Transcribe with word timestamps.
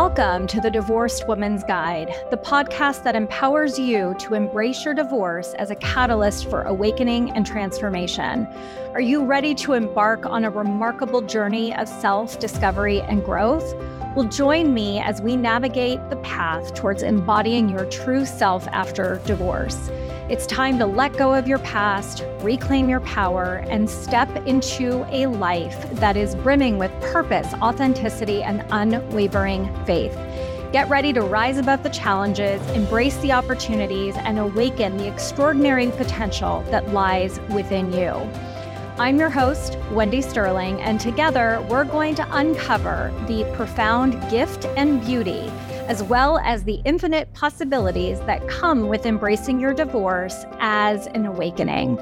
Welcome 0.00 0.46
to 0.46 0.60
the 0.60 0.70
Divorced 0.70 1.26
Woman's 1.26 1.64
Guide, 1.64 2.14
the 2.30 2.36
podcast 2.36 3.02
that 3.02 3.16
empowers 3.16 3.80
you 3.80 4.14
to 4.20 4.34
embrace 4.34 4.84
your 4.84 4.94
divorce 4.94 5.54
as 5.54 5.72
a 5.72 5.74
catalyst 5.74 6.48
for 6.48 6.62
awakening 6.62 7.32
and 7.32 7.44
transformation. 7.44 8.46
Are 8.94 9.00
you 9.00 9.24
ready 9.24 9.56
to 9.56 9.72
embark 9.72 10.24
on 10.24 10.44
a 10.44 10.50
remarkable 10.50 11.20
journey 11.20 11.74
of 11.74 11.88
self 11.88 12.38
discovery 12.38 13.00
and 13.00 13.24
growth? 13.24 13.74
Well, 14.14 14.28
join 14.28 14.72
me 14.72 15.00
as 15.00 15.20
we 15.20 15.34
navigate 15.34 15.98
the 16.10 16.16
path 16.18 16.74
towards 16.74 17.02
embodying 17.02 17.68
your 17.68 17.84
true 17.86 18.24
self 18.24 18.68
after 18.68 19.20
divorce. 19.26 19.90
It's 20.28 20.46
time 20.46 20.78
to 20.78 20.84
let 20.84 21.16
go 21.16 21.32
of 21.32 21.48
your 21.48 21.58
past, 21.60 22.22
reclaim 22.40 22.86
your 22.90 23.00
power, 23.00 23.64
and 23.70 23.88
step 23.88 24.28
into 24.46 25.06
a 25.08 25.24
life 25.24 25.90
that 25.92 26.18
is 26.18 26.34
brimming 26.34 26.76
with 26.76 26.90
purpose, 27.00 27.54
authenticity, 27.62 28.42
and 28.42 28.62
unwavering 28.70 29.74
faith. 29.86 30.12
Get 30.70 30.86
ready 30.90 31.14
to 31.14 31.22
rise 31.22 31.56
above 31.56 31.82
the 31.82 31.88
challenges, 31.88 32.60
embrace 32.72 33.16
the 33.22 33.32
opportunities, 33.32 34.16
and 34.18 34.38
awaken 34.38 34.98
the 34.98 35.08
extraordinary 35.08 35.90
potential 35.92 36.62
that 36.70 36.92
lies 36.92 37.40
within 37.48 37.90
you. 37.90 38.10
I'm 38.98 39.18
your 39.18 39.30
host, 39.30 39.78
Wendy 39.92 40.20
Sterling, 40.20 40.78
and 40.82 41.00
together 41.00 41.64
we're 41.70 41.84
going 41.84 42.14
to 42.16 42.36
uncover 42.36 43.14
the 43.28 43.50
profound 43.54 44.20
gift 44.28 44.66
and 44.76 45.02
beauty 45.06 45.50
as 45.88 46.02
well 46.02 46.38
as 46.40 46.64
the 46.64 46.82
infinite 46.84 47.32
possibilities 47.32 48.20
that 48.20 48.46
come 48.46 48.88
with 48.88 49.06
embracing 49.06 49.58
your 49.58 49.72
divorce 49.72 50.44
as 50.60 51.06
an 51.08 51.24
awakening. 51.24 51.96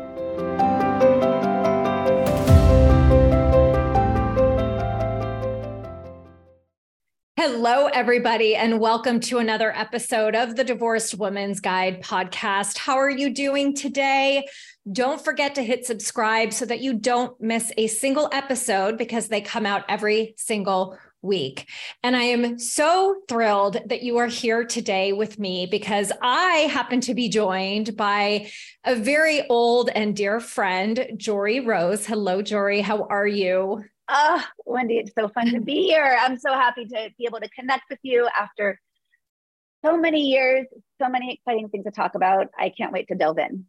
Hello, 7.37 7.87
everybody, 7.87 8.57
and 8.57 8.81
welcome 8.81 9.21
to 9.21 9.39
another 9.39 9.73
episode 9.77 10.35
of 10.35 10.57
the 10.57 10.65
Divorced 10.65 11.15
Woman's 11.15 11.61
Guide 11.61 12.03
podcast. 12.03 12.77
How 12.77 12.97
are 12.97 13.11
you 13.11 13.33
doing 13.33 13.73
today? 13.73 14.49
Don't 14.91 15.25
forget 15.25 15.55
to 15.55 15.63
hit 15.63 15.87
subscribe 15.87 16.53
so 16.53 16.65
that 16.65 16.81
you 16.81 16.95
don't 16.95 17.41
miss 17.41 17.73
a 17.77 17.87
single 17.87 18.29
episode 18.33 18.99
because 18.99 19.29
they 19.29 19.41
come 19.41 19.65
out 19.65 19.85
every 19.89 20.35
single 20.37 20.99
week. 21.27 21.69
And 22.03 22.17
I 22.17 22.23
am 22.23 22.59
so 22.59 23.17
thrilled 23.29 23.79
that 23.87 24.03
you 24.03 24.17
are 24.19 24.29
here 24.29 24.65
today 24.65 25.13
with 25.13 25.39
me 25.39 25.67
because 25.67 26.13
I 26.23 26.69
happen 26.71 27.01
to 27.03 27.15
be 27.15 27.29
joined 27.29 27.97
by 27.97 28.51
a 28.85 28.95
very 28.95 29.47
old 29.49 29.91
and 29.91 30.17
dear 30.17 30.41
friend, 30.41 31.07
Joree 31.15 31.67
Rose. 31.67 32.07
Hello, 32.07 32.43
Joree. 32.43 32.83
How 32.83 33.05
are 33.05 33.27
you? 33.27 33.85
Uh, 34.09 34.41
Wendy, 34.65 34.99
it's 34.99 35.13
so 35.19 35.29
fun 35.29 35.53
to 35.53 35.61
be 35.61 35.83
here. 35.83 36.17
I'm 36.21 36.39
so 36.39 36.53
happy 36.53 36.85
to 36.87 37.11
be 37.19 37.27
able 37.27 37.41
to 37.41 37.49
connect 37.51 37.85
with 37.91 37.99
you 38.03 38.29
after 38.39 38.81
so 39.85 39.97
many 39.97 40.23
years, 40.31 40.67
so 41.03 41.09
many 41.09 41.35
exciting 41.35 41.69
things 41.69 41.85
to 41.85 41.91
talk 41.91 42.15
about. 42.15 42.49
I 42.59 42.71
can't 42.71 42.93
wait 42.93 43.09
to 43.09 43.15
delve 43.15 43.39
in. 43.39 43.67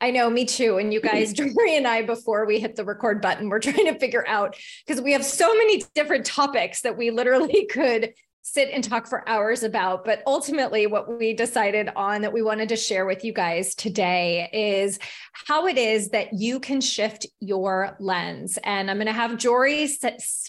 I 0.00 0.10
know, 0.10 0.28
me 0.28 0.44
too. 0.44 0.78
And 0.78 0.92
you 0.92 1.00
guys, 1.00 1.32
Joree 1.34 1.76
and 1.76 1.86
I, 1.86 2.02
before 2.02 2.46
we 2.46 2.60
hit 2.60 2.76
the 2.76 2.84
record 2.84 3.22
button, 3.22 3.48
we're 3.48 3.60
trying 3.60 3.86
to 3.86 3.98
figure 3.98 4.26
out 4.28 4.56
because 4.86 5.00
we 5.00 5.12
have 5.12 5.24
so 5.24 5.54
many 5.54 5.82
different 5.94 6.26
topics 6.26 6.82
that 6.82 6.96
we 6.96 7.10
literally 7.10 7.66
could 7.70 8.12
sit 8.46 8.70
and 8.70 8.84
talk 8.84 9.08
for 9.08 9.28
hours 9.28 9.64
about. 9.64 10.04
But 10.04 10.22
ultimately, 10.24 10.86
what 10.86 11.18
we 11.18 11.34
decided 11.34 11.90
on 11.96 12.22
that 12.22 12.32
we 12.32 12.42
wanted 12.42 12.68
to 12.68 12.76
share 12.76 13.04
with 13.04 13.24
you 13.24 13.32
guys 13.32 13.74
today 13.74 14.48
is 14.52 15.00
how 15.32 15.66
it 15.66 15.76
is 15.76 16.10
that 16.10 16.32
you 16.32 16.60
can 16.60 16.80
shift 16.80 17.26
your 17.40 17.96
lens. 17.98 18.56
And 18.62 18.88
I'm 18.88 18.98
going 18.98 19.08
to 19.08 19.12
have 19.12 19.32
Joree 19.32 19.90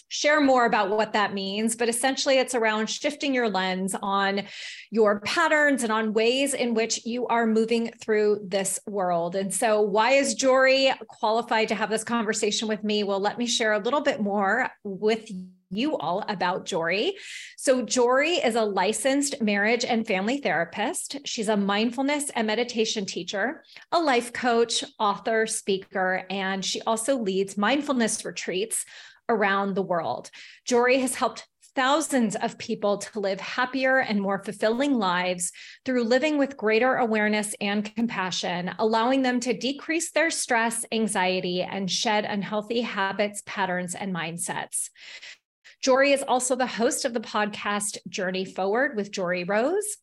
share 0.08 0.40
more 0.40 0.64
about 0.64 0.90
what 0.90 1.12
that 1.14 1.34
means. 1.34 1.74
But 1.74 1.88
essentially, 1.88 2.38
it's 2.38 2.54
around 2.54 2.88
shifting 2.88 3.34
your 3.34 3.50
lens 3.50 3.96
on 4.00 4.42
your 4.92 5.18
patterns 5.20 5.82
and 5.82 5.90
on 5.90 6.12
ways 6.12 6.54
in 6.54 6.74
which 6.74 7.04
you 7.04 7.26
are 7.26 7.46
moving 7.46 7.90
through 8.00 8.46
this 8.46 8.78
world. 8.86 9.34
And 9.34 9.52
so, 9.52 9.80
why 9.80 10.12
is 10.12 10.36
Joree 10.36 10.96
qualified 11.08 11.66
to 11.68 11.74
have 11.74 11.90
this 11.90 12.04
conversation 12.04 12.68
with 12.68 12.84
me? 12.84 13.02
Well, 13.02 13.18
let 13.18 13.38
me 13.38 13.46
share 13.46 13.72
a 13.72 13.80
little 13.80 14.02
bit 14.02 14.20
more 14.20 14.70
with 14.84 15.28
you 15.70 15.96
all 15.96 16.24
about 16.28 16.66
Joree. 16.66 17.12
So, 17.56 17.84
Joree 17.84 18.44
is 18.44 18.54
a 18.54 18.62
licensed 18.62 19.40
marriage 19.42 19.84
and 19.84 20.06
family 20.06 20.38
therapist. 20.38 21.18
She's 21.24 21.48
a 21.48 21.56
mindfulness 21.56 22.30
and 22.30 22.46
meditation 22.46 23.04
teacher, 23.04 23.64
a 23.92 23.98
life 23.98 24.32
coach, 24.32 24.84
author, 24.98 25.46
speaker, 25.46 26.24
and 26.30 26.64
she 26.64 26.80
also 26.82 27.18
leads 27.18 27.56
mindfulness 27.58 28.24
retreats 28.24 28.84
around 29.28 29.74
the 29.74 29.82
world. 29.82 30.30
Joree 30.66 31.00
has 31.00 31.14
helped 31.14 31.46
thousands 31.78 32.34
of 32.34 32.58
people 32.58 32.98
to 32.98 33.20
live 33.20 33.40
happier 33.40 33.98
and 33.98 34.20
more 34.20 34.42
fulfilling 34.42 34.94
lives 34.94 35.52
through 35.84 36.02
living 36.02 36.36
with 36.36 36.56
greater 36.56 36.96
awareness 36.96 37.54
and 37.60 37.94
compassion, 37.94 38.74
allowing 38.80 39.22
them 39.22 39.38
to 39.38 39.56
decrease 39.56 40.10
their 40.10 40.28
stress, 40.28 40.84
anxiety, 40.90 41.62
and 41.62 41.88
shed 41.88 42.24
unhealthy 42.24 42.80
habits, 42.80 43.44
patterns, 43.46 43.94
and 43.94 44.12
mindsets. 44.12 44.90
Joree 45.84 46.12
is 46.12 46.24
also 46.26 46.56
the 46.56 46.66
host 46.66 47.04
of 47.04 47.14
the 47.14 47.20
podcast 47.20 47.98
Journey 48.08 48.44
Forward 48.44 48.96
with 48.96 49.12
Joree 49.12 49.48
Rose 49.48 49.96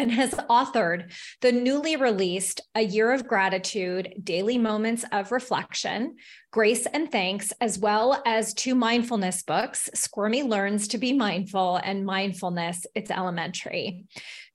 and 0.00 0.10
has 0.10 0.30
authored 0.48 1.12
the 1.42 1.52
newly 1.52 1.94
released 1.94 2.62
A 2.74 2.80
Year 2.80 3.12
of 3.12 3.28
Gratitude 3.28 4.14
Daily 4.24 4.56
Moments 4.56 5.04
of 5.12 5.30
Reflection, 5.30 6.16
Grace 6.50 6.86
and 6.86 7.12
Thanks, 7.12 7.52
as 7.60 7.78
well 7.78 8.22
as 8.24 8.54
two 8.54 8.74
mindfulness 8.74 9.42
books 9.42 9.90
Squirmy 9.94 10.42
Learns 10.42 10.88
to 10.88 10.98
Be 10.98 11.12
Mindful 11.12 11.76
and 11.84 12.06
Mindfulness 12.06 12.86
It's 12.94 13.10
Elementary. 13.10 14.06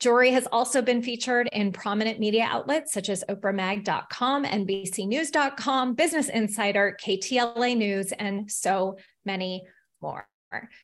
Joree 0.01 0.31
has 0.31 0.47
also 0.51 0.81
been 0.81 1.03
featured 1.03 1.47
in 1.53 1.71
prominent 1.71 2.19
media 2.19 2.47
outlets 2.49 2.91
such 2.91 3.09
as 3.09 3.23
OprahMag.com, 3.29 4.45
NBCNews.com, 4.45 5.93
Business 5.93 6.29
Insider, 6.29 6.97
KTLA 6.99 7.77
News, 7.77 8.11
and 8.13 8.51
so 8.51 8.97
many 9.25 9.63
more. 10.01 10.27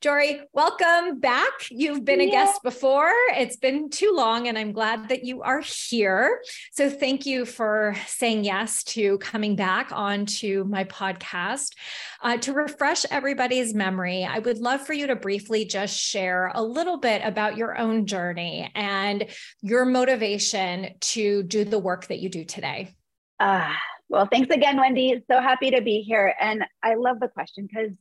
Joree, 0.01 0.41
welcome 0.53 1.19
back. 1.19 1.51
You've 1.69 2.05
been 2.05 2.21
a 2.21 2.25
yeah. 2.25 2.31
guest 2.31 2.63
before. 2.63 3.11
It's 3.31 3.57
been 3.57 3.89
too 3.89 4.13
long, 4.15 4.47
and 4.47 4.57
I'm 4.57 4.71
glad 4.71 5.09
that 5.09 5.23
you 5.23 5.41
are 5.41 5.61
here. 5.61 6.41
So, 6.71 6.89
thank 6.89 7.25
you 7.25 7.45
for 7.45 7.95
saying 8.07 8.43
yes 8.43 8.83
to 8.85 9.17
coming 9.19 9.55
back 9.55 9.91
onto 9.91 10.63
my 10.63 10.83
podcast. 10.85 11.75
Uh, 12.21 12.37
to 12.37 12.53
refresh 12.53 13.05
everybody's 13.09 13.73
memory, 13.73 14.23
I 14.23 14.39
would 14.39 14.59
love 14.59 14.85
for 14.85 14.93
you 14.93 15.07
to 15.07 15.15
briefly 15.15 15.65
just 15.65 15.97
share 15.97 16.51
a 16.53 16.63
little 16.63 16.97
bit 16.97 17.21
about 17.23 17.57
your 17.57 17.77
own 17.77 18.05
journey 18.05 18.71
and 18.75 19.25
your 19.61 19.85
motivation 19.85 20.95
to 20.99 21.43
do 21.43 21.65
the 21.65 21.79
work 21.79 22.07
that 22.07 22.19
you 22.19 22.29
do 22.29 22.45
today. 22.45 22.93
Ah, 23.39 23.71
uh, 23.71 23.73
well, 24.11 24.27
thanks 24.29 24.53
again, 24.53 24.77
Wendy. 24.77 25.23
So 25.31 25.41
happy 25.41 25.71
to 25.71 25.81
be 25.81 26.01
here. 26.01 26.35
And 26.39 26.65
I 26.83 26.95
love 26.95 27.21
the 27.21 27.29
question 27.29 27.65
because 27.65 27.91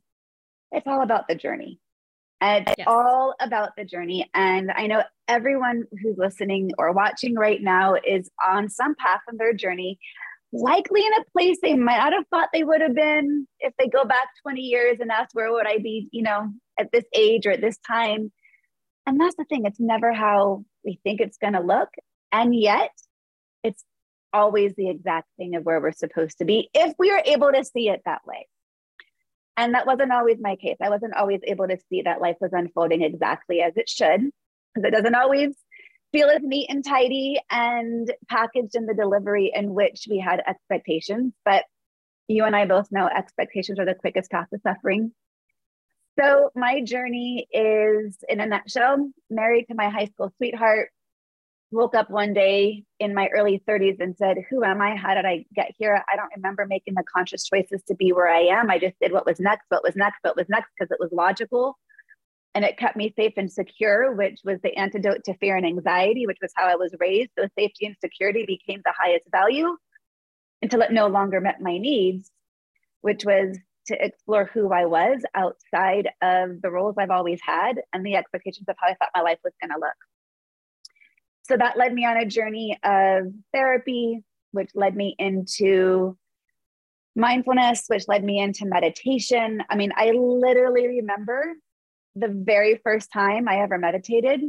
it's 0.72 0.86
all 0.86 1.03
about 1.03 1.28
the 1.28 1.34
journey. 1.34 1.78
It's 2.42 2.72
yes. 2.78 2.86
all 2.86 3.34
about 3.41 3.70
the 3.76 3.84
journey. 3.84 4.31
And 4.34 4.70
I 4.75 4.86
know 4.86 5.03
everyone 5.28 5.84
who's 6.03 6.16
listening 6.16 6.70
or 6.78 6.92
watching 6.92 7.34
right 7.34 7.60
now 7.60 7.97
is 7.97 8.31
on 8.44 8.69
some 8.69 8.94
path 8.94 9.20
in 9.31 9.36
their 9.36 9.53
journey, 9.53 9.98
likely 10.53 11.04
in 11.04 11.12
a 11.14 11.25
place 11.32 11.58
they 11.60 11.75
might 11.75 11.98
not 11.98 12.14
have 12.14 12.26
thought 12.28 12.48
they 12.53 12.64
would 12.64 12.81
have 12.81 12.94
been 12.94 13.47
if 13.60 13.75
they 13.78 13.88
go 13.88 14.04
back 14.04 14.28
20 14.42 14.60
years 14.60 14.98
and 15.00 15.10
ask, 15.10 15.34
where 15.34 15.53
would 15.53 15.66
I 15.66 15.78
be, 15.78 16.08
you 16.12 16.22
know, 16.22 16.50
at 16.78 16.91
this 16.92 17.04
age 17.14 17.47
or 17.47 17.50
at 17.50 17.60
this 17.60 17.78
time? 17.87 18.32
And 19.06 19.20
that's 19.20 19.37
the 19.37 19.44
thing, 19.44 19.66
it's 19.66 19.81
never 19.81 20.12
how 20.12 20.64
we 20.84 20.98
think 21.02 21.20
it's 21.20 21.38
going 21.38 21.54
to 21.54 21.60
look. 21.60 21.88
And 22.32 22.54
yet, 22.54 22.92
it's 23.62 23.84
always 24.32 24.75
the 24.76 24.88
exact 24.88 25.28
thing 25.37 25.56
of 25.56 25.64
where 25.64 25.81
we're 25.81 25.92
supposed 25.92 26.38
to 26.38 26.44
be 26.44 26.70
if 26.72 26.94
we 26.98 27.10
are 27.10 27.22
able 27.26 27.52
to 27.52 27.64
see 27.64 27.88
it 27.88 28.02
that 28.06 28.23
way. 28.26 28.46
And 29.61 29.75
that 29.75 29.87
wasn't 29.87 30.11
always 30.11 30.39
my 30.41 30.57
case. 30.57 30.79
I 30.81 30.89
wasn't 30.89 31.15
always 31.15 31.41
able 31.45 31.69
to 31.69 31.77
see 31.91 32.01
that 32.03 32.23
life 32.23 32.39
was 32.41 32.55
unfolding 32.55 33.03
exactly 33.03 33.61
as 33.61 33.75
it 33.77 33.91
should, 33.91 34.23
because 34.75 34.89
it 34.89 34.91
doesn't 34.91 35.15
always 35.15 35.55
feel 36.12 36.31
as 36.31 36.41
neat 36.43 36.71
and 36.71 36.83
tidy 36.83 37.39
and 37.51 38.11
packaged 38.27 38.75
in 38.75 38.87
the 38.87 38.95
delivery 38.95 39.53
in 39.55 39.75
which 39.75 40.07
we 40.09 40.19
had 40.19 40.43
expectations. 40.47 41.35
But 41.45 41.65
you 42.27 42.45
and 42.45 42.57
I 42.57 42.65
both 42.65 42.91
know 42.91 43.07
expectations 43.07 43.79
are 43.79 43.85
the 43.85 43.95
quickest 43.95 44.31
path 44.31 44.47
to 44.49 44.59
suffering. 44.62 45.12
So, 46.19 46.51
my 46.57 46.81
journey 46.81 47.47
is 47.53 48.17
in 48.31 48.41
a 48.41 48.47
nutshell 48.47 49.11
married 49.29 49.67
to 49.67 49.75
my 49.75 49.91
high 49.91 50.07
school 50.07 50.33
sweetheart, 50.39 50.89
woke 51.70 51.94
up 51.94 52.11
one 52.11 52.32
day 52.32 52.84
in 52.99 53.14
my 53.14 53.28
early 53.28 53.62
30s 53.69 54.00
and 54.00 54.17
said, 54.17 54.37
Who 54.50 54.64
am 54.64 54.81
I? 54.81 54.96
How 54.96 55.14
did 55.14 55.25
I 55.25 55.44
get 55.55 55.72
here? 55.78 56.02
I 56.12 56.17
don't 56.17 56.32
remember 56.34 56.67
making 56.67 56.94
the 56.94 57.05
conscious 57.05 57.44
choices 57.44 57.82
to 57.88 57.94
be 57.94 58.12
where 58.12 58.28
I 58.28 58.40
am. 58.40 58.70
I 58.70 58.78
just 58.78 58.99
did 59.00 59.12
what 59.12 59.26
was 59.26 59.38
next, 59.38 59.67
what 59.69 59.82
was 59.82 59.96
next, 59.96 60.19
what 60.22 60.37
was 60.37 60.49
next, 60.49 60.70
because 60.76 60.90
it 60.90 60.99
was 61.00 61.11
logical. 61.12 61.78
And 62.55 62.64
it 62.64 62.78
kept 62.78 62.96
me 62.96 63.14
safe 63.17 63.34
and 63.37 63.50
secure, 63.50 64.12
which 64.12 64.40
was 64.44 64.58
the 64.62 64.76
antidote 64.76 65.22
to 65.25 65.34
fear 65.34 65.56
and 65.56 65.64
anxiety, 65.64 66.26
which 66.26 66.38
was 66.43 66.52
how 66.56 66.67
I 66.67 66.75
was 66.75 66.93
raised. 66.99 67.31
So 67.38 67.46
safety 67.56 67.87
and 67.87 67.96
security 68.02 68.44
became 68.44 68.82
the 68.84 68.94
highest 68.99 69.25
value 69.31 69.76
until 70.61 70.82
it 70.82 70.93
no 70.93 71.06
longer 71.06 71.40
met 71.40 71.61
my 71.61 71.78
needs, 71.78 72.31
which 73.02 73.25
was 73.25 73.56
to 73.87 74.05
explore 74.05 74.50
who 74.52 74.73
I 74.73 74.87
was 74.87 75.23
outside 75.34 76.08
of 76.23 76.61
the 76.61 76.70
roles 76.70 76.96
I've 76.99 77.11
always 77.11 77.40
had 77.43 77.81
and 77.93 78.05
the 78.05 78.16
expectations 78.16 78.69
of 78.69 78.76
how 78.78 78.88
I 78.88 78.94
thought 78.94 79.11
my 79.14 79.23
life 79.23 79.38
was 79.44 79.55
going 79.61 79.70
to 79.70 79.81
look. 79.81 80.10
So 81.50 81.56
that 81.56 81.76
led 81.76 81.93
me 81.93 82.06
on 82.06 82.17
a 82.17 82.25
journey 82.25 82.79
of 82.85 83.25
therapy, 83.52 84.23
which 84.52 84.70
led 84.76 84.94
me 84.94 85.17
into 85.19 86.17
mindfulness, 87.17 87.87
which 87.88 88.06
led 88.06 88.23
me 88.23 88.38
into 88.38 88.67
meditation. 88.67 89.61
I 89.69 89.75
mean, 89.75 89.93
I 89.97 90.12
literally 90.12 90.87
remember 90.87 91.55
the 92.14 92.29
very 92.29 92.81
first 92.85 93.12
time 93.12 93.49
I 93.49 93.62
ever 93.62 93.79
meditated. 93.79 94.43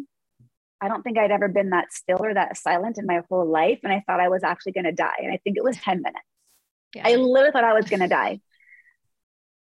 I 0.80 0.90
don't 0.90 1.02
think 1.02 1.18
I'd 1.18 1.32
ever 1.32 1.48
been 1.48 1.72
that 1.72 1.92
still 1.92 2.24
or 2.24 2.36
that 2.36 2.56
silent 2.56 3.00
in 3.00 3.08
my 3.08 3.22
whole 3.32 3.50
life. 3.50 3.80
And 3.84 3.92
I 3.92 4.04
thought 4.06 4.20
I 4.20 4.30
was 4.30 4.44
actually 4.44 4.74
going 4.74 4.86
to 4.86 4.92
die. 4.92 5.22
And 5.24 5.34
I 5.34 5.40
think 5.44 5.58
it 5.58 5.64
was 5.64 5.78
10 5.78 6.04
minutes. 6.04 6.20
Yeah. 6.94 7.08
I 7.08 7.16
literally 7.16 7.52
thought 7.52 7.64
I 7.64 7.74
was 7.74 7.90
going 7.90 8.02
to 8.02 8.08
die. 8.08 8.42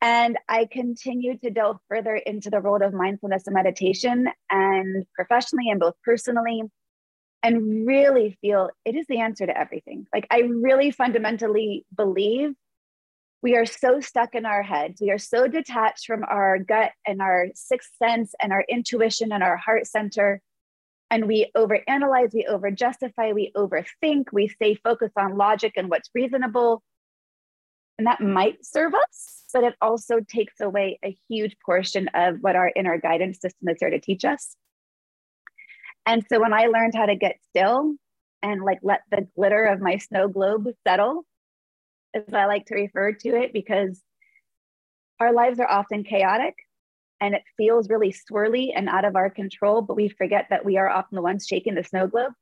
And 0.02 0.38
I 0.50 0.68
continued 0.70 1.44
to 1.44 1.50
delve 1.50 1.78
further 1.88 2.18
into 2.18 2.50
the 2.50 2.60
world 2.60 2.82
of 2.82 2.94
mindfulness 2.94 3.48
and 3.48 3.54
meditation 3.54 4.28
and 4.50 5.06
professionally 5.16 5.70
and 5.70 5.80
both 5.80 5.94
personally, 6.04 6.64
and 7.44 7.88
really 7.88 8.38
feel 8.42 8.70
it 8.86 8.96
is 8.96 9.06
the 9.08 9.20
answer 9.20 9.46
to 9.46 9.58
everything. 9.58 10.06
Like, 10.14 10.28
I 10.30 10.42
really 10.42 10.92
fundamentally 10.92 11.86
believe 11.96 12.54
we 13.42 13.56
are 13.56 13.66
so 13.66 14.00
stuck 14.00 14.36
in 14.36 14.46
our 14.46 14.62
heads. 14.62 15.02
We 15.02 15.10
are 15.10 15.18
so 15.18 15.48
detached 15.48 16.06
from 16.06 16.24
our 16.24 16.60
gut 16.60 16.92
and 17.08 17.22
our 17.22 17.48
sixth 17.56 17.92
sense 17.98 18.34
and 18.42 18.54
our 18.54 18.64
intuition 18.70 19.32
and 19.32 19.42
our 19.42 19.58
heart 19.58 19.88
center. 19.88 20.42
And 21.10 21.28
we 21.28 21.52
overanalyze, 21.58 22.34
we 22.34 22.46
overjustify, 22.50 23.34
we 23.34 23.52
overthink, 23.58 24.26
we 24.32 24.48
stay 24.48 24.76
focused 24.76 25.18
on 25.18 25.38
logic 25.38 25.74
and 25.76 25.90
what's 25.90 26.10
reasonable. 26.14 26.84
And 27.98 28.08
that 28.08 28.22
might 28.22 28.64
serve 28.66 28.94
us, 28.94 29.44
but 29.54 29.64
it 29.64 29.76
also 29.82 30.20
takes 30.22 30.62
away 30.62 31.00
a 31.04 31.18
huge 31.28 31.56
portion 31.66 32.10
of 32.14 32.38
what 32.42 32.56
our 32.56 32.72
inner 32.76 32.98
guidance 32.98 33.42
system 33.42 33.70
is 33.70 33.78
there 33.80 33.90
to 33.90 34.00
teach 34.00 34.24
us. 34.24 34.56
And 36.06 36.26
so 36.30 36.40
when 36.40 36.54
I 36.54 36.66
learned 36.66 36.96
how 36.96 37.06
to 37.06 37.16
get 37.16 37.38
still 37.50 37.94
and 38.42 38.64
like 38.64 38.80
let 38.82 39.02
the 39.12 39.28
glitter 39.36 39.66
of 39.66 39.82
my 39.82 39.98
snow 39.98 40.28
globe 40.28 40.68
settle 40.88 41.26
as 42.14 42.34
I 42.34 42.46
like 42.46 42.66
to 42.66 42.76
refer 42.76 43.14
to 43.14 43.30
it, 43.42 43.54
because 43.54 44.02
our 45.20 45.32
lives 45.34 45.60
are 45.60 45.70
often 45.70 46.04
chaotic 46.04 46.56
and 47.22 47.36
it 47.36 47.44
feels 47.56 47.88
really 47.88 48.14
swirly 48.14 48.72
and 48.76 48.90
out 48.90 49.06
of 49.06 49.16
our 49.16 49.30
control, 49.30 49.82
but 49.82 49.96
we 49.96 50.10
forget 50.10 50.48
that 50.50 50.66
we 50.66 50.78
are 50.78 50.90
often 50.90 51.16
the 51.16 51.22
ones 51.22 51.46
shaking 51.48 51.76
the 51.76 51.84
snow 51.84 52.08
globe. 52.08 52.34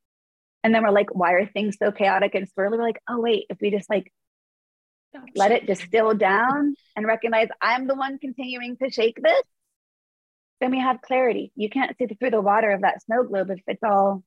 And 0.63 0.73
then 0.73 0.83
we're 0.83 0.91
like, 0.91 1.13
why 1.13 1.33
are 1.33 1.45
things 1.45 1.77
so 1.77 1.91
chaotic 1.91 2.33
and 2.35 2.47
swirly? 2.47 2.71
We're 2.71 2.83
like, 2.83 3.01
oh, 3.09 3.19
wait, 3.19 3.45
if 3.49 3.57
we 3.61 3.71
just 3.71 3.89
like 3.89 4.11
let 5.35 5.51
it 5.51 5.65
distill 5.65 6.13
down 6.13 6.75
and 6.95 7.05
recognize 7.05 7.47
I'm 7.61 7.87
the 7.87 7.95
one 7.95 8.19
continuing 8.19 8.77
to 8.77 8.89
shake 8.89 9.19
this, 9.21 9.43
then 10.59 10.71
we 10.71 10.79
have 10.79 11.01
clarity. 11.01 11.51
You 11.55 11.69
can't 11.69 11.95
see 11.97 12.07
through 12.07 12.31
the 12.31 12.41
water 12.41 12.71
of 12.71 12.81
that 12.81 13.01
snow 13.03 13.23
globe 13.23 13.49
if 13.49 13.61
it's 13.67 13.83
all 13.83 14.23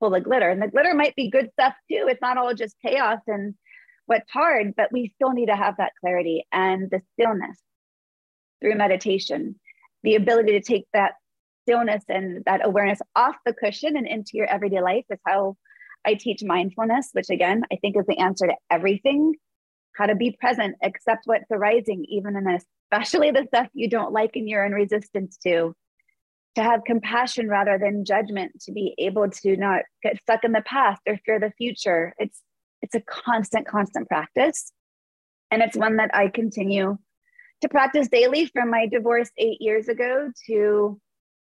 full 0.00 0.14
of 0.14 0.24
glitter. 0.24 0.50
And 0.50 0.60
the 0.60 0.68
glitter 0.68 0.94
might 0.94 1.14
be 1.14 1.30
good 1.30 1.50
stuff 1.52 1.74
too. 1.90 2.06
It's 2.08 2.20
not 2.20 2.38
all 2.38 2.54
just 2.54 2.76
chaos 2.84 3.20
and 3.26 3.54
what's 4.06 4.30
hard, 4.30 4.74
but 4.76 4.92
we 4.92 5.12
still 5.16 5.32
need 5.32 5.46
to 5.46 5.56
have 5.56 5.76
that 5.78 5.92
clarity 6.00 6.46
and 6.52 6.90
the 6.90 7.00
stillness 7.12 7.58
through 8.60 8.76
meditation, 8.76 9.56
the 10.02 10.14
ability 10.14 10.52
to 10.52 10.60
take 10.60 10.86
that 10.92 11.12
stillness 11.62 12.04
and 12.08 12.44
that 12.46 12.64
awareness 12.64 13.00
off 13.14 13.36
the 13.44 13.52
cushion 13.52 13.96
and 13.96 14.06
into 14.06 14.32
your 14.34 14.46
everyday 14.46 14.80
life 14.80 15.04
is 15.10 15.18
how 15.26 15.56
I 16.04 16.14
teach 16.14 16.42
mindfulness, 16.44 17.10
which 17.12 17.30
again, 17.30 17.62
I 17.72 17.76
think 17.76 17.96
is 17.96 18.06
the 18.06 18.18
answer 18.18 18.46
to 18.46 18.54
everything. 18.70 19.34
How 19.96 20.06
to 20.06 20.14
be 20.14 20.36
present, 20.38 20.76
accept 20.82 21.22
what's 21.24 21.50
arising, 21.50 22.04
even 22.08 22.36
in 22.36 22.46
especially 22.46 23.30
the 23.30 23.46
stuff 23.48 23.68
you 23.72 23.88
don't 23.88 24.12
like 24.12 24.36
and 24.36 24.48
you're 24.48 24.64
in 24.64 24.72
resistance 24.72 25.36
to. 25.44 25.74
To 26.56 26.62
have 26.62 26.84
compassion 26.84 27.48
rather 27.48 27.78
than 27.78 28.04
judgment, 28.04 28.60
to 28.62 28.72
be 28.72 28.94
able 28.98 29.28
to 29.28 29.56
not 29.56 29.82
get 30.02 30.18
stuck 30.22 30.42
in 30.44 30.52
the 30.52 30.62
past 30.62 31.02
or 31.06 31.18
fear 31.24 31.38
the 31.38 31.52
future. 31.58 32.14
It's 32.18 32.40
it's 32.82 32.94
a 32.94 33.00
constant, 33.00 33.66
constant 33.66 34.08
practice. 34.08 34.72
And 35.50 35.62
it's 35.62 35.76
one 35.76 35.96
that 35.96 36.14
I 36.14 36.28
continue 36.28 36.98
to 37.62 37.68
practice 37.68 38.08
daily 38.08 38.46
from 38.46 38.70
my 38.70 38.86
divorce 38.86 39.30
eight 39.38 39.60
years 39.60 39.88
ago 39.88 40.30
to 40.46 41.00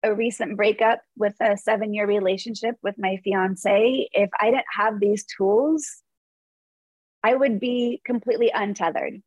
a 0.02 0.14
recent 0.14 0.56
breakup 0.56 1.00
with 1.16 1.34
a 1.40 1.56
seven 1.56 1.92
year 1.94 2.06
relationship 2.06 2.76
with 2.82 2.94
my 2.99 3.19
fiance. 3.25 4.08
If 4.12 4.31
I 4.40 4.50
didn't 4.50 4.66
have 4.76 5.00
these 5.00 5.25
tools, 5.25 6.02
I 7.22 7.34
would 7.34 7.60
be 7.60 8.00
completely 8.04 8.50
untethered. 8.54 9.20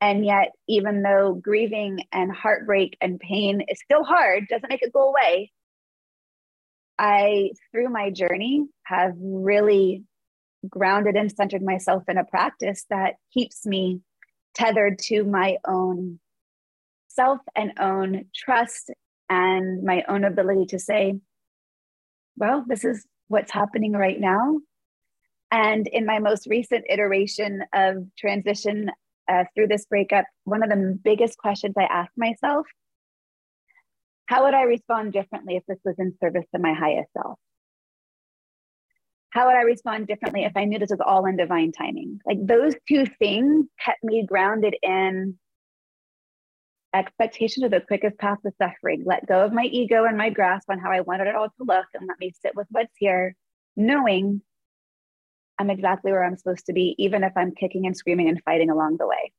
And 0.00 0.24
yet, 0.24 0.52
even 0.68 1.02
though 1.02 1.34
grieving 1.34 2.04
and 2.12 2.30
heartbreak 2.30 2.96
and 3.00 3.18
pain 3.18 3.62
is 3.62 3.80
still 3.82 4.04
hard, 4.04 4.48
doesn't 4.48 4.68
make 4.68 4.82
it 4.82 4.92
go 4.92 5.08
away, 5.08 5.50
I, 6.98 7.50
through 7.70 7.88
my 7.88 8.10
journey, 8.10 8.66
have 8.84 9.14
really 9.18 10.04
grounded 10.68 11.16
and 11.16 11.30
centered 11.30 11.62
myself 11.62 12.04
in 12.08 12.18
a 12.18 12.24
practice 12.24 12.84
that 12.90 13.14
keeps 13.32 13.66
me 13.66 14.00
tethered 14.54 14.98
to 14.98 15.24
my 15.24 15.56
own 15.66 16.20
self 17.08 17.40
and 17.54 17.72
own 17.78 18.26
trust 18.34 18.90
and 19.28 19.82
my 19.82 20.04
own 20.08 20.24
ability 20.24 20.66
to 20.66 20.78
say, 20.78 21.18
well, 22.36 22.64
this 22.66 22.84
is 22.84 23.06
what's 23.28 23.52
happening 23.52 23.92
right 23.92 24.20
now. 24.20 24.58
And 25.54 25.86
in 25.86 26.04
my 26.04 26.18
most 26.18 26.48
recent 26.48 26.84
iteration 26.90 27.62
of 27.72 28.06
transition 28.18 28.90
uh, 29.30 29.44
through 29.54 29.68
this 29.68 29.86
breakup, 29.86 30.24
one 30.42 30.64
of 30.64 30.68
the 30.68 30.98
biggest 31.04 31.38
questions 31.38 31.74
I 31.78 31.84
asked 31.84 32.16
myself 32.16 32.66
how 34.26 34.44
would 34.44 34.54
I 34.54 34.62
respond 34.62 35.12
differently 35.12 35.56
if 35.56 35.64
this 35.68 35.78
was 35.84 35.96
in 35.98 36.14
service 36.18 36.46
to 36.54 36.58
my 36.58 36.72
highest 36.72 37.12
self? 37.12 37.38
how 39.34 39.48
would 39.48 39.56
I 39.56 39.62
respond 39.62 40.06
differently 40.06 40.44
if 40.44 40.52
I 40.56 40.64
knew 40.64 40.78
this 40.78 40.90
was 40.90 41.00
all 41.04 41.26
in 41.26 41.36
divine 41.36 41.72
timing? 41.72 42.20
Like 42.24 42.38
those 42.46 42.72
two 42.88 43.04
things 43.18 43.66
kept 43.84 44.02
me 44.04 44.24
grounded 44.24 44.76
in 44.80 45.36
expectation 46.94 47.64
of 47.64 47.72
the 47.72 47.80
quickest 47.80 48.16
path 48.18 48.38
to 48.46 48.52
suffering. 48.62 49.02
Let 49.04 49.26
go 49.26 49.44
of 49.44 49.52
my 49.52 49.64
ego 49.64 50.04
and 50.04 50.16
my 50.16 50.30
grasp 50.30 50.70
on 50.70 50.78
how 50.78 50.92
I 50.92 51.00
wanted 51.00 51.26
it 51.26 51.34
all 51.34 51.48
to 51.48 51.64
look 51.64 51.86
and 51.94 52.06
let 52.06 52.20
me 52.20 52.32
sit 52.40 52.54
with 52.54 52.68
what's 52.70 52.94
here, 52.96 53.34
knowing 53.76 54.40
I'm 55.58 55.70
exactly 55.70 56.12
where 56.12 56.24
I'm 56.24 56.36
supposed 56.36 56.66
to 56.66 56.72
be, 56.72 56.94
even 56.98 57.22
if 57.22 57.32
I'm 57.36 57.54
kicking 57.54 57.86
and 57.86 57.96
screaming 57.96 58.28
and 58.28 58.42
fighting 58.44 58.70
along 58.70 58.96
the 58.98 59.06
way. 59.06 59.32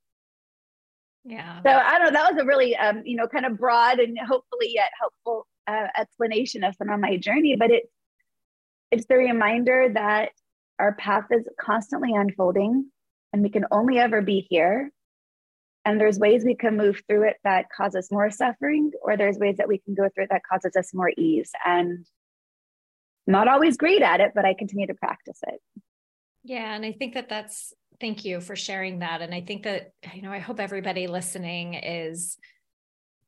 Yeah. 1.26 1.62
So 1.64 1.70
I 1.70 1.98
don't 1.98 2.14
know. 2.14 2.20
That 2.20 2.34
was 2.34 2.42
a 2.42 2.46
really, 2.46 2.76
um, 2.76 3.02
you 3.04 3.18
know, 3.18 3.28
kind 3.28 3.46
of 3.46 3.58
broad 3.58 4.00
and 4.00 4.18
hopefully 4.18 4.72
yet 4.74 4.92
helpful 5.00 5.48
uh, 5.68 5.88
explanation 5.98 6.64
of 6.64 6.76
some 6.76 6.90
of 6.90 7.00
my 7.00 7.18
journey, 7.18 7.56
but 7.56 7.72
it 7.72 7.84
it's 8.92 9.08
the 9.08 9.16
reminder 9.16 9.90
that 9.94 10.30
our 10.80 10.94
path 10.94 11.26
is 11.32 11.48
constantly 11.60 12.14
unfolding 12.14 12.90
and 13.34 13.42
we 13.42 13.50
can 13.50 13.66
only 13.72 13.98
ever 13.98 14.22
be 14.22 14.46
here. 14.50 14.92
And 15.84 16.00
there's 16.00 16.18
ways 16.18 16.44
we 16.44 16.56
can 16.56 16.78
move 16.78 17.02
through 17.08 17.28
it 17.28 17.38
that 17.44 17.66
cause 17.76 17.96
us 17.96 18.12
more 18.12 18.32
suffering, 18.32 18.92
or 19.04 19.18
there's 19.18 19.38
ways 19.38 19.58
that 19.58 19.68
we 19.68 19.78
can 19.80 19.94
go 19.94 20.10
through 20.10 20.26
it 20.26 20.30
that 20.32 20.42
causes 20.50 20.76
us 20.76 20.94
more 20.94 21.12
ease. 21.16 21.52
And 21.66 22.06
not 23.28 23.48
always 23.48 23.78
great 23.78 24.02
at 24.02 24.20
it, 24.20 24.32
but 24.34 24.46
I 24.46 24.54
continue 24.54 24.88
to 24.88 24.96
practice 24.96 25.40
it. 25.48 25.60
Yeah. 26.46 26.76
And 26.76 26.86
I 26.86 26.92
think 26.92 27.16
that 27.16 27.28
that's, 27.28 27.74
thank 28.00 28.24
you 28.24 28.40
for 28.40 28.56
sharing 28.56 29.00
that. 29.00 29.22
And 29.22 29.34
I 29.34 29.42
think 29.42 29.64
that, 29.64 29.92
you 30.14 30.22
know, 30.22 30.32
I 30.32 30.38
hope 30.38 30.60
everybody 30.60 31.08
listening 31.08 31.74
is 31.74 32.38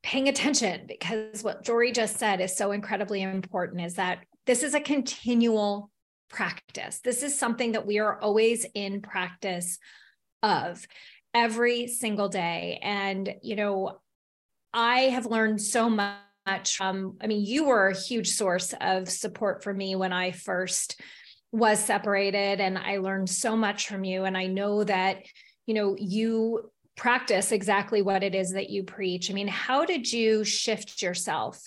paying 0.04 0.28
attention 0.28 0.86
because 0.86 1.42
what 1.42 1.64
Joree 1.64 1.92
just 1.92 2.16
said 2.16 2.40
is 2.40 2.56
so 2.56 2.70
incredibly 2.70 3.22
important 3.22 3.80
is 3.80 3.94
that 3.94 4.20
this 4.46 4.62
is 4.62 4.74
a 4.74 4.80
continual 4.80 5.90
practice. 6.30 7.00
This 7.00 7.24
is 7.24 7.36
something 7.36 7.72
that 7.72 7.86
we 7.86 7.98
are 7.98 8.20
always 8.20 8.64
in 8.72 9.02
practice 9.02 9.78
of 10.44 10.86
every 11.34 11.88
single 11.88 12.28
day. 12.28 12.78
And, 12.82 13.34
you 13.42 13.56
know, 13.56 13.98
I 14.72 15.00
have 15.00 15.26
learned 15.26 15.60
so 15.60 15.90
much 15.90 16.76
from, 16.76 17.16
I 17.20 17.26
mean, 17.26 17.44
you 17.44 17.64
were 17.64 17.88
a 17.88 17.98
huge 17.98 18.28
source 18.28 18.74
of 18.80 19.08
support 19.08 19.64
for 19.64 19.74
me 19.74 19.96
when 19.96 20.12
I 20.12 20.30
first 20.30 21.00
was 21.52 21.78
separated. 21.78 22.60
And 22.60 22.76
I 22.78 22.98
learned 22.98 23.30
so 23.30 23.56
much 23.56 23.88
from 23.88 24.04
you. 24.04 24.24
And 24.24 24.36
I 24.36 24.46
know 24.46 24.84
that, 24.84 25.22
you 25.66 25.74
know, 25.74 25.96
you 25.98 26.70
practice 26.96 27.52
exactly 27.52 28.02
what 28.02 28.22
it 28.22 28.34
is 28.34 28.52
that 28.52 28.70
you 28.70 28.82
preach. 28.82 29.30
I 29.30 29.34
mean, 29.34 29.48
how 29.48 29.84
did 29.84 30.12
you 30.12 30.44
shift 30.44 31.00
yourself 31.00 31.60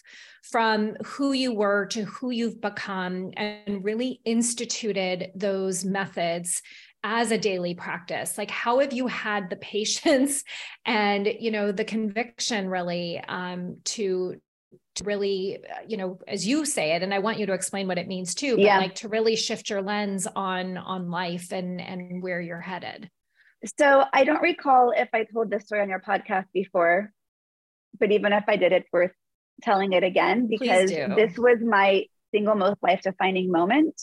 from 0.43 0.95
who 1.05 1.33
you 1.33 1.53
were 1.53 1.85
to 1.87 2.03
who 2.03 2.31
you've 2.31 2.61
become 2.61 3.31
and 3.37 3.83
really 3.83 4.19
instituted 4.25 5.31
those 5.35 5.85
methods 5.85 6.61
as 7.03 7.31
a 7.31 7.37
daily 7.37 7.73
practice 7.73 8.37
like 8.37 8.51
how 8.51 8.79
have 8.79 8.93
you 8.93 9.07
had 9.07 9.49
the 9.49 9.55
patience 9.71 10.43
and 10.85 11.27
you 11.39 11.51
know 11.51 11.71
the 11.71 11.85
conviction 11.85 12.69
really 12.69 13.19
um, 13.27 13.77
to 13.83 14.35
to 14.95 15.03
really 15.03 15.57
uh, 15.57 15.81
you 15.87 15.97
know 15.97 16.19
as 16.27 16.45
you 16.45 16.65
say 16.65 16.95
it 16.95 17.01
and 17.01 17.13
i 17.13 17.19
want 17.19 17.39
you 17.39 17.45
to 17.45 17.53
explain 17.53 17.87
what 17.87 17.97
it 17.97 18.07
means 18.07 18.35
too 18.35 18.55
but 18.55 18.65
yeah. 18.65 18.77
like 18.77 18.95
to 18.95 19.07
really 19.07 19.35
shift 19.35 19.69
your 19.69 19.81
lens 19.81 20.27
on 20.35 20.77
on 20.77 21.09
life 21.09 21.51
and 21.51 21.79
and 21.79 22.21
where 22.21 22.41
you're 22.41 22.59
headed 22.59 23.09
So 23.77 24.05
I 24.11 24.23
don't 24.23 24.41
recall 24.41 24.91
if 24.95 25.09
I 25.13 25.25
told 25.25 25.51
this 25.51 25.65
story 25.65 25.81
on 25.81 25.89
your 25.89 25.99
podcast 25.99 26.45
before, 26.51 27.11
but 27.99 28.11
even 28.11 28.33
if 28.33 28.43
I 28.47 28.55
did, 28.55 28.71
it's 28.71 28.91
worth 28.91 29.11
telling 29.61 29.93
it 29.93 30.03
again 30.03 30.47
because 30.47 30.89
this 30.89 31.37
was 31.37 31.59
my 31.61 32.05
single 32.33 32.55
most 32.55 32.81
life 32.81 33.01
defining 33.03 33.51
moment. 33.51 34.01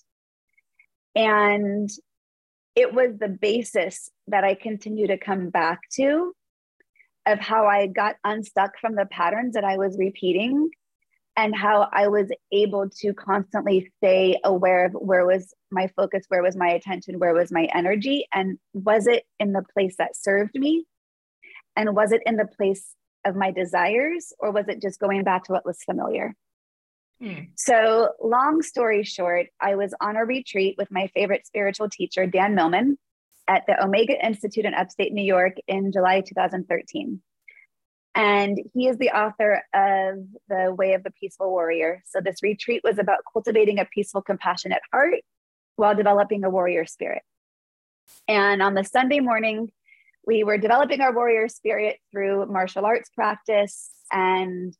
And 1.17 1.91
it 2.77 2.95
was 2.95 3.19
the 3.19 3.29
basis 3.29 4.09
that 4.29 4.45
I 4.45 4.55
continue 4.55 5.09
to 5.09 5.19
come 5.19 5.51
back 5.51 5.81
to 5.95 6.33
of 7.29 7.39
how 7.39 7.67
I 7.67 7.87
got 7.87 8.17
unstuck 8.25 8.79
from 8.81 8.95
the 8.95 9.07
patterns 9.07 9.55
that 9.55 9.65
I 9.65 9.77
was 9.77 9.97
repeating 9.99 10.71
and 11.37 11.55
how 11.55 11.89
I 11.93 12.09
was 12.09 12.31
able 12.51 12.89
to 13.01 13.13
constantly 13.15 13.93
stay 13.99 14.41
aware 14.43 14.87
of 14.87 14.93
where 14.95 15.25
was 15.25 15.55
my 15.71 15.89
focus, 15.95 16.25
where 16.29 16.43
was 16.43 16.57
my 16.57 16.69
attention, 16.71 17.21
where 17.21 17.35
was 17.35 17.53
my 17.53 17.69
energy, 17.73 18.27
and 18.35 18.59
was 18.73 19.07
it 19.07 19.25
in 19.39 19.53
the 19.53 19.63
place 19.73 19.95
that 19.99 20.17
served 20.17 20.55
me? 20.55 20.85
And 21.77 21.95
was 21.95 22.11
it 22.11 22.23
in 22.27 22.37
the 22.37 22.47
place 22.47 22.95
of 23.25 23.37
my 23.37 23.53
desires, 23.53 24.33
or 24.41 24.51
was 24.51 24.67
it 24.67 24.83
just 24.83 24.99
going 24.99 25.23
back 25.23 25.45
to 25.45 25.53
what 25.53 25.67
was 25.67 25.79
familiar? 25.85 26.35
Hmm. 27.21 27.43
So, 27.55 28.11
long 28.21 28.63
story 28.63 29.05
short, 29.05 29.47
I 29.61 29.77
was 29.77 29.95
on 30.01 30.17
a 30.17 30.25
retreat 30.25 30.77
with 30.79 30.91
my 30.91 31.09
favorite 31.15 31.47
spiritual 31.47 31.89
teacher, 31.89 32.27
Dan 32.27 32.55
Millman, 32.55 32.97
at 33.49 33.65
the 33.67 33.83
Omega 33.83 34.15
Institute 34.25 34.67
in 34.67 34.75
upstate 34.75 35.13
New 35.13 35.25
York 35.25 35.55
in 35.67 35.91
July 35.91 36.21
2013. 36.21 37.21
And 38.15 38.59
he 38.75 38.89
is 38.89 38.99
the 38.99 39.11
author 39.11 39.63
of 39.75 40.25
The 40.49 40.75
Way 40.75 40.93
of 40.95 41.03
the 41.03 41.11
Peaceful 41.13 41.51
Warrior. 41.51 42.03
So, 42.07 42.21
this 42.21 42.43
retreat 42.43 42.83
was 42.85 42.99
about 42.99 43.21
cultivating 43.33 43.79
a 43.79 43.85
peaceful, 43.85 44.23
compassionate 44.23 44.83
heart 44.93 45.21
while 45.77 45.95
developing 45.95 46.45
a 46.45 46.51
warrior 46.51 46.85
spirit. 46.85 47.23
And 48.27 48.61
on 48.61 48.75
the 48.75 48.85
Sunday 48.85 49.21
morning, 49.21 49.71
we 50.27 50.45
were 50.45 50.59
developing 50.59 51.01
our 51.01 51.15
warrior 51.15 51.49
spirit 51.49 51.99
through 52.11 52.47
martial 52.47 52.85
arts 52.85 53.11
practice 53.15 53.91
and 54.13 54.77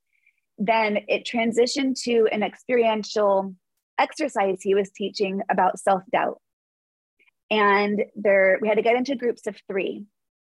then 0.59 0.99
it 1.07 1.25
transitioned 1.25 2.01
to 2.03 2.29
an 2.33 2.43
experiential 2.43 3.55
exercise 3.99 4.59
he 4.61 4.75
was 4.75 4.91
teaching 4.91 5.41
about 5.51 5.79
self-doubt 5.79 6.41
and 7.51 8.05
there 8.15 8.59
we 8.61 8.69
had 8.69 8.77
to 8.77 8.83
get 8.83 8.97
into 8.97 9.17
groups 9.17 9.47
of 9.47 9.57
three 9.69 10.05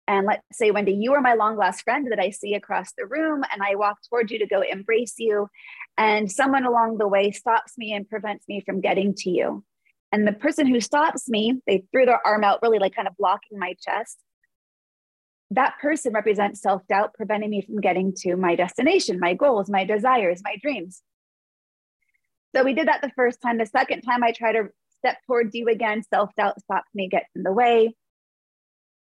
and 0.09 0.27
let's 0.27 0.43
say 0.53 0.71
wendy 0.71 0.93
you 0.93 1.13
are 1.13 1.21
my 1.21 1.35
long 1.35 1.57
lost 1.57 1.83
friend 1.83 2.11
that 2.11 2.19
i 2.19 2.31
see 2.31 2.55
across 2.55 2.93
the 2.99 3.07
room 3.07 3.43
and 3.53 3.63
i 3.63 3.75
walk 3.75 3.99
toward 4.09 4.31
you 4.31 4.39
to 4.39 4.47
go 4.47 4.61
embrace 4.61 5.15
you 5.19 5.49
and 5.97 6.31
someone 6.31 6.65
along 6.65 6.99
the 6.99 7.09
way 7.09 7.31
stops 7.31 7.79
me 7.79 7.93
and 7.93 8.09
prevents 8.09 8.47
me 8.49 8.61
from 8.61 8.81
getting 8.81 9.15
to 9.15 9.31
you 9.31 9.65
and 10.13 10.27
the 10.27 10.33
person 10.33 10.67
who 10.67 10.81
stops 10.81 11.29
me 11.29 11.61
they 11.67 11.85
threw 11.93 12.07
their 12.07 12.25
arm 12.27 12.45
out 12.45 12.61
really 12.63 12.79
like 12.79 12.95
kind 12.95 13.09
of 13.09 13.17
blocking 13.17 13.59
my 13.59 13.75
chest 13.81 14.19
that 15.51 15.79
person 15.81 16.13
represents 16.13 16.61
self 16.61 16.87
doubt, 16.87 17.15
preventing 17.15 17.51
me 17.51 17.63
from 17.63 17.81
getting 17.81 18.15
to 18.19 18.37
my 18.37 18.55
destination, 18.55 19.19
my 19.19 19.35
goals, 19.35 19.69
my 19.69 19.85
desires, 19.85 20.41
my 20.45 20.57
dreams. 20.63 21.03
So 22.55 22.65
we 22.65 22.75
did 22.75 22.89
that 22.89 23.03
the 23.03 23.13
first 23.17 23.41
time. 23.41 23.59
The 23.59 23.67
second 23.67 24.03
time 24.03 24.23
I 24.23 24.33
tried 24.33 24.53
to 24.53 24.69
step 25.01 25.19
towards 25.27 25.55
you 25.55 25.69
again, 25.69 26.03
self 26.13 26.31
doubt 26.37 26.61
stops 26.61 26.89
me, 26.95 27.09
gets 27.09 27.29
in 27.35 27.43
the 27.43 27.53
way. 27.53 27.95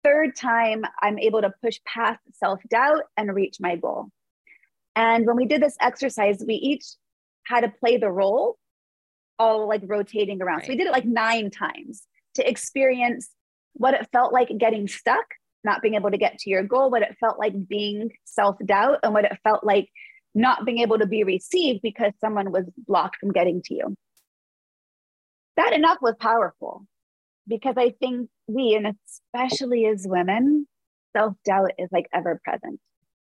Third 0.04 0.36
time, 0.36 0.84
I'm 1.02 1.20
able 1.20 1.42
to 1.42 1.54
push 1.64 1.80
past 1.86 2.20
self 2.34 2.60
doubt 2.70 3.04
and 3.18 3.34
reach 3.34 3.58
my 3.60 3.76
goal. 3.76 4.08
And 4.96 5.26
when 5.26 5.36
we 5.36 5.46
did 5.46 5.62
this 5.62 5.78
exercise, 5.80 6.44
we 6.46 6.56
each 6.56 6.86
had 7.46 7.62
to 7.62 7.70
play 7.70 7.98
the 7.98 8.12
role, 8.12 8.58
all 9.38 9.68
like 9.68 9.82
rotating 9.86 10.42
around. 10.42 10.58
Right. 10.58 10.66
So 10.66 10.74
we 10.74 10.78
did 10.78 10.88
it 10.88 10.94
like 10.94 11.06
nine 11.06 11.52
times 11.52 12.06
to 12.36 12.48
experience 12.48 13.30
what 13.74 13.94
it 13.94 14.08
felt 14.12 14.34
like 14.34 14.50
getting 14.58 14.88
stuck 14.88 15.26
not 15.64 15.82
being 15.82 15.96
able 15.96 16.12
to 16.12 16.18
get 16.18 16.38
to 16.40 16.50
your 16.50 16.64
goal, 16.64 16.90
what 16.90 17.02
it 17.02 17.18
felt 17.20 17.40
like 17.40 17.68
being 17.68 18.12
self 18.26 18.56
doubt, 18.66 19.00
and 19.04 19.14
what 19.14 19.26
it 19.26 19.38
felt 19.44 19.64
like 19.64 19.90
not 20.36 20.66
being 20.66 20.80
able 20.80 21.00
to 21.00 21.08
be 21.08 21.24
received 21.24 21.82
because 21.82 22.14
someone 22.22 22.52
was 22.52 22.66
blocked 22.88 23.18
from 23.18 23.32
getting 23.32 23.62
to 23.64 23.74
you. 23.74 23.96
That 25.60 25.74
enough 25.74 25.98
was 26.02 26.16
powerful 26.20 26.86
because 27.46 27.76
I 27.78 27.90
think 28.00 28.30
we, 28.48 28.76
and 28.76 28.96
especially 29.06 29.86
as 29.88 30.08
women, 30.08 30.68
self 31.12 31.36
doubt 31.44 31.72
is 31.78 31.90
like 31.92 32.08
ever 32.14 32.40
present. 32.46 32.80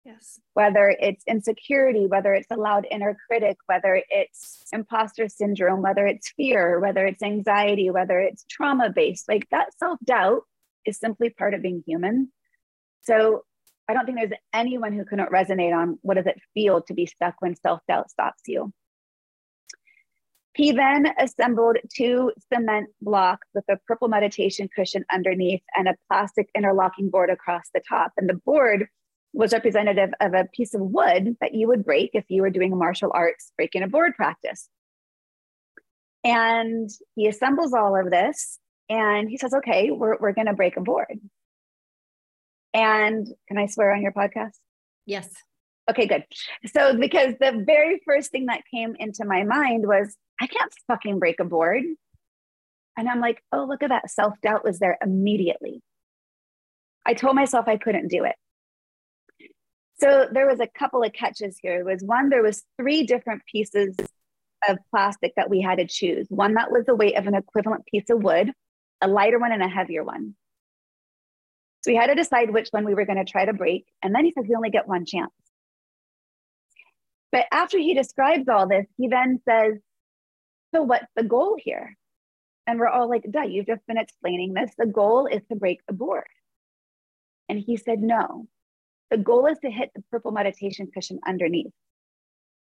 Yes. 0.03 0.37
Whether 0.53 0.93
it's 0.99 1.23
insecurity, 1.25 2.05
whether 2.05 2.33
it's 2.33 2.51
a 2.51 2.57
loud 2.57 2.85
inner 2.91 3.15
critic, 3.27 3.55
whether 3.67 4.01
it's 4.09 4.63
imposter 4.73 5.29
syndrome, 5.29 5.81
whether 5.81 6.05
it's 6.05 6.31
fear, 6.31 6.81
whether 6.81 7.05
it's 7.05 7.23
anxiety, 7.23 7.89
whether 7.91 8.19
it's 8.19 8.43
trauma 8.49 8.89
based, 8.89 9.29
like 9.29 9.47
that 9.51 9.69
self 9.77 9.97
doubt 10.03 10.41
is 10.85 10.99
simply 10.99 11.29
part 11.29 11.53
of 11.53 11.61
being 11.61 11.81
human. 11.87 12.31
So 13.03 13.43
I 13.87 13.93
don't 13.93 14.05
think 14.05 14.17
there's 14.17 14.39
anyone 14.53 14.91
who 14.91 15.05
couldn't 15.05 15.31
resonate 15.31 15.73
on 15.73 15.97
what 16.01 16.15
does 16.15 16.25
it 16.25 16.41
feel 16.53 16.81
to 16.83 16.93
be 16.93 17.05
stuck 17.05 17.35
when 17.39 17.55
self-doubt 17.55 18.11
stops 18.11 18.41
you. 18.47 18.73
He 20.57 20.71
then 20.71 21.13
assembled 21.19 21.77
two 21.95 22.31
cement 22.51 22.89
blocks 22.99 23.47
with 23.53 23.63
a 23.69 23.77
purple 23.85 24.07
meditation 24.07 24.67
cushion 24.75 25.05
underneath 25.11 25.61
and 25.75 25.87
a 25.87 25.93
plastic 26.09 26.49
interlocking 26.55 27.11
board 27.11 27.29
across 27.29 27.65
the 27.75 27.81
top. 27.87 28.11
And 28.17 28.27
the 28.27 28.41
board 28.43 28.87
was 29.33 29.53
representative 29.53 30.09
of 30.19 30.33
a 30.33 30.47
piece 30.55 30.73
of 30.73 30.81
wood 30.81 31.37
that 31.41 31.53
you 31.53 31.67
would 31.67 31.85
break 31.85 32.09
if 32.13 32.25
you 32.29 32.41
were 32.41 32.49
doing 32.49 32.75
martial 32.75 33.11
arts 33.13 33.51
breaking 33.55 33.83
a 33.83 33.87
board 33.87 34.15
practice. 34.15 34.67
And 36.23 36.89
he 37.13 37.27
assembles 37.27 37.71
all 37.71 37.95
of 37.95 38.09
this 38.09 38.57
and 38.89 39.29
he 39.29 39.37
says, 39.37 39.53
okay, 39.53 39.91
we're, 39.91 40.17
we're 40.19 40.33
going 40.33 40.47
to 40.47 40.53
break 40.53 40.75
a 40.75 40.81
board. 40.81 41.19
And 42.73 43.27
can 43.47 43.59
I 43.59 43.67
swear 43.67 43.93
on 43.93 44.01
your 44.01 44.11
podcast? 44.11 44.55
Yes. 45.05 45.29
Okay, 45.87 46.07
good. 46.07 46.23
So, 46.73 46.97
because 46.97 47.35
the 47.39 47.63
very 47.63 48.01
first 48.05 48.31
thing 48.31 48.47
that 48.47 48.63
came 48.73 48.95
into 48.97 49.23
my 49.23 49.43
mind 49.43 49.85
was, 49.87 50.17
I 50.39 50.47
can't 50.47 50.73
fucking 50.87 51.19
break 51.19 51.39
a 51.39 51.45
board. 51.45 51.83
And 52.97 53.07
I'm 53.07 53.19
like, 53.19 53.43
oh, 53.51 53.65
look 53.65 53.83
at 53.83 53.89
that. 53.89 54.09
Self 54.09 54.33
doubt 54.41 54.63
was 54.63 54.79
there 54.79 54.97
immediately. 55.03 55.81
I 57.05 57.13
told 57.13 57.35
myself 57.35 57.67
I 57.67 57.77
couldn't 57.77 58.09
do 58.09 58.25
it. 58.25 58.35
So 59.99 60.27
there 60.31 60.47
was 60.47 60.59
a 60.59 60.67
couple 60.67 61.03
of 61.03 61.13
catches 61.13 61.57
here. 61.61 61.79
It 61.79 61.85
was 61.85 62.03
one, 62.03 62.29
there 62.29 62.43
was 62.43 62.63
three 62.79 63.03
different 63.03 63.41
pieces 63.51 63.95
of 64.67 64.77
plastic 64.91 65.33
that 65.37 65.49
we 65.49 65.61
had 65.61 65.79
to 65.79 65.87
choose. 65.87 66.27
One 66.29 66.53
that 66.55 66.71
was 66.71 66.85
the 66.85 66.95
weight 66.95 67.17
of 67.17 67.25
an 67.27 67.35
equivalent 67.35 67.85
piece 67.85 68.09
of 68.09 68.21
wood 68.21 68.51
a 69.01 69.07
lighter 69.07 69.39
one 69.39 69.51
and 69.51 69.63
a 69.63 69.67
heavier 69.67 70.03
one. 70.03 70.35
So 71.81 71.91
we 71.91 71.95
had 71.97 72.07
to 72.07 72.15
decide 72.15 72.51
which 72.51 72.69
one 72.71 72.85
we 72.85 72.95
were 72.95 73.05
going 73.05 73.23
to 73.23 73.31
try 73.31 73.45
to 73.45 73.53
break. 73.53 73.85
And 74.01 74.13
then 74.13 74.25
he 74.25 74.31
says, 74.31 74.45
we 74.47 74.55
only 74.55 74.69
get 74.69 74.87
one 74.87 75.05
chance. 75.05 75.31
But 77.31 77.45
after 77.51 77.77
he 77.77 77.93
describes 77.93 78.47
all 78.47 78.67
this, 78.67 78.85
he 78.97 79.07
then 79.07 79.39
says, 79.47 79.73
So 80.77 80.83
what's 80.83 81.07
the 81.15 81.23
goal 81.23 81.57
here? 81.57 81.97
And 82.67 82.77
we're 82.77 82.87
all 82.87 83.09
like, 83.09 83.25
Duh, 83.31 83.41
you've 83.41 83.65
just 83.65 83.81
been 83.87 83.97
explaining 83.97 84.53
this. 84.53 84.69
The 84.77 84.85
goal 84.85 85.25
is 85.25 85.41
to 85.49 85.55
break 85.55 85.79
the 85.87 85.93
board. 85.93 86.27
And 87.49 87.57
he 87.59 87.77
said, 87.77 87.99
No, 87.99 88.45
the 89.09 89.17
goal 89.17 89.47
is 89.47 89.57
to 89.63 89.71
hit 89.71 89.89
the 89.95 90.03
purple 90.11 90.29
meditation 90.29 90.91
cushion 90.93 91.19
underneath. 91.25 91.71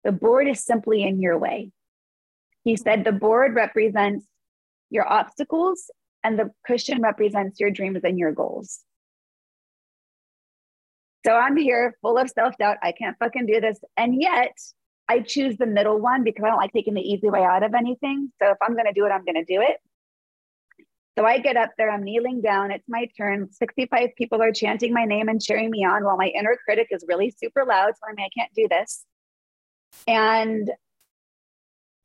The 0.04 0.12
board 0.12 0.48
is 0.48 0.66
simply 0.66 1.04
in 1.04 1.22
your 1.22 1.38
way. 1.38 1.70
He 2.64 2.76
said, 2.76 3.04
The 3.04 3.12
board 3.12 3.54
represents 3.54 4.26
your 4.90 5.08
obstacles 5.08 5.92
and 6.24 6.40
the 6.40 6.50
cushion 6.66 7.04
represents 7.04 7.60
your 7.60 7.70
dreams 7.70 8.00
and 8.04 8.18
your 8.18 8.32
goals. 8.32 8.80
So 11.24 11.34
I'm 11.34 11.56
here 11.56 11.94
full 12.02 12.18
of 12.18 12.32
self 12.32 12.58
doubt. 12.58 12.78
I 12.82 12.94
can't 12.94 13.16
fucking 13.20 13.46
do 13.46 13.62
this. 13.62 13.78
And 13.96 14.20
yet 14.20 14.58
I 15.12 15.20
choose 15.20 15.58
the 15.58 15.66
middle 15.66 16.00
one 16.00 16.24
because 16.24 16.46
I 16.46 16.48
don't 16.48 16.58
like 16.58 16.72
taking 16.72 16.94
the 16.94 17.02
easy 17.02 17.30
way 17.30 17.44
out 17.44 17.64
of 17.64 17.74
anything. 17.74 18.32
So 18.42 18.50
if 18.52 18.58
I'm 18.62 18.76
going 18.76 18.86
to 18.86 18.94
do 18.94 19.06
it, 19.06 19.10
I'm 19.10 19.26
going 19.26 19.36
to 19.36 19.44
do 19.44 19.62
it. 19.62 19.76
So 21.18 21.26
I 21.26 21.40
get 21.40 21.58
up 21.58 21.72
there, 21.78 21.92
I'm 21.92 22.04
kneeling 22.04 22.40
down. 22.40 22.72
It's 22.72 22.88
my 22.88 23.10
turn. 23.18 23.52
65 23.52 24.12
people 24.18 24.42
are 24.42 24.54
chanting 24.54 24.94
my 24.94 25.04
name 25.04 25.28
and 25.28 25.42
cheering 25.42 25.70
me 25.70 25.84
on 25.84 26.06
while 26.06 26.16
my 26.16 26.28
inner 26.28 26.58
critic 26.64 26.88
is 26.92 27.04
really 27.10 27.30
super 27.30 27.66
loud 27.66 27.92
telling 28.00 28.16
me 28.16 28.24
I 28.24 28.30
can't 28.40 28.54
do 28.56 28.70
this. 28.70 29.04
And 30.08 30.72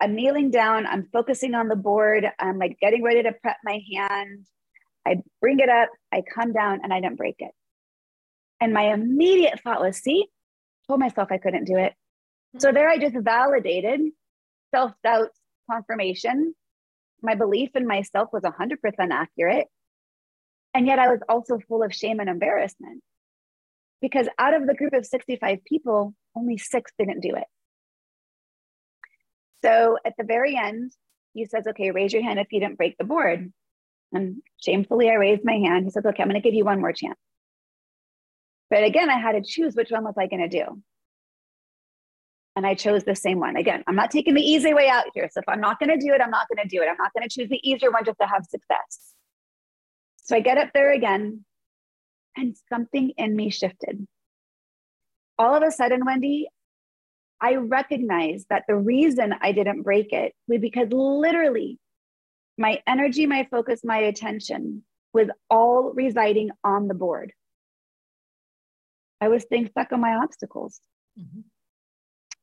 I'm 0.00 0.16
kneeling 0.16 0.50
down, 0.50 0.84
I'm 0.84 1.08
focusing 1.12 1.54
on 1.54 1.68
the 1.68 1.76
board, 1.76 2.26
I'm 2.40 2.58
like 2.58 2.76
getting 2.80 3.04
ready 3.04 3.22
to 3.22 3.32
prep 3.40 3.58
my 3.62 3.80
hand. 3.94 4.46
I 5.06 5.18
bring 5.40 5.60
it 5.60 5.68
up, 5.68 5.90
I 6.12 6.24
come 6.34 6.52
down, 6.52 6.80
and 6.82 6.92
I 6.92 7.00
didn't 7.00 7.16
break 7.18 7.36
it. 7.38 7.52
And 8.60 8.74
my 8.74 8.92
immediate 8.92 9.60
thought 9.62 9.80
was, 9.80 9.98
see, 9.98 10.26
told 10.88 10.98
myself 10.98 11.28
I 11.30 11.38
couldn't 11.38 11.66
do 11.66 11.76
it. 11.76 11.94
So 12.58 12.72
there 12.72 12.88
I 12.88 12.98
just 12.98 13.16
validated 13.16 14.00
self 14.74 14.92
doubt 15.04 15.30
confirmation. 15.70 16.54
My 17.22 17.34
belief 17.34 17.70
in 17.74 17.86
myself 17.86 18.30
was 18.32 18.42
100% 18.42 18.76
accurate. 19.10 19.66
And 20.74 20.86
yet 20.86 20.98
I 20.98 21.08
was 21.08 21.20
also 21.28 21.58
full 21.66 21.82
of 21.82 21.94
shame 21.94 22.20
and 22.20 22.28
embarrassment 22.28 23.02
because 24.02 24.28
out 24.38 24.54
of 24.54 24.66
the 24.66 24.74
group 24.74 24.92
of 24.92 25.06
65 25.06 25.64
people, 25.64 26.14
only 26.36 26.58
six 26.58 26.92
didn't 26.98 27.20
do 27.20 27.34
it. 27.34 27.46
So 29.64 29.96
at 30.04 30.12
the 30.18 30.24
very 30.24 30.56
end, 30.56 30.92
he 31.32 31.46
says, 31.46 31.66
okay, 31.66 31.90
raise 31.90 32.12
your 32.12 32.22
hand 32.22 32.38
if 32.38 32.48
you 32.52 32.60
didn't 32.60 32.76
break 32.76 32.96
the 32.98 33.04
board. 33.04 33.52
And 34.12 34.42
shamefully, 34.58 35.10
I 35.10 35.14
raised 35.14 35.44
my 35.44 35.54
hand. 35.54 35.84
He 35.84 35.90
says, 35.90 36.04
Okay, 36.06 36.22
I'm 36.22 36.28
going 36.28 36.40
to 36.40 36.46
give 36.46 36.54
you 36.54 36.64
one 36.64 36.80
more 36.80 36.92
chance. 36.92 37.18
But 38.70 38.84
again, 38.84 39.10
I 39.10 39.18
had 39.18 39.32
to 39.32 39.42
choose 39.42 39.74
which 39.74 39.90
one 39.90 40.04
was 40.04 40.14
I 40.18 40.26
going 40.26 40.48
to 40.48 40.48
do. 40.48 40.82
And 42.56 42.66
I 42.66 42.74
chose 42.74 43.04
the 43.04 43.14
same 43.14 43.38
one. 43.38 43.56
Again, 43.56 43.84
I'm 43.86 43.94
not 43.94 44.10
taking 44.10 44.34
the 44.34 44.42
easy 44.42 44.72
way 44.72 44.88
out 44.88 45.04
here. 45.14 45.28
So 45.30 45.40
if 45.40 45.48
I'm 45.48 45.60
not 45.60 45.78
going 45.78 45.90
to 45.90 45.98
do 45.98 46.12
it, 46.14 46.22
I'm 46.22 46.30
not 46.30 46.48
going 46.48 46.66
to 46.66 46.68
do 46.68 46.82
it. 46.82 46.88
I'm 46.88 46.96
not 46.98 47.12
going 47.12 47.28
to 47.28 47.32
choose 47.32 47.50
the 47.50 47.60
easier 47.62 47.90
one 47.90 48.04
just 48.04 48.18
to 48.18 48.26
have 48.26 48.44
success. 48.46 49.12
So 50.16 50.36
I 50.36 50.40
get 50.40 50.58
up 50.58 50.70
there 50.72 50.92
again, 50.92 51.44
and 52.36 52.56
something 52.68 53.10
in 53.16 53.36
me 53.36 53.50
shifted. 53.50 54.06
All 55.38 55.54
of 55.54 55.62
a 55.62 55.70
sudden, 55.70 56.04
Wendy, 56.04 56.48
I 57.40 57.56
recognized 57.56 58.46
that 58.48 58.64
the 58.66 58.76
reason 58.76 59.34
I 59.40 59.52
didn't 59.52 59.82
break 59.82 60.12
it 60.12 60.32
was 60.48 60.60
because 60.60 60.88
literally 60.90 61.78
my 62.58 62.80
energy, 62.86 63.26
my 63.26 63.46
focus, 63.50 63.82
my 63.84 63.98
attention 63.98 64.82
was 65.12 65.28
all 65.50 65.92
residing 65.94 66.50
on 66.64 66.88
the 66.88 66.94
board. 66.94 67.32
I 69.20 69.28
was 69.28 69.42
staying 69.42 69.68
stuck 69.68 69.92
on 69.92 70.00
my 70.00 70.14
obstacles. 70.14 70.80
Mm-hmm. 71.18 71.40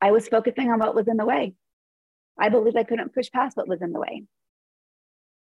I 0.04 0.12
was 0.12 0.28
focusing 0.28 0.70
on 0.70 0.80
what 0.80 0.96
was 0.96 1.08
in 1.08 1.16
the 1.16 1.24
way. 1.24 1.54
I 2.38 2.50
believed 2.50 2.76
I 2.76 2.84
couldn't 2.84 3.14
push 3.14 3.32
past 3.32 3.56
what 3.56 3.70
was 3.70 3.82
in 3.82 3.94
the 3.94 4.02
way. 4.02 4.24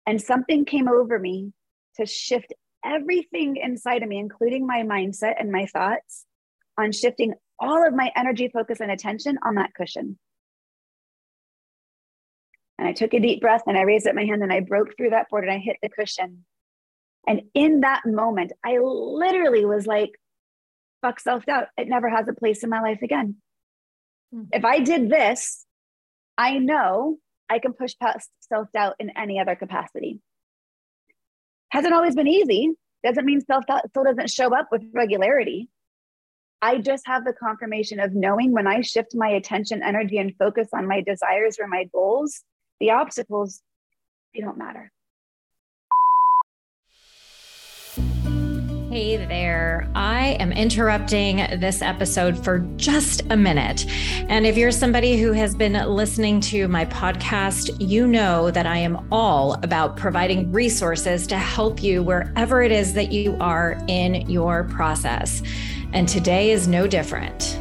And 0.07 0.21
something 0.21 0.63
came 0.63 0.87
over 0.87 1.19
me 1.19 1.51
to 1.97 2.05
shift 2.05 2.53
everything 2.85 3.57
inside 3.57 4.03
of 4.03 4.07
me, 4.07 4.19
including 4.19 4.65
my 4.65 4.83
mindset 4.83 5.33
and 5.37 5.51
my 5.51 5.65
thoughts, 5.65 6.25
on 6.77 6.93
shifting 6.93 7.33
all 7.59 7.85
of 7.85 7.93
my 7.93 8.09
energy, 8.15 8.49
focus, 8.53 8.79
and 8.79 8.89
attention 8.89 9.37
on 9.45 9.55
that 9.55 9.73
cushion. 9.73 10.17
And 12.79 12.87
I 12.87 12.93
took 12.93 13.13
a 13.13 13.19
deep 13.19 13.41
breath 13.41 13.63
and 13.67 13.77
I 13.77 13.81
raised 13.81 14.07
up 14.07 14.15
my 14.15 14.23
hand 14.23 14.43
and 14.43 14.53
I 14.53 14.61
broke 14.61 14.95
through 14.95 15.09
that 15.09 15.29
board 15.29 15.43
and 15.43 15.51
I 15.51 15.57
hit 15.57 15.75
the 15.83 15.89
cushion. 15.89 16.45
And 17.27 17.41
in 17.53 17.81
that 17.81 18.03
moment, 18.05 18.53
I 18.65 18.77
literally 18.77 19.65
was 19.65 19.85
like, 19.85 20.11
fuck 21.01 21.19
self 21.19 21.45
doubt. 21.45 21.67
It 21.77 21.89
never 21.89 22.07
has 22.07 22.29
a 22.29 22.33
place 22.33 22.63
in 22.63 22.69
my 22.69 22.79
life 22.79 23.01
again. 23.01 23.35
If 24.51 24.65
I 24.65 24.79
did 24.79 25.09
this, 25.09 25.65
I 26.37 26.57
know 26.57 27.17
I 27.49 27.59
can 27.59 27.73
push 27.73 27.93
past 28.01 28.29
self 28.39 28.71
doubt 28.71 28.95
in 28.99 29.11
any 29.11 29.39
other 29.39 29.55
capacity. 29.55 30.19
Hasn't 31.69 31.93
always 31.93 32.15
been 32.15 32.27
easy. 32.27 32.73
Doesn't 33.03 33.25
mean 33.25 33.41
self 33.41 33.65
doubt 33.67 33.89
still 33.89 34.03
doesn't 34.03 34.29
show 34.29 34.55
up 34.55 34.69
with 34.71 34.83
regularity. 34.93 35.69
I 36.61 36.77
just 36.77 37.05
have 37.07 37.25
the 37.25 37.33
confirmation 37.33 37.99
of 37.99 38.15
knowing 38.15 38.53
when 38.53 38.67
I 38.67 38.81
shift 38.81 39.13
my 39.13 39.27
attention, 39.27 39.83
energy, 39.83 40.17
and 40.17 40.33
focus 40.37 40.69
on 40.73 40.87
my 40.87 41.01
desires 41.01 41.57
or 41.59 41.67
my 41.67 41.89
goals, 41.93 42.41
the 42.79 42.91
obstacles, 42.91 43.61
they 44.33 44.39
don't 44.41 44.57
matter. 44.57 44.91
Hey 48.93 49.17
there. 49.17 49.89
I 49.95 50.37
am 50.39 50.51
interrupting 50.51 51.37
this 51.59 51.81
episode 51.81 52.37
for 52.43 52.59
just 52.75 53.23
a 53.31 53.35
minute. 53.35 53.87
And 54.29 54.45
if 54.45 54.55
you're 54.55 54.69
somebody 54.69 55.17
who 55.17 55.31
has 55.31 55.55
been 55.55 55.73
listening 55.73 56.39
to 56.41 56.67
my 56.67 56.85
podcast, 56.85 57.75
you 57.79 58.05
know 58.05 58.51
that 58.51 58.67
I 58.67 58.77
am 58.77 59.07
all 59.11 59.53
about 59.63 59.97
providing 59.97 60.51
resources 60.51 61.25
to 61.25 61.39
help 61.39 61.81
you 61.81 62.03
wherever 62.03 62.61
it 62.61 62.71
is 62.71 62.93
that 62.93 63.11
you 63.11 63.35
are 63.39 63.83
in 63.87 64.29
your 64.29 64.65
process. 64.65 65.41
And 65.93 66.07
today 66.07 66.51
is 66.51 66.67
no 66.67 66.85
different. 66.85 67.59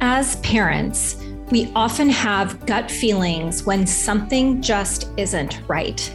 As 0.00 0.36
parents, 0.36 1.22
we 1.50 1.70
often 1.74 2.08
have 2.08 2.64
gut 2.64 2.90
feelings 2.90 3.64
when 3.64 3.86
something 3.86 4.62
just 4.62 5.10
isn't 5.18 5.60
right. 5.68 6.10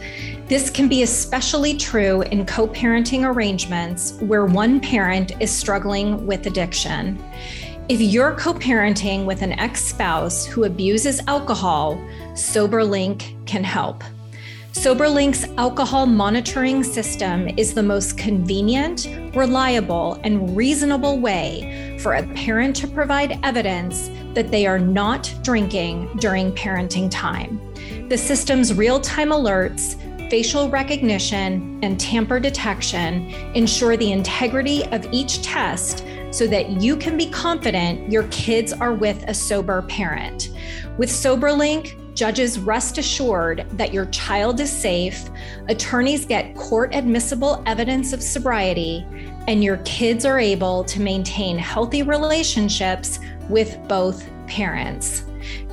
This 0.48 0.70
can 0.70 0.88
be 0.88 1.02
especially 1.02 1.76
true 1.76 2.22
in 2.22 2.46
co 2.46 2.66
parenting 2.66 3.24
arrangements 3.24 4.14
where 4.20 4.46
one 4.46 4.80
parent 4.80 5.32
is 5.42 5.50
struggling 5.50 6.26
with 6.26 6.46
addiction. 6.46 7.22
If 7.90 8.00
you're 8.00 8.32
co 8.32 8.54
parenting 8.54 9.26
with 9.26 9.42
an 9.42 9.52
ex 9.52 9.84
spouse 9.84 10.46
who 10.46 10.64
abuses 10.64 11.20
alcohol, 11.26 11.96
SoberLink 12.32 13.46
can 13.46 13.62
help. 13.62 14.02
SoberLink's 14.72 15.44
alcohol 15.58 16.06
monitoring 16.06 16.82
system 16.82 17.48
is 17.58 17.74
the 17.74 17.82
most 17.82 18.16
convenient, 18.16 19.06
reliable, 19.34 20.18
and 20.24 20.56
reasonable 20.56 21.18
way 21.18 21.98
for 22.00 22.14
a 22.14 22.26
parent 22.28 22.74
to 22.76 22.86
provide 22.86 23.38
evidence 23.42 24.08
that 24.32 24.50
they 24.50 24.66
are 24.66 24.78
not 24.78 25.30
drinking 25.42 26.08
during 26.20 26.52
parenting 26.52 27.10
time. 27.10 27.60
The 28.08 28.16
system's 28.16 28.72
real 28.72 29.00
time 29.00 29.28
alerts 29.28 29.96
facial 30.28 30.68
recognition, 30.68 31.78
and 31.82 31.98
tamper 31.98 32.38
detection 32.38 33.30
ensure 33.54 33.96
the 33.96 34.12
integrity 34.12 34.84
of 34.86 35.06
each 35.12 35.42
test 35.42 36.04
so 36.30 36.46
that 36.46 36.82
you 36.82 36.96
can 36.96 37.16
be 37.16 37.30
confident 37.30 38.10
your 38.12 38.24
kids 38.24 38.72
are 38.72 38.92
with 38.92 39.22
a 39.28 39.34
sober 39.34 39.82
parent. 39.82 40.50
With 40.98 41.08
SoberLink, 41.08 42.14
judges 42.14 42.58
rest 42.58 42.98
assured 42.98 43.64
that 43.74 43.94
your 43.94 44.06
child 44.06 44.58
is 44.60 44.70
safe, 44.70 45.30
attorneys 45.68 46.26
get 46.26 46.54
court 46.56 46.94
admissible 46.94 47.62
evidence 47.64 48.12
of 48.12 48.22
sobriety, 48.22 49.06
and 49.46 49.62
your 49.62 49.76
kids 49.78 50.24
are 50.24 50.40
able 50.40 50.84
to 50.84 51.00
maintain 51.00 51.56
healthy 51.56 52.02
relationships 52.02 53.20
with 53.48 53.78
both 53.88 54.28
parents. 54.48 55.27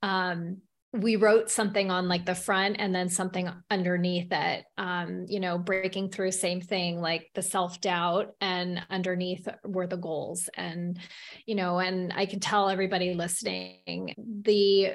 Um, 0.00 0.58
we 0.92 1.16
wrote 1.16 1.50
something 1.50 1.90
on 1.90 2.06
like 2.06 2.26
the 2.26 2.34
front 2.34 2.76
and 2.78 2.94
then 2.94 3.08
something 3.08 3.50
underneath 3.70 4.28
it 4.30 4.64
um 4.76 5.24
you 5.26 5.40
know 5.40 5.56
breaking 5.56 6.10
through 6.10 6.30
same 6.30 6.60
thing 6.60 7.00
like 7.00 7.30
the 7.34 7.42
self-doubt 7.42 8.34
and 8.40 8.82
underneath 8.90 9.48
were 9.64 9.86
the 9.86 9.96
goals. 9.96 10.50
And 10.54 10.98
you 11.46 11.54
know 11.54 11.78
and 11.78 12.12
i 12.14 12.26
can 12.26 12.40
tell 12.40 12.68
everybody 12.68 13.14
listening 13.14 14.14
the 14.42 14.92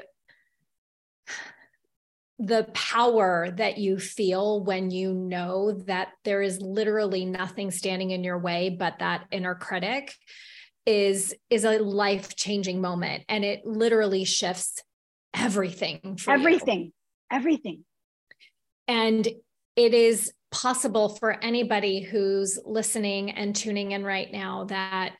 the 2.39 2.67
power 2.73 3.49
that 3.57 3.79
you 3.79 3.97
feel 3.97 4.63
when 4.63 4.91
you 4.91 5.11
know 5.11 5.71
that 5.87 6.09
there 6.23 6.43
is 6.43 6.61
literally 6.61 7.25
nothing 7.25 7.71
standing 7.71 8.11
in 8.11 8.23
your 8.23 8.37
way 8.37 8.69
but 8.69 8.99
that 8.99 9.25
inner 9.31 9.55
critic 9.55 10.13
is 10.87 11.35
is 11.49 11.65
a 11.65 11.77
life 11.79 12.35
changing 12.35 12.79
moment. 12.79 13.25
And 13.27 13.43
it 13.43 13.65
literally 13.65 14.23
shifts 14.23 14.81
everything 15.37 16.17
everything 16.27 16.85
you. 16.85 16.91
everything. 17.31 17.83
And 18.87 19.27
it 19.75 19.93
is 19.93 20.31
possible 20.51 21.09
for 21.09 21.31
anybody 21.43 22.01
who's 22.01 22.57
listening 22.65 23.31
and 23.31 23.55
tuning 23.55 23.91
in 23.91 24.03
right 24.03 24.31
now 24.31 24.65
that 24.65 25.13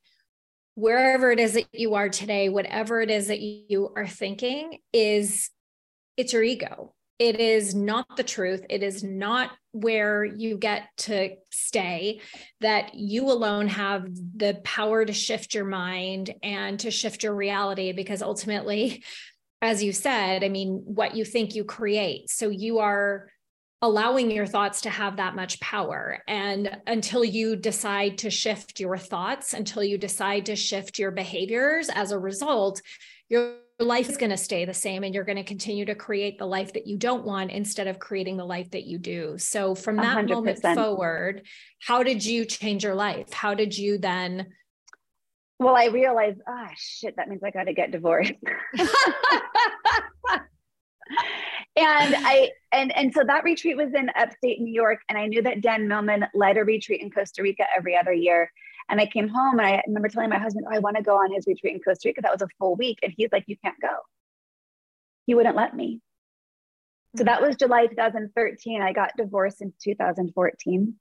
wherever 0.75 1.31
it 1.31 1.39
is 1.39 1.53
that 1.53 1.67
you 1.73 1.95
are 1.95 2.07
today 2.07 2.49
whatever 2.49 3.01
it 3.01 3.09
is 3.09 3.27
that 3.27 3.41
you 3.41 3.91
are 3.95 4.07
thinking 4.07 4.77
is 4.93 5.49
it's 6.17 6.33
your 6.33 6.43
ego. 6.43 6.93
It 7.19 7.39
is 7.39 7.73
not 7.73 8.15
the 8.15 8.23
truth. 8.23 8.63
It 8.69 8.83
is 8.83 9.03
not 9.03 9.51
where 9.71 10.23
you 10.23 10.57
get 10.57 10.83
to 10.97 11.35
stay 11.51 12.21
that 12.61 12.93
you 12.93 13.31
alone 13.31 13.67
have 13.67 14.07
the 14.35 14.59
power 14.63 15.03
to 15.03 15.13
shift 15.13 15.53
your 15.55 15.65
mind 15.65 16.33
and 16.43 16.79
to 16.81 16.91
shift 16.91 17.23
your 17.23 17.35
reality 17.35 17.91
because 17.91 18.21
ultimately 18.21 19.03
as 19.61 19.83
you 19.83 19.91
said, 19.91 20.43
I 20.43 20.49
mean, 20.49 20.83
what 20.85 21.15
you 21.15 21.25
think 21.25 21.55
you 21.55 21.63
create. 21.63 22.29
So 22.29 22.49
you 22.49 22.79
are 22.79 23.29
allowing 23.81 24.31
your 24.31 24.45
thoughts 24.45 24.81
to 24.81 24.89
have 24.89 25.17
that 25.17 25.35
much 25.35 25.59
power. 25.59 26.23
And 26.27 26.77
until 26.87 27.23
you 27.23 27.55
decide 27.55 28.17
to 28.19 28.29
shift 28.29 28.79
your 28.79 28.97
thoughts, 28.97 29.53
until 29.53 29.83
you 29.83 29.97
decide 29.97 30.47
to 30.47 30.55
shift 30.55 30.97
your 30.97 31.11
behaviors 31.11 31.89
as 31.89 32.11
a 32.11 32.17
result, 32.17 32.81
your 33.29 33.57
life 33.79 34.09
is 34.09 34.17
going 34.17 34.31
to 34.31 34.37
stay 34.37 34.65
the 34.65 34.73
same 34.73 35.03
and 35.03 35.13
you're 35.13 35.23
going 35.23 35.37
to 35.37 35.43
continue 35.43 35.85
to 35.85 35.93
create 35.93 36.39
the 36.39 36.45
life 36.45 36.73
that 36.73 36.87
you 36.87 36.97
don't 36.97 37.25
want 37.25 37.51
instead 37.51 37.85
of 37.85 37.99
creating 37.99 38.37
the 38.37 38.45
life 38.45 38.71
that 38.71 38.85
you 38.85 38.97
do. 38.97 39.37
So 39.37 39.75
from 39.75 39.97
that 39.97 40.17
100%. 40.17 40.29
moment 40.29 40.63
forward, 40.63 41.43
how 41.79 42.01
did 42.01 42.25
you 42.25 42.45
change 42.45 42.83
your 42.83 42.95
life? 42.95 43.31
How 43.31 43.53
did 43.53 43.77
you 43.77 43.99
then 43.99 44.47
well, 45.59 45.75
I 45.75 45.85
realized, 45.85 46.39
ah, 46.47 46.67
oh, 46.69 46.73
shit, 46.75 47.15
that 47.17 47.29
means 47.29 47.43
I 47.43 47.51
got 47.51 47.63
to 47.65 47.73
get 47.73 47.91
divorced. 47.91 48.33
and 51.75 52.15
I 52.15 52.51
and 52.71 52.95
and 52.95 53.13
so 53.13 53.23
that 53.25 53.43
retreat 53.43 53.77
was 53.77 53.93
in 53.93 54.09
upstate 54.15 54.61
New 54.61 54.73
York, 54.73 54.99
and 55.09 55.17
I 55.17 55.27
knew 55.27 55.41
that 55.41 55.61
Dan 55.61 55.87
Millman 55.87 56.25
led 56.33 56.57
a 56.57 56.63
retreat 56.63 57.01
in 57.01 57.09
Costa 57.09 57.41
Rica 57.41 57.63
every 57.75 57.97
other 57.97 58.13
year. 58.13 58.51
And 58.89 59.01
I 59.01 59.05
came 59.05 59.27
home 59.27 59.59
and 59.59 59.67
I 59.67 59.83
remember 59.85 60.07
telling 60.07 60.29
my 60.29 60.39
husband, 60.39 60.65
oh, 60.69 60.73
I 60.73 60.79
want 60.79 60.95
to 60.95 61.03
go 61.03 61.15
on 61.15 61.33
his 61.33 61.45
retreat 61.45 61.73
in 61.73 61.81
Costa 61.81 62.07
Rica. 62.07 62.21
That 62.21 62.31
was 62.31 62.41
a 62.41 62.47
full 62.57 62.75
week. 62.75 62.99
And 63.03 63.13
he's 63.15 63.29
like, 63.31 63.43
You 63.47 63.57
can't 63.63 63.79
go. 63.81 63.95
He 65.25 65.35
wouldn't 65.35 65.57
let 65.57 65.75
me. 65.75 66.01
So 67.17 67.23
that 67.23 67.41
was 67.41 67.55
July 67.55 67.87
2013. 67.87 68.81
I 68.81 68.93
got 68.93 69.11
divorced 69.17 69.61
in 69.61 69.73
2014. 69.83 70.93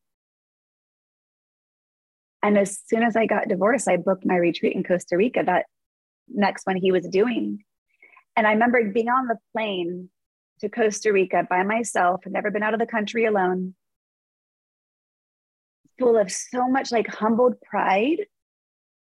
And 2.43 2.59
as 2.59 2.81
soon 2.87 3.03
as 3.03 3.17
I 3.17 3.27
got 3.27 3.49
divorced, 3.49 3.89
I 3.89 3.97
booked 3.97 4.25
my 4.25 4.37
retreat 4.37 4.77
in 4.77 4.85
Costa 4.85 5.17
Rica 5.17 5.43
that 5.45 5.67
next 6.29 6.67
one 6.67 6.77
he 6.77 6.93
was 6.93 7.07
doing. 7.09 7.65
And 8.37 8.47
I 8.47 8.53
remember 8.53 8.93
being 8.93 9.09
on 9.09 9.27
the 9.27 9.39
plane 9.53 10.11
to 10.61 10.69
Costa 10.69 11.13
Rica 11.13 11.47
by 11.49 11.63
myself, 11.63 12.21
never 12.27 12.51
been 12.51 12.63
out 12.63 12.75
of 12.75 12.81
the 12.81 12.87
country 12.87 13.25
alone, 13.25 13.75
full 15.99 16.17
of 16.17 16.31
so 16.31 16.69
much 16.69 16.93
like 16.93 17.07
humbled 17.09 17.61
pride 17.61 18.27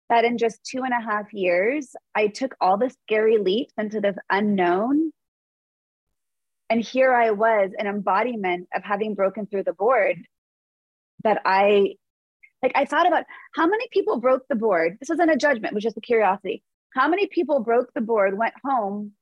that 0.09 0.25
in 0.25 0.39
just 0.39 0.65
two 0.65 0.85
and 0.85 0.93
a 0.93 1.01
half 1.01 1.33
years, 1.33 1.95
I 2.15 2.29
took 2.29 2.57
all 2.61 2.79
the 2.79 2.91
scary 3.05 3.39
leaps 3.39 3.75
into 3.77 4.01
the 4.01 4.15
unknown. 4.31 5.13
And 6.71 6.81
here 6.81 7.13
I 7.15 7.31
was, 7.31 7.71
an 7.79 7.87
embodiment 7.87 8.69
of 8.75 8.85
having 8.85 9.15
broken 9.15 9.47
through 9.47 9.65
the 9.65 9.73
board 9.73 10.17
that 11.25 11.43
I 11.45 11.97
like. 12.63 12.73
I 12.75 12.85
thought 12.85 13.07
about 13.07 13.25
how 13.55 13.67
many 13.67 13.87
people 13.91 14.21
broke 14.21 14.43
the 14.49 14.57
board. 14.57 14.97
This 15.01 15.09
wasn't 15.09 15.31
a 15.31 15.37
judgment, 15.37 15.75
which 15.75 15.85
was 15.85 15.95
just 15.95 15.99
a 15.99 16.03
curiosity. 16.03 16.63
How 16.95 17.09
many 17.09 17.27
people 17.27 17.61
broke 17.61 17.93
the 17.95 18.01
board, 18.01 18.37
went 18.37 18.55
home, 18.65 19.13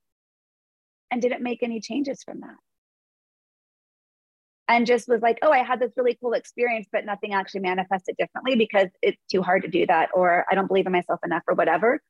and 1.11 1.21
didn't 1.21 1.43
make 1.43 1.63
any 1.63 1.81
changes 1.81 2.23
from 2.23 2.41
that? 2.41 2.57
and 4.69 4.87
just 4.87 5.09
was 5.09 5.23
like, 5.23 5.39
oh, 5.43 5.51
I 5.51 5.63
had 5.63 5.81
this 5.81 5.93
really 5.97 6.19
cool 6.21 6.33
experience, 6.33 6.87
but 6.91 7.05
nothing 7.05 7.33
actually 7.33 7.61
manifested 7.61 8.17
differently 8.19 8.57
because 8.57 8.89
it's 9.01 9.21
too 9.31 9.43
hard 9.43 9.63
to 9.63 9.69
do 9.69 9.87
that, 9.87 10.11
or 10.13 10.45
I 10.51 10.55
don't 10.55 10.67
believe 10.67 10.87
in 10.87 10.93
myself 10.93 11.21
enough, 11.25 11.43
or 11.47 11.55
whatever. 11.55 12.01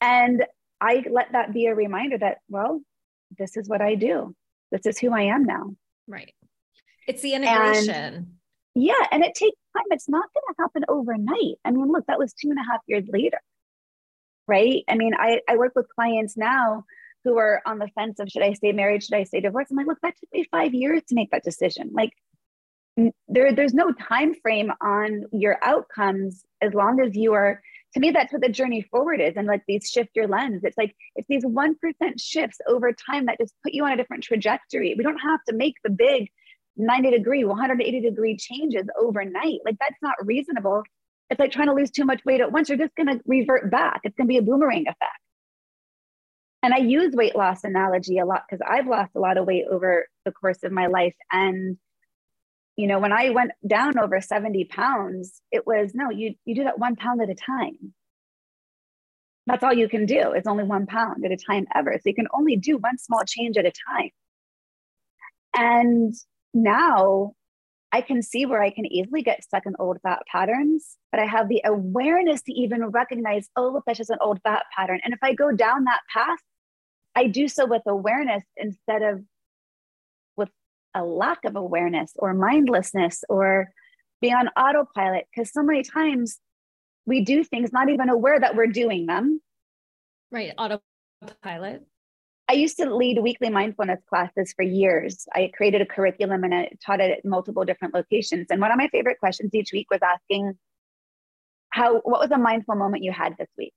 And 0.00 0.44
I 0.80 1.04
let 1.10 1.32
that 1.32 1.52
be 1.52 1.66
a 1.66 1.74
reminder 1.74 2.18
that, 2.18 2.38
well, 2.48 2.80
this 3.38 3.56
is 3.56 3.68
what 3.68 3.82
I 3.82 3.96
do. 3.96 4.34
This 4.72 4.86
is 4.86 4.98
who 4.98 5.12
I 5.12 5.22
am 5.22 5.44
now. 5.44 5.74
Right. 6.08 6.34
It's 7.06 7.22
the 7.22 7.34
integration. 7.34 7.90
And, 7.90 8.26
yeah. 8.74 9.06
And 9.10 9.22
it 9.22 9.34
takes 9.34 9.56
time. 9.76 9.84
It's 9.90 10.08
not 10.08 10.26
going 10.32 10.44
to 10.48 10.62
happen 10.62 10.84
overnight. 10.88 11.58
I 11.64 11.70
mean, 11.70 11.88
look, 11.88 12.06
that 12.06 12.18
was 12.18 12.32
two 12.32 12.50
and 12.50 12.58
a 12.58 12.70
half 12.70 12.80
years 12.86 13.04
later. 13.08 13.40
Right. 14.48 14.84
I 14.88 14.94
mean, 14.94 15.12
I, 15.18 15.40
I 15.48 15.56
work 15.56 15.72
with 15.74 15.86
clients 15.94 16.36
now 16.36 16.84
who 17.24 17.36
are 17.38 17.60
on 17.66 17.78
the 17.78 17.88
fence 17.88 18.20
of 18.20 18.28
should 18.28 18.42
I 18.42 18.52
stay 18.52 18.72
married, 18.72 19.02
should 19.02 19.14
I 19.14 19.24
stay 19.24 19.40
divorced? 19.40 19.72
I'm 19.72 19.76
like, 19.76 19.88
look, 19.88 19.98
that 20.02 20.14
took 20.18 20.32
me 20.32 20.46
five 20.50 20.72
years 20.72 21.02
to 21.08 21.16
make 21.16 21.32
that 21.32 21.42
decision. 21.42 21.90
Like 21.92 22.12
there, 23.28 23.52
there's 23.52 23.74
no 23.74 23.92
time 23.92 24.34
frame 24.34 24.72
on 24.80 25.24
your 25.32 25.58
outcomes 25.62 26.44
as 26.62 26.72
long 26.72 27.00
as 27.00 27.14
you 27.14 27.34
are 27.34 27.60
to 27.94 28.00
me 28.00 28.10
that's 28.10 28.32
what 28.32 28.42
the 28.42 28.48
journey 28.48 28.82
forward 28.90 29.20
is 29.20 29.34
and 29.36 29.46
like 29.46 29.62
these 29.68 29.88
shift 29.88 30.10
your 30.14 30.26
lens 30.26 30.62
it's 30.64 30.78
like 30.78 30.94
it's 31.14 31.28
these 31.28 31.44
1% 31.44 31.74
shifts 32.18 32.58
over 32.66 32.92
time 32.92 33.26
that 33.26 33.38
just 33.38 33.54
put 33.62 33.74
you 33.74 33.84
on 33.84 33.92
a 33.92 33.96
different 33.96 34.22
trajectory 34.22 34.94
we 34.96 35.04
don't 35.04 35.18
have 35.18 35.40
to 35.48 35.54
make 35.54 35.74
the 35.84 35.90
big 35.90 36.28
90 36.76 37.10
degree 37.10 37.44
180 37.44 38.00
degree 38.00 38.36
changes 38.36 38.84
overnight 38.98 39.60
like 39.64 39.76
that's 39.80 40.00
not 40.02 40.14
reasonable 40.24 40.82
it's 41.30 41.40
like 41.40 41.50
trying 41.50 41.66
to 41.68 41.74
lose 41.74 41.90
too 41.90 42.04
much 42.04 42.20
weight 42.24 42.40
at 42.40 42.52
once 42.52 42.68
you're 42.68 42.78
just 42.78 42.94
going 42.94 43.06
to 43.06 43.20
revert 43.26 43.70
back 43.70 44.00
it's 44.04 44.14
going 44.16 44.26
to 44.26 44.32
be 44.32 44.38
a 44.38 44.42
boomerang 44.42 44.86
effect 44.86 45.20
and 46.66 46.74
I 46.74 46.78
use 46.78 47.14
weight 47.14 47.36
loss 47.36 47.62
analogy 47.62 48.18
a 48.18 48.26
lot 48.26 48.42
because 48.48 48.60
I've 48.68 48.88
lost 48.88 49.12
a 49.14 49.20
lot 49.20 49.38
of 49.38 49.46
weight 49.46 49.66
over 49.70 50.08
the 50.24 50.32
course 50.32 50.64
of 50.64 50.72
my 50.72 50.88
life. 50.88 51.14
And, 51.30 51.76
you 52.76 52.88
know, 52.88 52.98
when 52.98 53.12
I 53.12 53.30
went 53.30 53.52
down 53.64 53.96
over 53.96 54.20
70 54.20 54.64
pounds, 54.64 55.40
it 55.52 55.64
was 55.64 55.92
no, 55.94 56.10
you, 56.10 56.34
you 56.44 56.56
do 56.56 56.64
that 56.64 56.80
one 56.80 56.96
pound 56.96 57.22
at 57.22 57.30
a 57.30 57.36
time. 57.36 57.94
That's 59.46 59.62
all 59.62 59.72
you 59.72 59.88
can 59.88 60.06
do. 60.06 60.32
It's 60.32 60.48
only 60.48 60.64
one 60.64 60.86
pound 60.86 61.24
at 61.24 61.30
a 61.30 61.36
time 61.36 61.66
ever. 61.72 61.92
So 61.94 62.08
you 62.08 62.16
can 62.16 62.26
only 62.34 62.56
do 62.56 62.78
one 62.78 62.98
small 62.98 63.22
change 63.24 63.56
at 63.56 63.64
a 63.64 63.72
time. 63.88 64.10
And 65.56 66.14
now 66.56 67.34
I 67.92 68.00
can 68.00 68.22
see 68.22 68.46
where 68.46 68.62
I 68.62 68.70
can 68.70 68.84
easily 68.84 69.22
get 69.22 69.44
stuck 69.44 69.64
in 69.66 69.74
old 69.78 70.00
thought 70.02 70.22
patterns, 70.30 70.96
but 71.12 71.20
I 71.20 71.26
have 71.26 71.48
the 71.48 71.62
awareness 71.64 72.42
to 72.42 72.52
even 72.52 72.84
recognize, 72.86 73.48
oh, 73.56 73.80
that's 73.86 73.98
just 73.98 74.10
an 74.10 74.18
old 74.20 74.40
thought 74.42 74.64
pattern. 74.76 75.00
And 75.04 75.14
if 75.14 75.20
I 75.22 75.34
go 75.34 75.52
down 75.52 75.84
that 75.84 76.00
path, 76.12 76.38
I 77.14 77.28
do 77.28 77.48
so 77.48 77.64
with 77.66 77.82
awareness 77.86 78.42
instead 78.56 79.02
of 79.02 79.22
with 80.36 80.50
a 80.94 81.04
lack 81.04 81.44
of 81.44 81.56
awareness 81.56 82.12
or 82.16 82.34
mindlessness 82.34 83.22
or 83.28 83.70
being 84.20 84.34
on 84.34 84.48
autopilot. 84.48 85.26
Because 85.34 85.52
so 85.52 85.62
many 85.62 85.82
times 85.82 86.38
we 87.06 87.24
do 87.24 87.44
things 87.44 87.72
not 87.72 87.88
even 87.88 88.10
aware 88.10 88.38
that 88.38 88.56
we're 88.56 88.66
doing 88.66 89.06
them. 89.06 89.40
Right. 90.30 90.52
Autopilot. 90.58 91.86
I 92.48 92.52
used 92.52 92.76
to 92.78 92.94
lead 92.94 93.18
weekly 93.20 93.50
mindfulness 93.50 94.00
classes 94.08 94.52
for 94.54 94.62
years. 94.62 95.26
I 95.34 95.50
created 95.56 95.80
a 95.80 95.86
curriculum 95.86 96.44
and 96.44 96.54
I 96.54 96.70
taught 96.84 97.00
it 97.00 97.10
at 97.10 97.24
multiple 97.24 97.64
different 97.64 97.92
locations. 97.92 98.46
And 98.50 98.60
one 98.60 98.70
of 98.70 98.78
my 98.78 98.88
favorite 98.88 99.18
questions 99.18 99.50
each 99.52 99.72
week 99.72 99.88
was 99.90 100.00
asking, 100.02 100.56
how 101.70 102.00
what 102.04 102.20
was 102.20 102.30
a 102.30 102.38
mindful 102.38 102.76
moment 102.76 103.02
you 103.02 103.10
had 103.10 103.36
this 103.36 103.48
week? 103.58 103.74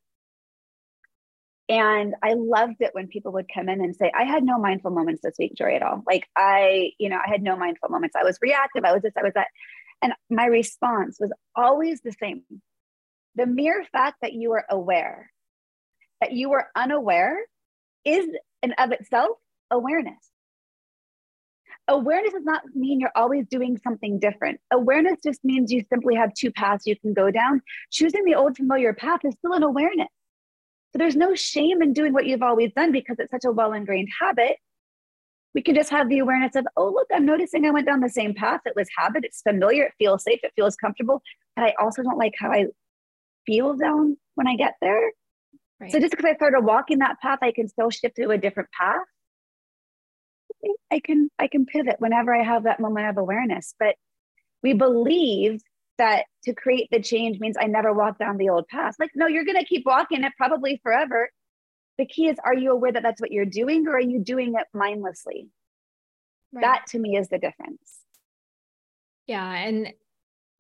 And 1.68 2.16
I 2.24 2.34
loved 2.34 2.78
it 2.80 2.92
when 2.94 3.08
people 3.08 3.32
would 3.34 3.48
come 3.54 3.70
in 3.70 3.82
and 3.82 3.96
say, 3.96 4.12
I 4.18 4.24
had 4.24 4.44
no 4.44 4.60
mindful 4.60 4.92
moments 4.92 5.22
this 5.24 5.36
week, 5.38 5.54
Joree, 5.60 5.76
at 5.76 5.84
all. 5.84 6.04
Like 6.06 6.28
I, 6.36 6.92
you 6.98 7.10
know, 7.10 7.18
I 7.18 7.30
had 7.30 7.44
no 7.44 7.56
mindful 7.58 7.90
moments. 7.90 8.16
I 8.16 8.24
was 8.24 8.40
reactive. 8.42 8.84
I 8.86 8.94
was 8.94 9.02
this, 9.02 9.14
I 9.18 9.24
was 9.24 9.34
that. 9.36 9.48
And 10.02 10.14
my 10.30 10.46
response 10.46 11.18
was 11.20 11.32
always 11.56 12.02
the 12.02 12.14
same. 12.20 12.44
The 13.36 13.46
mere 13.46 13.86
fact 13.92 14.18
that 14.22 14.34
you 14.34 14.54
are 14.54 14.66
aware, 14.70 15.32
that 16.22 16.34
you 16.34 16.54
are 16.54 16.70
unaware 16.76 17.38
is 18.06 18.26
in 18.64 18.74
of 18.74 18.92
itself 18.92 19.38
awareness. 19.72 20.32
Awareness 21.88 22.34
does 22.34 22.44
not 22.44 22.62
mean 22.76 23.00
you're 23.00 23.12
always 23.16 23.48
doing 23.48 23.78
something 23.84 24.20
different. 24.20 24.60
Awareness 24.72 25.20
just 25.24 25.44
means 25.44 25.72
you 25.72 25.84
simply 25.90 26.16
have 26.16 26.34
two 26.36 26.52
paths 26.52 26.86
you 26.86 26.96
can 27.00 27.14
go 27.14 27.32
down. 27.32 27.62
Choosing 27.92 28.26
the 28.26 28.36
old 28.36 28.56
familiar 28.56 28.94
path 28.94 29.22
is 29.24 29.34
still 29.36 29.54
an 29.54 29.64
awareness. 29.64 30.10
So 30.92 31.00
there's 31.00 31.16
no 31.16 31.34
shame 31.34 31.82
in 31.82 31.94
doing 31.94 32.14
what 32.14 32.28
you've 32.28 32.44
always 32.44 32.72
done 32.74 32.92
because 32.92 33.18
it's 33.20 33.32
such 33.32 33.46
a 33.46 33.52
well 33.52 33.74
ingrained 33.74 34.10
habit. 34.20 34.58
We 35.56 35.64
can 35.64 35.74
just 35.74 35.90
have 35.90 36.10
the 36.10 36.20
awareness 36.20 36.56
of, 36.56 36.68
oh, 36.78 36.92
look, 36.92 37.08
I'm 37.12 37.26
noticing 37.26 37.66
I 37.66 37.72
went 37.72 37.88
down 37.88 38.02
the 38.02 38.10
same 38.10 38.36
path. 38.36 38.62
It 38.66 38.76
was 38.76 38.88
habit, 38.96 39.26
it's 39.26 39.42
familiar, 39.42 39.86
it 39.86 39.94
feels 39.98 40.24
safe, 40.24 40.40
it 40.44 40.54
feels 40.56 40.76
comfortable. 40.76 41.24
But 41.56 41.66
I 41.66 41.74
also 41.82 42.04
don't 42.04 42.20
like 42.20 42.36
how 42.38 42.52
I 42.52 42.68
feel 43.48 43.76
down 43.76 44.16
when 44.36 44.48
I 44.48 44.56
get 44.56 44.76
there. 44.80 45.12
Right. 45.80 45.92
So 45.92 46.00
just 46.00 46.12
because 46.12 46.26
I 46.26 46.36
started 46.36 46.62
walking 46.62 47.00
that 47.00 47.20
path, 47.22 47.40
I 47.42 47.52
can 47.52 47.68
still 47.68 47.90
shift 47.90 48.16
to 48.18 48.30
a 48.30 48.38
different 48.38 48.70
path. 48.78 49.06
I 50.92 51.00
can 51.00 51.30
I 51.40 51.48
can 51.48 51.66
pivot 51.66 51.96
whenever 52.00 52.36
I 52.36 52.44
have 52.44 52.64
that 52.64 52.80
moment 52.80 53.08
of 53.08 53.18
awareness. 53.18 53.74
But 53.80 53.96
we 54.62 54.74
believe 54.74 55.62
that 55.98 56.26
to 56.46 56.54
create 56.54 56.88
the 56.92 57.02
change 57.02 57.40
means 57.40 57.56
I 57.60 57.66
never 57.66 57.94
walk 57.94 58.18
down 58.18 58.38
the 58.38 58.50
old 58.50 58.68
path. 58.68 58.96
Like, 59.00 59.12
no, 59.16 59.28
you're 59.28 59.46
going 59.46 59.58
to 59.58 59.66
keep 59.66 59.86
walking 59.86 60.24
it 60.24 60.34
probably 60.38 60.80
forever. 60.82 61.30
The 61.98 62.06
key 62.06 62.30
is, 62.30 62.38
are 62.44 62.56
you 62.56 62.72
aware 62.72 62.92
that 62.92 63.04
that's 63.04 63.22
what 63.22 63.32
you're 63.32 63.46
doing 63.46 63.86
or 63.88 63.96
are 63.96 64.02
you 64.02 64.20
doing 64.20 64.56
it 64.56 64.66
mindlessly? 64.74 65.50
Right. 66.54 66.62
That 66.62 66.88
to 66.92 67.00
me 67.00 67.18
is 67.18 67.28
the 67.28 67.38
difference. 67.38 68.00
Yeah. 69.28 69.52
And 69.54 69.94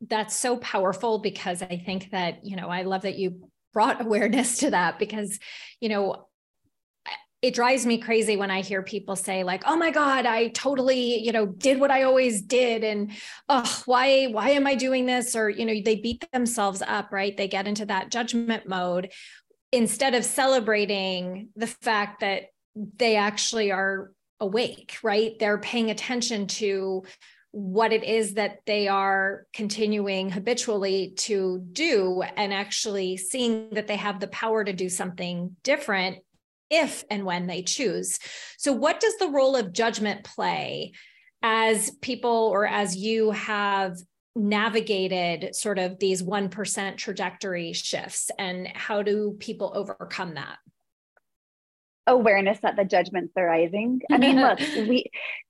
that's 0.02 0.36
so 0.36 0.58
powerful 0.58 1.20
because 1.20 1.62
I 1.62 1.82
think 1.86 2.12
that, 2.12 2.46
you 2.46 2.56
know, 2.56 2.68
I 2.68 2.84
love 2.84 3.02
that 3.04 3.18
you 3.18 3.49
brought 3.74 4.02
awareness 4.06 4.60
to 4.60 4.72
that 4.72 5.00
because, 5.00 5.40
you 5.80 5.90
know, 5.90 6.26
it 7.42 7.54
drives 7.54 7.86
me 7.86 7.98
crazy 7.98 8.36
when 8.36 8.52
I 8.52 8.62
hear 8.62 8.84
people 8.84 9.16
say 9.16 9.46
like, 9.46 9.64
"Oh 9.66 9.78
my 9.78 9.92
God, 9.92 10.26
I 10.26 10.50
totally, 10.50 11.20
you 11.20 11.32
know, 11.32 11.46
did 11.46 11.80
what 11.80 11.90
I 11.90 12.04
always 12.04 12.42
did," 12.42 12.84
and 12.84 13.12
oh, 13.48 13.82
why, 13.86 14.26
why 14.28 14.50
am 14.50 14.68
I 14.68 14.76
doing 14.76 15.06
this? 15.06 15.36
Or 15.38 15.50
you 15.50 15.66
know, 15.66 15.74
they 15.84 15.96
beat 15.96 16.30
themselves 16.34 16.82
up, 16.86 17.14
right? 17.14 17.36
They 17.36 17.48
get 17.48 17.66
into 17.66 17.86
that 17.86 18.12
judgment 18.12 18.68
mode 18.68 19.12
instead 19.72 20.16
of 20.16 20.26
celebrating 20.26 21.50
the 21.56 21.68
fact 21.68 22.22
that 22.22 22.48
they 22.76 23.16
actually 23.16 23.72
are 23.72 24.12
awake, 24.40 24.98
right? 25.04 25.38
They're 25.40 25.58
paying 25.60 25.92
attention 25.92 26.48
to 26.48 27.04
what 27.52 27.92
it 27.92 28.04
is 28.04 28.36
that 28.36 28.60
they 28.66 28.88
are 28.88 29.46
continuing 29.54 30.30
habitually 30.30 31.14
to 31.18 31.60
do 31.72 32.22
and 32.38 32.54
actually 32.54 33.18
seeing 33.18 33.70
that 33.72 33.88
they 33.88 33.96
have 33.96 34.20
the 34.20 34.28
power 34.28 34.64
to 34.64 34.74
do 34.74 34.88
something 34.88 35.56
different 35.64 36.18
if 36.70 37.04
and 37.10 37.26
when 37.26 37.48
they 37.48 37.64
choose. 37.64 38.20
So, 38.58 38.72
what 38.74 39.00
does 39.00 39.18
the 39.18 39.30
role 39.30 39.56
of 39.56 39.74
judgment 39.74 40.24
play 40.24 40.94
as 41.42 41.92
people 42.02 42.50
or 42.52 42.68
as 42.68 42.96
you 42.96 43.32
have 43.32 43.98
navigated 44.36 45.56
sort 45.56 45.80
of 45.80 46.00
these 46.00 46.22
1% 46.22 46.98
trajectory 46.98 47.74
shifts 47.74 48.30
and 48.38 48.68
how 48.68 49.02
do 49.02 49.36
people 49.40 49.72
overcome 49.76 50.36
that? 50.36 50.58
Awareness 52.10 52.60
that 52.62 52.76
the 52.76 52.84
judgments 52.84 53.34
are 53.38 53.46
rising. 53.46 54.02
I 54.12 54.18
mean, 54.18 54.42
look, 54.42 54.60
we, 54.76 55.06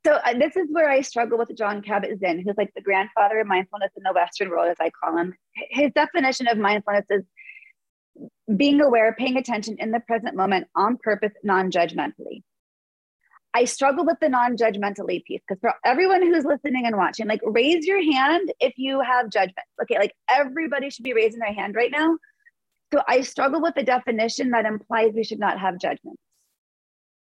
so 0.05 0.13
uh, 0.13 0.37
this 0.37 0.55
is 0.55 0.67
where 0.69 0.89
I 0.89 1.01
struggle 1.01 1.37
with 1.37 1.55
John 1.57 1.81
Kabat-Zinn, 1.81 2.43
who's 2.45 2.57
like 2.57 2.71
the 2.75 2.81
grandfather 2.81 3.39
of 3.39 3.47
mindfulness 3.47 3.91
in 3.95 4.03
the 4.03 4.13
Western 4.13 4.49
world, 4.49 4.69
as 4.69 4.77
I 4.79 4.91
call 4.91 5.17
him. 5.17 5.33
His 5.69 5.91
definition 5.93 6.47
of 6.47 6.57
mindfulness 6.57 7.05
is 7.09 7.23
being 8.55 8.81
aware, 8.81 9.15
paying 9.17 9.37
attention 9.37 9.77
in 9.79 9.91
the 9.91 10.01
present 10.01 10.35
moment 10.35 10.67
on 10.75 10.97
purpose, 10.97 11.31
non 11.43 11.71
judgmentally. 11.71 12.43
I 13.53 13.65
struggle 13.65 14.05
with 14.05 14.17
the 14.21 14.29
non 14.29 14.57
judgmentally 14.57 15.23
piece 15.23 15.41
because 15.47 15.59
for 15.61 15.73
everyone 15.85 16.21
who's 16.21 16.45
listening 16.45 16.85
and 16.85 16.97
watching, 16.97 17.27
like 17.27 17.41
raise 17.43 17.85
your 17.85 18.01
hand 18.01 18.51
if 18.59 18.73
you 18.77 19.01
have 19.01 19.29
judgment. 19.29 19.65
Okay, 19.81 19.97
like 19.97 20.13
everybody 20.29 20.89
should 20.89 21.03
be 21.03 21.13
raising 21.13 21.39
their 21.39 21.53
hand 21.53 21.75
right 21.75 21.91
now. 21.91 22.17
So 22.93 23.01
I 23.07 23.21
struggle 23.21 23.61
with 23.61 23.75
the 23.75 23.83
definition 23.83 24.51
that 24.51 24.65
implies 24.65 25.13
we 25.15 25.23
should 25.23 25.39
not 25.39 25.59
have 25.59 25.79
judgments. 25.79 26.21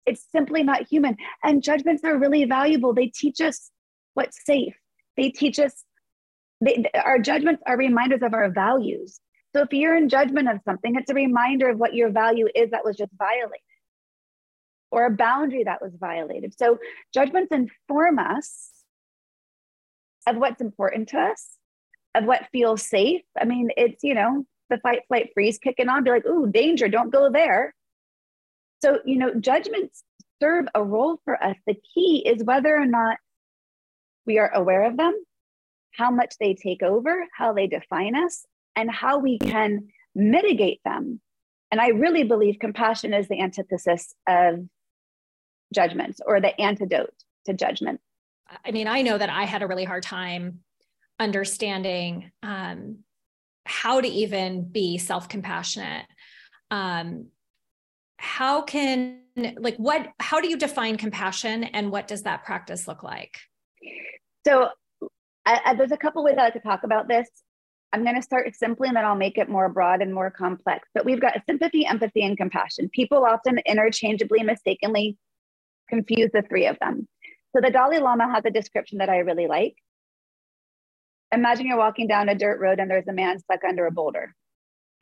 It's 0.07 0.27
simply 0.31 0.63
not 0.63 0.89
human. 0.89 1.17
And 1.43 1.63
judgments 1.63 2.05
are 2.05 2.17
really 2.17 2.45
valuable. 2.45 2.95
They 2.95 3.09
teach 3.09 3.41
us 3.41 3.71
what's 4.15 4.45
safe, 4.47 4.75
they 5.17 5.31
teach 5.31 5.59
us, 5.59 5.85
they, 6.61 6.85
our 7.05 7.19
judgments 7.19 7.63
are 7.67 7.77
reminders 7.77 8.23
of 8.23 8.33
our 8.33 8.51
values. 8.51 9.21
So 9.55 9.63
if 9.63 9.73
you're 9.73 9.97
in 9.97 10.09
judgment 10.09 10.49
of 10.49 10.61
something, 10.65 10.97
it's 10.97 11.11
a 11.11 11.15
reminder 11.15 11.69
of 11.69 11.79
what 11.79 11.95
your 11.95 12.11
value 12.11 12.47
is 12.55 12.71
that 12.71 12.85
was 12.85 12.97
just 12.97 13.11
violated 13.19 13.61
or 14.91 15.07
a 15.07 15.11
boundary 15.11 15.65
that 15.65 15.83
was 15.83 15.93
violated. 15.99 16.55
So 16.59 16.79
judgments 17.13 17.53
inform 17.53 18.19
us 18.19 18.71
of 20.27 20.37
what's 20.37 20.61
important 20.61 21.09
to 21.11 21.19
us, 21.19 21.57
of 22.15 22.25
what 22.25 22.49
feels 22.53 22.83
safe. 22.83 23.23
I 23.39 23.45
mean, 23.45 23.71
it's, 23.77 24.03
you 24.03 24.15
know, 24.15 24.45
the 24.71 24.79
fight, 24.79 25.03
flight, 25.09 25.31
freeze 25.35 25.59
kicking 25.59 25.89
on, 25.89 26.05
be 26.05 26.11
like, 26.11 26.27
ooh, 26.27 26.51
danger, 26.51 26.89
don't 26.89 27.13
go 27.13 27.31
there. 27.31 27.75
So, 28.83 29.01
you 29.05 29.19
know, 29.19 29.35
judgments 29.35 30.03
serve 30.41 30.67
a 30.75 30.83
role 30.83 31.21
for 31.25 31.43
us. 31.43 31.57
The 31.67 31.77
key 31.95 32.23
is 32.27 32.45
whether 32.45 32.77
or 32.77 32.87
not 32.87 33.19
we 34.27 34.39
are 34.39 34.53
aware 34.53 34.85
of 34.85 34.97
them, 34.97 35.15
how 35.93 36.11
much 36.11 36.35
they 36.39 36.55
take 36.55 36.83
over, 36.83 37.27
how 37.37 37.53
they 37.53 37.67
define 37.67 38.17
us, 38.17 38.45
and 38.75 38.91
how 38.91 39.19
we 39.19 39.39
can 39.39 39.89
mitigate 40.15 40.81
them. 40.85 41.21
And 41.71 41.81
I 41.81 41.89
really 41.89 42.25
believe 42.25 42.59
compassion 42.61 43.15
is 43.15 43.29
the 43.29 43.41
antithesis 43.41 44.15
of 44.29 44.67
judgments 45.75 46.21
or 46.25 46.41
the 46.41 46.59
antidote 46.61 47.15
to 47.47 47.55
judgment. 47.55 48.01
I 48.65 48.71
mean, 48.71 48.87
I 48.87 49.03
know 49.03 49.19
that 49.19 49.31
I 49.31 49.45
had 49.45 49.63
a 49.63 49.67
really 49.67 49.85
hard 49.85 50.03
time 50.03 50.61
understanding 51.19 52.31
um, 52.43 52.99
how 53.65 54.01
to 54.01 54.09
even 54.09 54.69
be 54.69 54.99
self 54.99 55.29
compassionate. 55.29 56.07
Um, 56.71 57.29
how 58.19 58.63
can, 58.63 59.21
like, 59.59 59.77
what, 59.77 60.09
how 60.21 60.41
do 60.41 60.49
you 60.49 60.57
define 60.57 60.97
compassion 60.97 61.65
and 61.65 61.91
what 61.91 62.09
does 62.09 62.23
that 62.23 62.45
practice 62.45 62.89
look 62.89 63.03
like? 63.03 63.39
So, 64.47 64.71
I, 65.45 65.61
I, 65.65 65.75
there's 65.75 65.93
a 65.93 65.97
couple 65.97 66.25
ways 66.25 66.37
I 66.39 66.45
like 66.45 66.55
to 66.55 66.61
talk 66.61 66.83
about 66.83 67.09
this. 67.09 67.29
I'm 67.93 68.03
going 68.03 68.17
to 68.17 68.23
start 68.23 68.55
simply 68.55 68.89
and 68.89 68.97
then 68.97 69.05
I'll 69.05 69.15
make 69.15 69.39
it 69.39 69.49
more 69.49 69.69
broad 69.69 70.03
and 70.03 70.13
more 70.13 70.31
complex. 70.31 70.89
But 70.93 71.05
we've 71.05 71.21
got 71.21 71.41
sympathy, 71.49 71.87
empathy, 71.87 72.25
and 72.25 72.37
compassion. 72.37 72.91
People 72.91 73.25
often 73.25 73.59
interchangeably, 73.65 74.43
mistakenly 74.43 75.17
confuse 75.89 76.31
the 76.33 76.43
three 76.43 76.67
of 76.67 76.79
them. 76.81 77.09
So 77.55 77.61
the 77.63 77.71
Dalai 77.71 77.99
Lama 77.99 78.31
has 78.31 78.45
a 78.45 78.51
description 78.51 78.99
that 78.99 79.09
I 79.09 79.19
really 79.19 79.47
like. 79.47 79.77
Imagine 81.33 81.67
you're 81.67 81.79
walking 81.79 82.07
down 82.07 82.29
a 82.29 82.35
dirt 82.35 82.61
road 82.61 82.81
and 82.81 82.91
there's 82.91 83.09
a 83.09 83.13
man 83.13 83.39
stuck 83.39 83.65
under 83.65 83.87
a 83.87 83.91
boulder, 83.91 84.35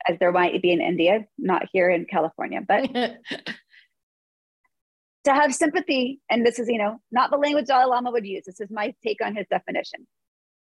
as 0.07 0.17
there 0.19 0.31
might 0.31 0.61
be 0.61 0.71
in 0.71 0.81
India, 0.81 1.25
not 1.37 1.63
here 1.71 1.89
in 1.89 2.05
California. 2.05 2.61
But 2.67 2.93
to 5.25 5.33
have 5.33 5.53
sympathy, 5.53 6.21
and 6.29 6.45
this 6.45 6.59
is, 6.59 6.69
you 6.69 6.77
know, 6.77 6.99
not 7.11 7.31
the 7.31 7.37
language 7.37 7.65
Dalai 7.67 7.85
Lama 7.85 8.11
would 8.11 8.25
use, 8.25 8.43
this 8.45 8.59
is 8.59 8.69
my 8.71 8.93
take 9.03 9.23
on 9.23 9.35
his 9.35 9.45
definition 9.49 10.05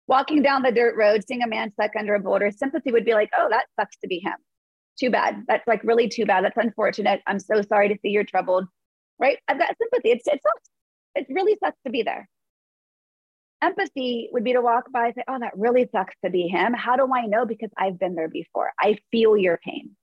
walking 0.08 0.42
down 0.42 0.62
the 0.62 0.72
dirt 0.72 0.96
road, 0.98 1.24
seeing 1.28 1.44
a 1.44 1.48
man 1.48 1.72
stuck 1.74 1.92
under 1.98 2.16
a 2.16 2.20
boulder, 2.20 2.50
sympathy 2.52 2.92
would 2.92 3.06
be 3.06 3.14
like, 3.14 3.30
oh, 3.38 3.48
that 3.50 3.66
sucks 3.80 3.98
to 3.98 4.08
be 4.08 4.20
him. 4.20 4.36
Too 5.00 5.12
bad. 5.12 5.44
That's 5.48 5.68
like 5.68 5.84
really 5.84 6.10
too 6.10 6.26
bad. 6.26 6.44
That's 6.44 6.58
unfortunate. 6.58 7.22
I'm 7.28 7.40
so 7.40 7.62
sorry 7.62 7.90
to 7.90 7.98
see 8.02 8.10
you're 8.10 8.24
troubled. 8.24 8.66
Right? 9.20 9.38
I've 9.48 9.60
got 9.60 9.76
sympathy. 9.78 10.12
It's 10.12 10.28
it 10.28 10.42
sucks. 10.42 10.70
It 11.16 11.28
really 11.30 11.58
sucks 11.64 11.78
to 11.86 11.92
be 11.92 12.04
there. 12.04 12.28
Empathy 13.62 14.30
would 14.32 14.44
be 14.44 14.54
to 14.54 14.62
walk 14.62 14.92
by 14.92 15.08
and 15.08 15.16
say, 15.16 15.24
oh, 15.28 15.40
that 15.40 15.58
really 15.58 15.90
sucks 15.92 16.14
to 16.24 16.30
be 16.30 16.48
him. 16.48 16.74
How 16.74 16.96
do 16.96 17.08
I 17.14 17.26
know? 17.26 17.46
Because 17.46 17.72
I've 17.78 17.98
been 17.98 18.14
there 18.14 18.30
before. 18.30 18.72
I 18.80 18.98
feel 19.12 19.36
your 19.36 19.60
pain. 19.64 19.96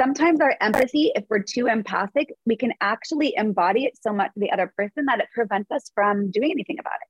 Sometimes 0.00 0.40
our 0.40 0.56
empathy, 0.60 1.12
if 1.14 1.24
we're 1.28 1.42
too 1.42 1.66
empathic, 1.66 2.32
we 2.46 2.56
can 2.56 2.72
actually 2.80 3.34
embody 3.36 3.84
it 3.84 3.98
so 4.00 4.12
much 4.12 4.32
to 4.34 4.40
the 4.40 4.50
other 4.50 4.72
person 4.76 5.04
that 5.06 5.20
it 5.20 5.28
prevents 5.32 5.70
us 5.70 5.90
from 5.94 6.30
doing 6.30 6.50
anything 6.50 6.78
about 6.78 6.94
it 6.94 7.08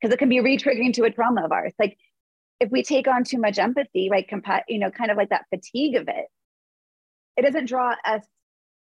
because 0.00 0.12
it 0.12 0.18
can 0.18 0.28
be 0.28 0.40
re-triggering 0.40 0.92
to 0.92 1.04
a 1.04 1.10
trauma 1.10 1.44
of 1.44 1.52
ours. 1.52 1.72
Like 1.78 1.96
if 2.60 2.70
we 2.70 2.82
take 2.82 3.08
on 3.08 3.24
too 3.24 3.38
much 3.38 3.58
empathy, 3.58 4.08
right, 4.10 4.28
compa- 4.28 4.62
you 4.68 4.78
know, 4.78 4.90
kind 4.90 5.10
of 5.10 5.16
like 5.16 5.30
that 5.30 5.46
fatigue 5.50 5.96
of 5.96 6.08
it, 6.08 6.26
it 7.36 7.42
doesn't 7.42 7.66
draw 7.66 7.94
us 8.04 8.24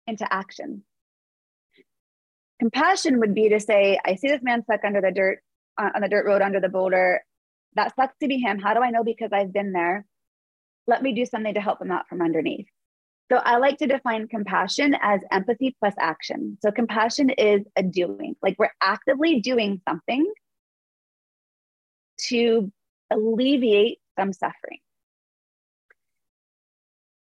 into 0.08 0.32
action. 0.34 0.84
Compassion 2.60 3.20
would 3.20 3.34
be 3.34 3.50
to 3.50 3.60
say, 3.60 4.00
I 4.06 4.16
see 4.16 4.28
this 4.28 4.42
man 4.42 4.64
stuck 4.64 4.82
under 4.86 5.02
the 5.02 5.12
dirt, 5.12 5.40
uh, 5.78 5.90
on 5.96 6.02
the 6.02 6.10
dirt 6.10 6.26
road 6.26 6.42
under 6.42 6.60
the 6.60 6.70
boulder. 6.70 7.22
That 7.76 7.96
sucks 7.96 8.18
to 8.22 8.28
be 8.28 8.38
him. 8.38 8.60
How 8.60 8.74
do 8.74 8.82
I 8.82 8.90
know? 8.90 9.04
Because 9.04 9.30
I've 9.32 9.54
been 9.54 9.72
there. 9.72 10.06
Let 10.88 11.04
me 11.04 11.14
do 11.14 11.26
something 11.26 11.54
to 11.54 11.62
help 11.62 11.82
him 11.82 11.92
out 11.92 12.08
from 12.10 12.22
underneath. 12.22 12.68
So 13.32 13.38
I 13.38 13.58
like 13.58 13.78
to 13.78 13.88
define 13.88 14.28
compassion 14.28 14.96
as 15.02 15.22
empathy 15.32 15.76
plus 15.80 15.94
action. 15.98 16.58
So 16.62 16.72
compassion 16.72 17.30
is 17.30 17.62
a 17.78 17.84
doing, 17.84 18.36
like 18.44 18.58
we're 18.60 18.74
actively 18.82 19.40
doing 19.40 19.82
something 19.88 20.30
to 22.28 22.72
alleviate 23.10 24.00
some 24.20 24.34
suffering. 24.34 24.80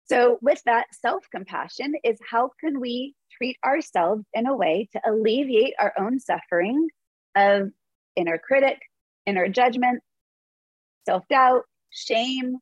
So, 0.06 0.40
with 0.42 0.62
that, 0.66 0.88
self 0.92 1.24
compassion 1.34 1.94
is 2.04 2.20
how 2.30 2.52
can 2.60 2.82
we 2.82 3.16
treat 3.38 3.56
ourselves 3.64 4.26
in 4.34 4.46
a 4.46 4.54
way 4.54 4.90
to 4.92 5.02
alleviate 5.10 5.74
our 5.80 5.94
own 5.98 6.20
suffering 6.20 6.90
of 7.36 7.70
inner 8.16 8.38
critic, 8.38 8.80
inner 9.26 9.48
judgment, 9.48 10.02
self 11.06 11.28
doubt, 11.28 11.64
shame, 11.90 12.58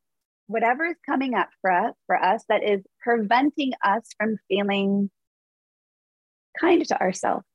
whatever 0.48 0.86
is 0.86 0.96
coming 1.06 1.36
up 1.36 1.50
for 1.62 1.72
us, 1.72 1.94
for 2.08 2.16
us 2.22 2.44
that 2.50 2.64
is 2.64 2.82
preventing 3.02 3.72
us 3.84 4.04
from 4.18 4.38
feeling 4.48 5.10
kind 6.60 6.86
to 6.88 7.00
ourselves, 7.02 7.46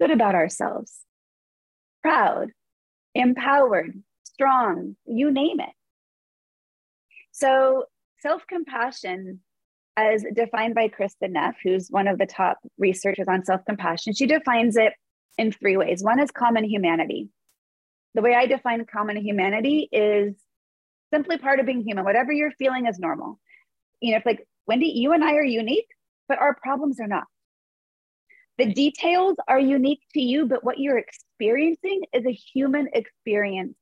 good 0.00 0.10
about 0.10 0.34
ourselves, 0.34 1.00
proud, 2.02 2.48
empowered, 3.14 4.02
strong, 4.24 4.96
you 5.04 5.30
name 5.30 5.60
it. 5.60 5.74
So, 7.32 7.84
self 8.20 8.42
compassion, 8.48 9.40
as 9.96 10.24
defined 10.34 10.74
by 10.74 10.88
Kristin 10.88 11.32
Neff, 11.32 11.56
who's 11.62 11.88
one 11.90 12.08
of 12.08 12.18
the 12.18 12.26
top 12.26 12.58
researchers 12.78 13.28
on 13.28 13.44
self 13.44 13.64
compassion, 13.66 14.14
she 14.14 14.26
defines 14.26 14.76
it 14.76 14.94
in 15.38 15.52
three 15.52 15.76
ways. 15.76 16.02
One 16.02 16.20
is 16.20 16.30
common 16.30 16.64
humanity. 16.64 17.28
The 18.14 18.22
way 18.22 18.34
I 18.34 18.46
define 18.46 18.84
common 18.84 19.16
humanity 19.16 19.88
is 19.90 20.34
simply 21.12 21.38
part 21.38 21.60
of 21.60 21.66
being 21.66 21.82
human. 21.82 22.04
Whatever 22.04 22.32
you're 22.32 22.52
feeling 22.52 22.86
is 22.86 22.98
normal. 22.98 23.38
You 24.00 24.12
know, 24.12 24.18
it's 24.18 24.26
like, 24.26 24.46
Wendy, 24.66 24.86
you 24.86 25.12
and 25.12 25.24
I 25.24 25.34
are 25.34 25.44
unique, 25.44 25.88
but 26.28 26.38
our 26.38 26.54
problems 26.54 27.00
are 27.00 27.06
not. 27.06 27.24
The 28.58 28.72
details 28.72 29.36
are 29.48 29.58
unique 29.58 30.02
to 30.14 30.20
you, 30.20 30.46
but 30.46 30.62
what 30.62 30.78
you're 30.78 30.98
experiencing 30.98 32.02
is 32.12 32.26
a 32.26 32.32
human 32.32 32.88
experience. 32.92 33.74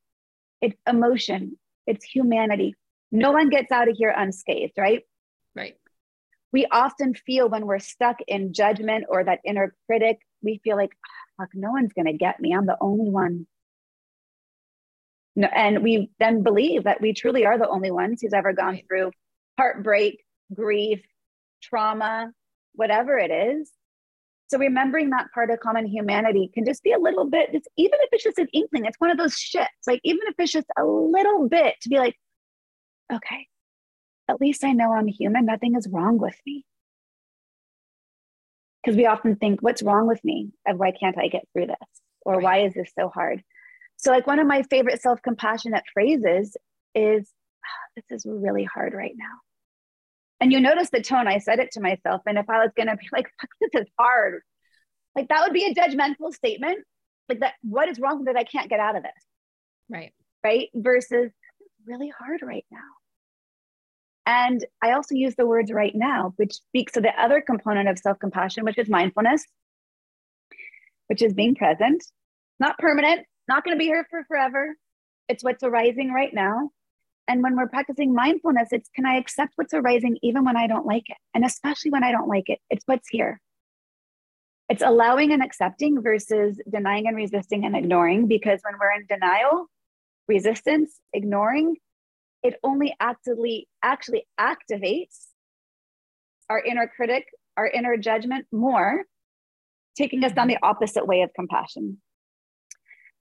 It's 0.61 0.79
emotion, 0.87 1.59
it's 1.87 2.05
humanity. 2.05 2.77
No 3.11 3.33
one 3.33 3.49
gets 3.49 3.73
out 3.73 3.89
of 3.89 3.97
here 3.97 4.15
unscathed, 4.17 4.75
right? 4.79 5.03
Right. 5.57 5.75
We 6.53 6.67
often 6.67 7.15
feel 7.15 7.49
when 7.49 7.67
we're 7.67 7.81
stuck 7.81 8.19
in 8.27 8.53
judgment 8.53 9.07
or 9.09 9.25
that 9.25 9.41
inner 9.45 9.75
critic, 9.87 10.21
we 10.43 10.61
feel 10.63 10.77
like, 10.77 10.91
oh, 10.95 11.43
fuck, 11.43 11.51
no 11.55 11.71
one's 11.71 11.93
going 11.93 12.07
to 12.07 12.13
get 12.13 12.41
me. 12.41 12.53
I'm 12.53 12.67
the 12.67 12.77
only 12.81 13.11
one. 13.11 13.47
No, 15.37 15.49
and 15.55 15.83
we 15.83 16.11
then 16.19 16.43
believe 16.43 16.85
that 16.85 17.01
we 17.01 17.13
truly 17.13 17.47
are 17.47 17.59
the 17.59 17.69
only 17.69 17.91
ones 17.91 18.21
who's 18.21 18.33
ever 18.33 18.53
gone 18.53 18.81
through 18.89 19.13
heartbreak, 19.59 20.25
grief, 20.55 21.01
trauma, 21.63 22.33
whatever 22.75 23.19
it 23.19 23.31
is. 23.31 23.71
So 24.49 24.59
remembering 24.59 25.11
that 25.11 25.29
part 25.33 25.51
of 25.51 25.61
common 25.61 25.87
humanity 25.87 26.51
can 26.53 26.65
just 26.65 26.83
be 26.83 26.93
a 26.93 26.99
little 26.99 27.31
bit, 27.31 27.53
just, 27.53 27.69
even 27.77 27.99
if 28.03 28.09
it's 28.11 28.25
just 28.25 28.39
an 28.39 28.49
inkling, 28.53 28.85
it's 28.85 28.99
one 28.99 29.11
of 29.11 29.19
those 29.19 29.37
shits. 29.37 29.67
Like 29.87 30.01
even 30.03 30.23
if 30.27 30.35
it's 30.39 30.51
just 30.51 30.67
a 30.77 30.85
little 30.85 31.49
bit 31.49 31.77
to 31.83 31.89
be 31.89 31.99
like, 31.99 32.17
okay, 33.13 33.47
at 34.29 34.41
least 34.41 34.65
I 34.65 34.73
know 34.73 34.93
I'm 34.93 35.07
human. 35.07 35.47
Nothing 35.47 35.77
is 35.77 35.89
wrong 35.89 36.19
with 36.19 36.37
me. 36.45 36.65
Because 38.83 38.97
we 38.97 39.07
often 39.07 39.37
think, 39.37 39.63
what's 39.63 39.83
wrong 39.83 40.07
with 40.07 40.23
me? 40.25 40.51
And 40.65 40.79
why 40.79 40.93
can't 40.93 41.19
I 41.19 41.29
get 41.29 41.45
through 41.53 41.67
this? 41.67 41.77
Or 42.23 42.35
right. 42.35 42.43
why 42.43 42.59
is 42.67 42.75
this 42.75 42.91
so 42.99 43.09
hard? 43.09 43.43
So, 43.97 44.11
like 44.11 44.27
one 44.27 44.39
of 44.39 44.47
my 44.47 44.63
favorite 44.63 45.03
self 45.03 45.21
compassionate 45.23 45.85
phrases 45.93 46.57
is, 46.95 47.31
oh, 47.65 47.93
this 47.97 48.05
is 48.11 48.27
really 48.27 48.65
hard 48.65 48.95
right 48.95 49.15
now. 49.15 49.41
And 50.41 50.53
you 50.53 50.61
notice 50.61 50.89
the 50.91 51.03
tone 51.03 51.29
I 51.29 51.39
said 51.39 51.59
it 51.59 51.73
to 51.73 51.81
myself. 51.81 52.23
And 52.27 52.39
if 52.39 52.49
I 52.49 52.63
was 52.65 52.71
going 52.75 52.89
to 52.89 52.97
be 52.97 53.09
like, 53.13 53.27
fuck, 53.41 53.51
this 53.61 53.83
is 53.83 53.89
hard, 53.99 54.41
like 55.15 55.29
that 55.29 55.43
would 55.43 55.53
be 55.53 55.67
a 55.67 55.75
judgmental 55.75 56.33
statement. 56.33 56.79
Like 57.29 57.41
that, 57.41 57.55
what 57.63 57.89
is 57.89 58.01
wrong 58.01 58.25
that 58.25 58.37
I 58.37 58.45
can't 58.45 58.71
get 58.71 58.81
out 58.81 58.97
of 58.97 59.03
this? 59.03 59.13
Right. 59.89 60.13
Right. 60.43 60.69
Versus 60.75 61.31
really 61.87 62.09
hard 62.09 62.41
right 62.43 62.65
now. 62.71 62.79
And 64.27 64.65
I 64.83 64.93
also 64.93 65.15
use 65.15 65.35
the 65.37 65.47
words 65.47 65.73
right 65.73 65.95
now, 65.95 66.35
which 66.37 66.55
speaks 66.55 66.93
to 66.93 67.01
the 67.01 67.11
other 67.21 67.41
component 67.41 67.89
of 67.89 67.99
self 67.99 68.19
compassion, 68.19 68.65
which 68.65 68.79
is 68.79 68.89
mindfulness, 68.89 69.45
which 71.09 71.23
is 71.23 71.33
being 71.33 71.55
present, 71.55 72.05
not 72.59 72.79
permanent, 72.79 73.27
not 73.49 73.65
going 73.65 73.77
to 73.77 73.79
be 73.79 73.87
here 73.87 74.07
for 74.11 74.25
forever. 74.29 74.77
It's 75.29 75.43
what's 75.43 75.63
arising 75.63 76.13
right 76.13 76.33
now. 76.33 76.71
And 77.29 77.43
when 77.43 77.57
we're 77.57 77.69
practicing 77.69 78.13
mindfulness, 78.15 78.69
it's 78.73 78.91
can 78.95 79.07
I 79.07 79.17
accept 79.17 79.53
what's 79.57 79.73
arising 79.73 80.19
even 80.23 80.45
when 80.45 80.57
I 80.57 80.67
don't 80.67 80.87
like 80.87 81.09
it? 81.09 81.17
And 81.35 81.45
especially 81.45 81.91
when 81.91 82.05
I 82.05 82.13
don't 82.13 82.29
like 82.29 82.49
it, 82.49 82.59
it's 82.71 82.83
what's 82.87 83.09
here. 83.09 83.41
It's 84.69 84.83
allowing 84.83 85.33
and 85.33 85.43
accepting 85.43 86.03
versus 86.03 86.61
denying 86.71 87.07
and 87.09 87.17
resisting 87.17 87.65
and 87.65 87.77
ignoring. 87.77 88.27
Because 88.29 88.61
when 88.63 88.75
we're 88.81 88.93
in 88.93 89.07
denial, 89.07 89.67
resistance, 90.29 90.99
ignoring, 91.13 91.77
it 92.43 92.55
only 92.63 92.95
actively 93.01 93.69
actually 93.83 94.27
activates 94.39 95.27
our 96.49 96.61
inner 96.61 96.91
critic, 96.95 97.27
our 97.57 97.67
inner 97.67 97.97
judgment 97.97 98.47
more, 98.53 99.05
taking 99.97 100.25
us 100.25 100.33
down 100.33 100.49
the 100.49 100.59
opposite 100.63 101.07
way 101.07 101.23
of 101.23 101.31
compassion. 101.35 101.99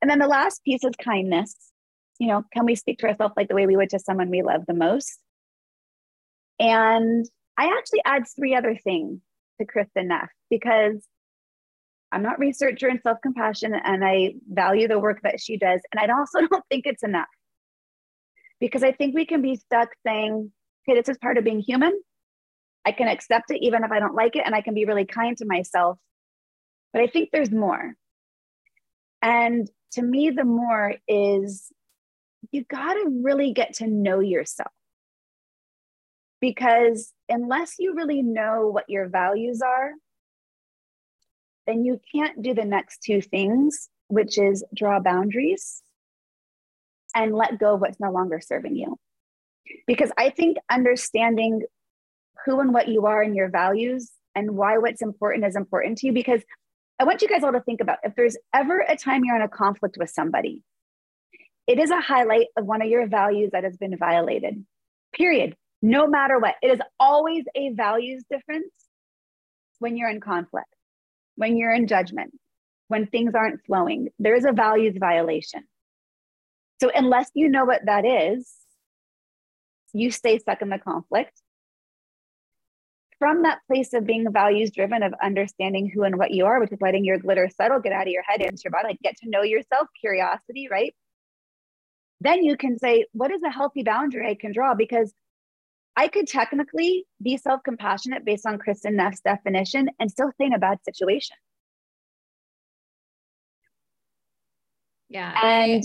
And 0.01 0.09
then 0.09 0.19
the 0.19 0.27
last 0.27 0.63
piece 0.63 0.83
is 0.83 0.93
kindness. 1.03 1.55
You 2.19 2.27
know, 2.27 2.43
can 2.53 2.65
we 2.65 2.75
speak 2.75 2.99
to 2.99 3.07
ourselves 3.07 3.33
like 3.37 3.49
the 3.49 3.55
way 3.55 3.65
we 3.65 3.75
would 3.75 3.89
to 3.91 3.99
someone 3.99 4.29
we 4.29 4.41
love 4.41 4.61
the 4.67 4.73
most? 4.73 5.19
And 6.59 7.25
I 7.57 7.65
actually 7.77 8.01
add 8.05 8.23
three 8.35 8.55
other 8.55 8.75
things 8.75 9.19
to 9.59 9.67
Kristin 9.67 10.07
Neff 10.07 10.29
because 10.49 11.05
I'm 12.11 12.23
not 12.23 12.39
researcher 12.39 12.89
in 12.89 13.01
self 13.01 13.19
compassion 13.21 13.73
and 13.73 14.03
I 14.03 14.33
value 14.49 14.87
the 14.87 14.99
work 14.99 15.19
that 15.23 15.39
she 15.39 15.57
does. 15.57 15.81
And 15.91 15.99
I 15.99 16.13
also 16.13 16.39
don't 16.51 16.63
think 16.69 16.85
it's 16.85 17.03
enough 17.03 17.27
because 18.59 18.83
I 18.83 18.91
think 18.91 19.15
we 19.15 19.25
can 19.25 19.41
be 19.41 19.55
stuck 19.55 19.89
saying, 20.05 20.51
okay, 20.87 20.99
this 20.99 21.09
is 21.09 21.17
part 21.17 21.37
of 21.37 21.43
being 21.43 21.59
human. 21.59 21.99
I 22.85 22.91
can 22.91 23.07
accept 23.07 23.51
it 23.51 23.63
even 23.63 23.83
if 23.83 23.91
I 23.91 23.99
don't 23.99 24.15
like 24.15 24.35
it, 24.35 24.43
and 24.45 24.55
I 24.55 24.61
can 24.61 24.73
be 24.73 24.85
really 24.85 25.05
kind 25.05 25.37
to 25.37 25.45
myself. 25.45 25.97
But 26.93 27.01
I 27.01 27.07
think 27.07 27.29
there's 27.31 27.51
more. 27.51 27.93
And 29.21 29.69
to 29.93 30.01
me, 30.01 30.29
the 30.29 30.45
more 30.45 30.95
is 31.07 31.71
you 32.51 32.63
got 32.63 32.93
to 32.93 33.21
really 33.21 33.53
get 33.53 33.75
to 33.75 33.87
know 33.87 34.19
yourself. 34.19 34.71
Because 36.41 37.13
unless 37.27 37.75
you 37.79 37.93
really 37.93 38.21
know 38.21 38.67
what 38.67 38.89
your 38.89 39.09
values 39.09 39.61
are, 39.61 39.91
then 41.67 41.83
you 41.83 41.99
can't 42.13 42.41
do 42.41 42.53
the 42.53 42.65
next 42.65 43.03
two 43.03 43.21
things, 43.21 43.89
which 44.07 44.37
is 44.37 44.63
draw 44.73 44.99
boundaries 44.99 45.83
and 47.15 47.35
let 47.35 47.59
go 47.59 47.75
of 47.75 47.81
what's 47.81 47.99
no 47.99 48.11
longer 48.11 48.39
serving 48.41 48.75
you. 48.75 48.97
Because 49.87 50.11
I 50.17 50.29
think 50.29 50.57
understanding 50.69 51.63
who 52.45 52.59
and 52.59 52.73
what 52.73 52.87
you 52.87 53.05
are 53.05 53.21
and 53.21 53.35
your 53.35 53.49
values 53.49 54.11
and 54.35 54.51
why 54.51 54.77
what's 54.77 55.01
important 55.01 55.45
is 55.45 55.55
important 55.55 55.97
to 55.99 56.07
you. 56.07 56.13
Because 56.13 56.41
I 56.99 57.03
want 57.05 57.21
you 57.21 57.27
guys 57.27 57.43
all 57.43 57.51
to 57.51 57.61
think 57.61 57.81
about 57.81 57.99
if 58.03 58.15
there's 58.15 58.37
ever 58.53 58.79
a 58.79 58.95
time 58.95 59.23
you're 59.23 59.35
in 59.35 59.41
a 59.41 59.49
conflict 59.49 59.97
with 59.97 60.09
somebody, 60.09 60.63
it 61.67 61.79
is 61.79 61.91
a 61.91 62.01
highlight 62.01 62.47
of 62.57 62.65
one 62.65 62.81
of 62.81 62.87
your 62.87 63.07
values 63.07 63.51
that 63.53 63.63
has 63.63 63.77
been 63.77 63.95
violated, 63.97 64.65
period. 65.13 65.55
No 65.81 66.07
matter 66.07 66.39
what, 66.39 66.55
it 66.61 66.71
is 66.71 66.79
always 66.99 67.45
a 67.55 67.71
values 67.73 68.23
difference 68.29 68.73
when 69.77 69.95
you're 69.95 70.09
in 70.09 70.19
conflict, 70.19 70.67
when 71.35 71.57
you're 71.57 71.73
in 71.73 71.87
judgment, 71.87 72.33
when 72.89 73.07
things 73.07 73.33
aren't 73.35 73.63
flowing. 73.65 74.09
There 74.19 74.35
is 74.35 74.45
a 74.45 74.51
values 74.51 74.95
violation. 74.99 75.63
So 76.81 76.91
unless 76.93 77.29
you 77.33 77.49
know 77.49 77.65
what 77.65 77.85
that 77.85 78.05
is, 78.05 78.49
you 79.93 80.11
stay 80.11 80.39
stuck 80.39 80.61
in 80.61 80.69
the 80.69 80.79
conflict. 80.79 81.33
From 83.17 83.43
that 83.43 83.59
place 83.67 83.93
of 83.93 84.05
being 84.05 84.31
values 84.31 84.71
driven, 84.71 85.03
of 85.03 85.13
understanding 85.21 85.91
who 85.93 86.03
and 86.03 86.17
what 86.17 86.31
you 86.31 86.45
are, 86.45 86.59
which 86.59 86.71
is 86.71 86.79
letting 86.79 87.03
your 87.03 87.17
glitter 87.17 87.49
settle, 87.49 87.79
get 87.81 87.91
out 87.91 88.07
of 88.07 88.13
your 88.13 88.23
head, 88.23 88.41
into 88.41 88.61
your 88.63 88.71
body, 88.71 88.89
like 88.89 88.99
get 89.01 89.17
to 89.17 89.29
know 89.29 89.43
yourself, 89.43 89.87
curiosity, 89.99 90.69
right? 90.71 90.95
Then 92.21 92.43
you 92.43 92.55
can 92.55 92.79
say, 92.79 93.05
what 93.11 93.31
is 93.31 93.43
a 93.43 93.49
healthy 93.49 93.83
boundary 93.83 94.29
I 94.29 94.35
can 94.35 94.53
draw? 94.53 94.73
Because 94.73 95.13
I 95.97 96.07
could 96.07 96.27
technically 96.27 97.05
be 97.21 97.35
self 97.35 97.61
compassionate 97.63 98.23
based 98.23 98.45
on 98.45 98.57
Kristin 98.57 98.93
Neff's 98.93 99.19
definition 99.19 99.89
and 99.99 100.09
still 100.09 100.31
stay 100.31 100.45
in 100.45 100.53
a 100.53 100.59
bad 100.59 100.79
situation. 100.85 101.35
Yeah. 105.09 105.37
And 105.43 105.83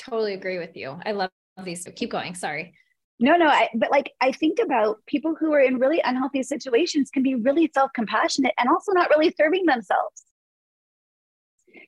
totally 0.00 0.34
agree 0.34 0.58
with 0.58 0.76
you. 0.76 0.98
I 1.04 1.12
love 1.12 1.30
these. 1.64 1.86
Keep 1.96 2.10
going. 2.10 2.34
Sorry. 2.34 2.74
No, 3.22 3.36
no, 3.36 3.46
I, 3.46 3.68
but 3.74 3.90
like 3.90 4.12
I 4.22 4.32
think 4.32 4.58
about 4.58 5.04
people 5.06 5.34
who 5.38 5.52
are 5.52 5.60
in 5.60 5.78
really 5.78 6.00
unhealthy 6.02 6.42
situations 6.42 7.10
can 7.10 7.22
be 7.22 7.34
really 7.34 7.70
self 7.74 7.90
compassionate 7.94 8.54
and 8.58 8.68
also 8.68 8.92
not 8.92 9.10
really 9.10 9.32
serving 9.36 9.66
themselves. 9.66 10.24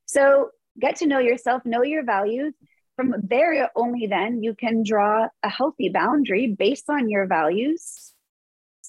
So 0.05 0.51
get 0.79 0.97
to 0.97 1.07
know 1.07 1.19
yourself, 1.19 1.65
know 1.65 1.83
your 1.83 2.05
values. 2.05 2.55
From 2.97 3.15
there, 3.23 3.71
only 3.75 4.07
then 4.07 4.43
you 4.43 4.55
can 4.55 4.83
draw 4.85 5.29
a 5.43 5.49
healthy 5.49 5.89
boundary 5.89 6.49
based 6.49 6.91
on 6.91 7.09
your 7.09 7.27
values, 7.27 8.13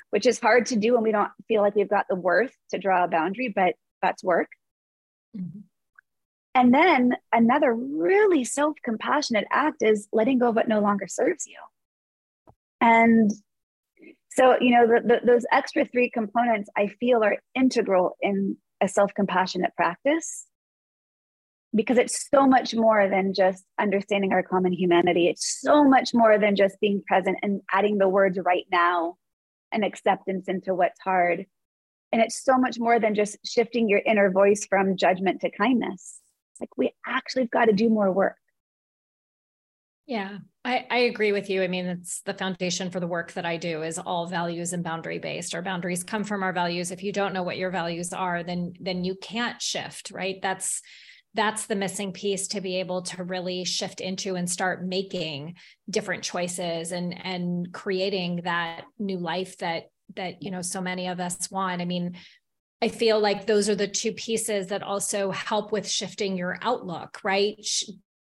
which 0.10 0.26
is 0.26 0.40
hard 0.40 0.66
to 0.68 0.76
do 0.76 0.96
when 0.96 1.04
we 1.04 1.14
don't 1.14 1.32
feel 1.48 1.62
like 1.62 1.76
we've 1.76 1.90
got 1.90 2.08
the 2.10 2.16
worth 2.16 2.54
to 2.72 2.78
draw 2.78 3.06
a 3.06 3.08
boundary, 3.08 3.54
but 3.56 3.76
that's 4.02 4.22
work. 4.22 4.50
Mm-hmm. 5.38 5.60
And 6.56 6.74
then 6.74 7.16
another 7.32 7.74
really 7.74 8.44
self 8.44 8.76
compassionate 8.84 9.46
act 9.52 9.82
is 9.82 10.08
letting 10.12 10.40
go 10.40 10.50
of 10.50 10.56
what 10.56 10.68
no 10.68 10.80
longer 10.80 11.08
serves 11.08 11.48
you. 11.48 11.58
And 12.80 13.32
so, 14.30 14.56
you 14.60 14.72
know, 14.72 14.88
the, 14.88 15.08
the, 15.08 15.26
those 15.26 15.46
extra 15.52 15.86
three 15.86 16.10
components 16.10 16.70
I 16.78 16.88
feel 16.88 17.24
are 17.24 17.38
integral 17.56 18.18
in 18.22 18.58
a 18.82 18.88
self 18.88 19.14
compassionate 19.14 19.76
practice 19.76 20.46
because 21.76 21.98
it's 21.98 22.30
so 22.30 22.46
much 22.46 22.76
more 22.76 23.10
than 23.10 23.34
just 23.34 23.64
understanding 23.80 24.32
our 24.32 24.44
common 24.44 24.74
humanity. 24.74 25.28
It's 25.28 25.60
so 25.62 25.84
much 25.84 26.14
more 26.14 26.38
than 26.38 26.56
just 26.56 26.80
being 26.80 27.02
present 27.08 27.38
and 27.42 27.62
adding 27.72 27.98
the 27.98 28.10
words 28.10 28.38
right 28.44 28.66
now 28.72 29.16
and 29.72 29.84
acceptance 29.84 30.48
into 30.48 30.76
what's 30.76 31.00
hard. 31.00 31.46
And 32.12 32.22
it's 32.22 32.44
so 32.44 32.58
much 32.60 32.78
more 32.78 33.00
than 33.00 33.16
just 33.16 33.38
shifting 33.44 33.90
your 33.90 34.02
inner 34.06 34.30
voice 34.30 34.68
from 34.70 34.98
judgment 34.98 35.42
to 35.42 35.50
kindness. 35.50 36.20
Like 36.64 36.78
we 36.78 36.94
actually 37.06 37.42
have 37.42 37.52
got 37.52 37.66
to 37.66 37.74
do 37.74 37.90
more 37.90 38.10
work. 38.10 38.38
Yeah, 40.06 40.38
I, 40.64 40.86
I 40.90 40.98
agree 41.00 41.34
with 41.34 41.50
you. 41.50 41.62
I 41.62 41.68
mean, 41.68 41.86
it's 41.86 42.22
the 42.22 42.34
foundation 42.34 42.90
for 42.90 43.02
the 43.02 43.08
work 43.08 43.34
that 43.34 43.46
I 43.46 43.58
do 43.58 43.84
is 43.84 43.98
all 43.98 44.28
values 44.28 44.72
and 44.72 44.82
boundary 44.82 45.20
based. 45.20 45.54
Our 45.54 45.62
boundaries 45.62 46.06
come 46.06 46.24
from 46.24 46.42
our 46.42 46.54
values. 46.54 46.92
If 46.92 47.04
you 47.04 47.12
don't 47.12 47.34
know 47.34 47.44
what 47.44 47.58
your 47.58 47.70
values 47.70 48.14
are, 48.14 48.44
then 48.44 48.74
then 48.80 49.04
you 49.04 49.16
can't 49.16 49.62
shift, 49.62 50.12
right? 50.12 50.42
That's 50.42 50.82
that's 51.34 51.66
the 51.66 51.76
missing 51.76 52.14
piece 52.14 52.48
to 52.50 52.62
be 52.62 52.80
able 52.80 53.02
to 53.02 53.26
really 53.26 53.66
shift 53.66 54.00
into 54.00 54.36
and 54.36 54.50
start 54.50 54.86
making 54.86 55.56
different 55.90 56.24
choices 56.24 56.94
and 56.94 57.14
and 57.26 57.74
creating 57.74 58.42
that 58.46 58.86
new 59.00 59.18
life 59.18 59.58
that 59.58 59.90
that 60.16 60.42
you 60.42 60.52
know 60.52 60.62
so 60.62 60.80
many 60.80 61.08
of 61.08 61.20
us 61.20 61.52
want. 61.52 61.82
I 61.82 61.86
mean, 61.86 62.16
I 62.84 62.90
feel 62.90 63.18
like 63.18 63.48
those 63.48 63.70
are 63.70 63.76
the 63.76 63.88
two 63.88 64.12
pieces 64.12 64.68
that 64.68 64.84
also 64.84 65.32
help 65.32 65.72
with 65.72 65.90
shifting 65.90 66.36
your 66.36 66.58
outlook, 66.62 67.22
right? 67.24 67.66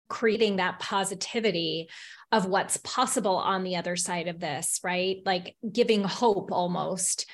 Creating 0.08 0.56
that 0.56 0.80
positivity 0.80 1.88
of 2.32 2.48
what's 2.48 2.78
possible 2.78 3.36
on 3.36 3.64
the 3.64 3.76
other 3.76 3.96
side 3.96 4.28
of 4.28 4.40
this, 4.40 4.80
right? 4.84 5.18
Like 5.24 5.56
giving 5.72 6.04
hope 6.04 6.52
almost 6.52 7.28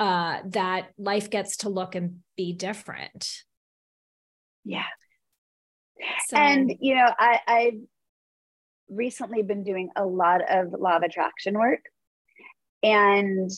uh, 0.00 0.40
that 0.46 0.88
life 0.98 1.30
gets 1.30 1.58
to 1.58 1.68
look 1.68 1.94
and 1.94 2.16
be 2.36 2.52
different. 2.52 3.44
Yeah. 4.64 4.90
So, 6.26 6.36
and, 6.36 6.72
you 6.80 6.96
know, 6.96 7.08
I, 7.16 7.38
I've 7.46 7.80
recently 8.88 9.42
been 9.44 9.62
doing 9.62 9.90
a 9.94 10.04
lot 10.04 10.40
of 10.50 10.72
law 10.76 10.96
of 10.96 11.04
attraction 11.04 11.56
work. 11.56 11.82
And 12.82 13.52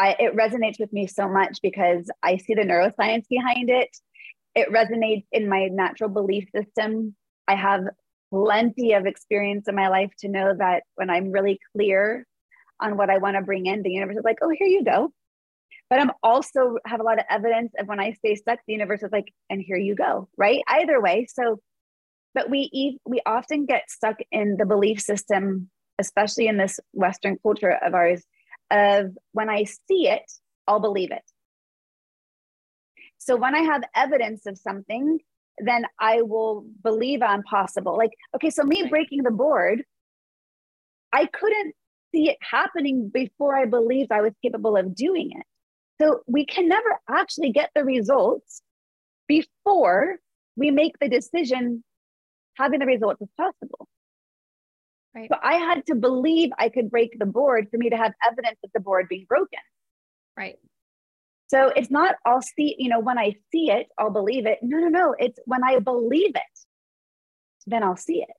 I, 0.00 0.16
it 0.18 0.34
resonates 0.34 0.80
with 0.80 0.94
me 0.94 1.06
so 1.06 1.28
much 1.28 1.58
because 1.62 2.10
I 2.22 2.38
see 2.38 2.54
the 2.54 2.62
neuroscience 2.62 3.28
behind 3.28 3.68
it. 3.68 3.90
It 4.54 4.72
resonates 4.72 5.26
in 5.30 5.46
my 5.46 5.66
natural 5.66 6.08
belief 6.08 6.48
system. 6.56 7.14
I 7.46 7.54
have 7.56 7.82
plenty 8.32 8.94
of 8.94 9.04
experience 9.04 9.68
in 9.68 9.74
my 9.74 9.88
life 9.88 10.10
to 10.20 10.28
know 10.28 10.54
that 10.58 10.84
when 10.94 11.10
I'm 11.10 11.30
really 11.30 11.60
clear 11.76 12.26
on 12.80 12.96
what 12.96 13.10
I 13.10 13.18
want 13.18 13.36
to 13.36 13.42
bring 13.42 13.66
in, 13.66 13.82
the 13.82 13.90
universe 13.90 14.16
is 14.16 14.24
like, 14.24 14.38
oh, 14.40 14.48
here 14.48 14.66
you 14.66 14.82
go. 14.84 15.12
But 15.90 16.00
I'm 16.00 16.12
also 16.22 16.78
have 16.86 17.00
a 17.00 17.04
lot 17.04 17.18
of 17.18 17.26
evidence 17.28 17.72
of 17.78 17.86
when 17.86 18.00
I 18.00 18.12
stay 18.12 18.36
stuck, 18.36 18.60
the 18.66 18.72
universe 18.72 19.02
is 19.02 19.12
like, 19.12 19.30
and 19.50 19.60
here 19.60 19.76
you 19.76 19.94
go, 19.94 20.30
right? 20.38 20.62
Either 20.66 20.98
way. 20.98 21.26
So, 21.28 21.60
but 22.32 22.48
we 22.48 22.98
we 23.04 23.20
often 23.26 23.66
get 23.66 23.90
stuck 23.90 24.16
in 24.32 24.56
the 24.56 24.64
belief 24.64 25.02
system, 25.02 25.68
especially 25.98 26.46
in 26.46 26.56
this 26.56 26.80
Western 26.92 27.36
culture 27.42 27.76
of 27.82 27.92
ours, 27.92 28.24
of 28.70 29.16
when 29.32 29.50
I 29.50 29.64
see 29.64 30.08
it, 30.08 30.30
I'll 30.66 30.80
believe 30.80 31.10
it. 31.10 31.22
So 33.18 33.36
when 33.36 33.54
I 33.54 33.60
have 33.60 33.82
evidence 33.94 34.46
of 34.46 34.56
something, 34.56 35.18
then 35.58 35.84
I 35.98 36.22
will 36.22 36.64
believe 36.82 37.22
I'm 37.22 37.42
possible. 37.42 37.96
Like, 37.96 38.12
okay, 38.34 38.50
so 38.50 38.62
me 38.62 38.86
breaking 38.88 39.22
the 39.22 39.30
board, 39.30 39.84
I 41.12 41.26
couldn't 41.26 41.74
see 42.12 42.30
it 42.30 42.38
happening 42.40 43.10
before 43.12 43.56
I 43.56 43.66
believed 43.66 44.10
I 44.10 44.22
was 44.22 44.32
capable 44.42 44.76
of 44.76 44.94
doing 44.94 45.32
it. 45.32 45.46
So 46.00 46.20
we 46.26 46.46
can 46.46 46.68
never 46.68 46.98
actually 47.08 47.52
get 47.52 47.70
the 47.74 47.84
results 47.84 48.62
before 49.28 50.16
we 50.56 50.70
make 50.70 50.98
the 50.98 51.08
decision 51.08 51.84
having 52.54 52.80
the 52.80 52.86
results 52.86 53.20
as 53.22 53.28
possible. 53.36 53.86
Right. 55.14 55.28
So 55.30 55.38
I 55.42 55.54
had 55.54 55.86
to 55.86 55.94
believe 55.94 56.50
I 56.58 56.68
could 56.68 56.90
break 56.90 57.18
the 57.18 57.26
board 57.26 57.68
for 57.70 57.78
me 57.78 57.90
to 57.90 57.96
have 57.96 58.12
evidence 58.26 58.58
of 58.64 58.70
the 58.72 58.80
board 58.80 59.08
being 59.08 59.26
broken. 59.28 59.58
Right. 60.36 60.56
So 61.48 61.72
it's 61.74 61.90
not 61.90 62.14
I'll 62.24 62.42
see, 62.42 62.76
you 62.78 62.88
know, 62.88 63.00
when 63.00 63.18
I 63.18 63.34
see 63.50 63.70
it, 63.70 63.88
I'll 63.98 64.10
believe 64.10 64.46
it. 64.46 64.58
No, 64.62 64.78
no, 64.78 64.88
no. 64.88 65.14
It's 65.18 65.38
when 65.46 65.64
I 65.64 65.80
believe 65.80 66.36
it, 66.36 66.60
then 67.66 67.82
I'll 67.82 67.96
see 67.96 68.22
it. 68.22 68.30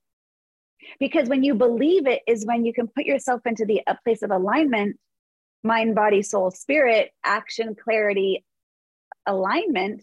Because 0.98 1.28
when 1.28 1.44
you 1.44 1.54
believe 1.54 2.06
it 2.06 2.22
is 2.26 2.46
when 2.46 2.64
you 2.64 2.72
can 2.72 2.88
put 2.88 3.04
yourself 3.04 3.42
into 3.44 3.66
the 3.66 3.82
a 3.86 3.98
place 4.02 4.22
of 4.22 4.30
alignment, 4.30 4.98
mind, 5.62 5.94
body, 5.94 6.22
soul, 6.22 6.50
spirit, 6.50 7.10
action, 7.22 7.76
clarity, 7.76 8.44
alignment 9.26 10.02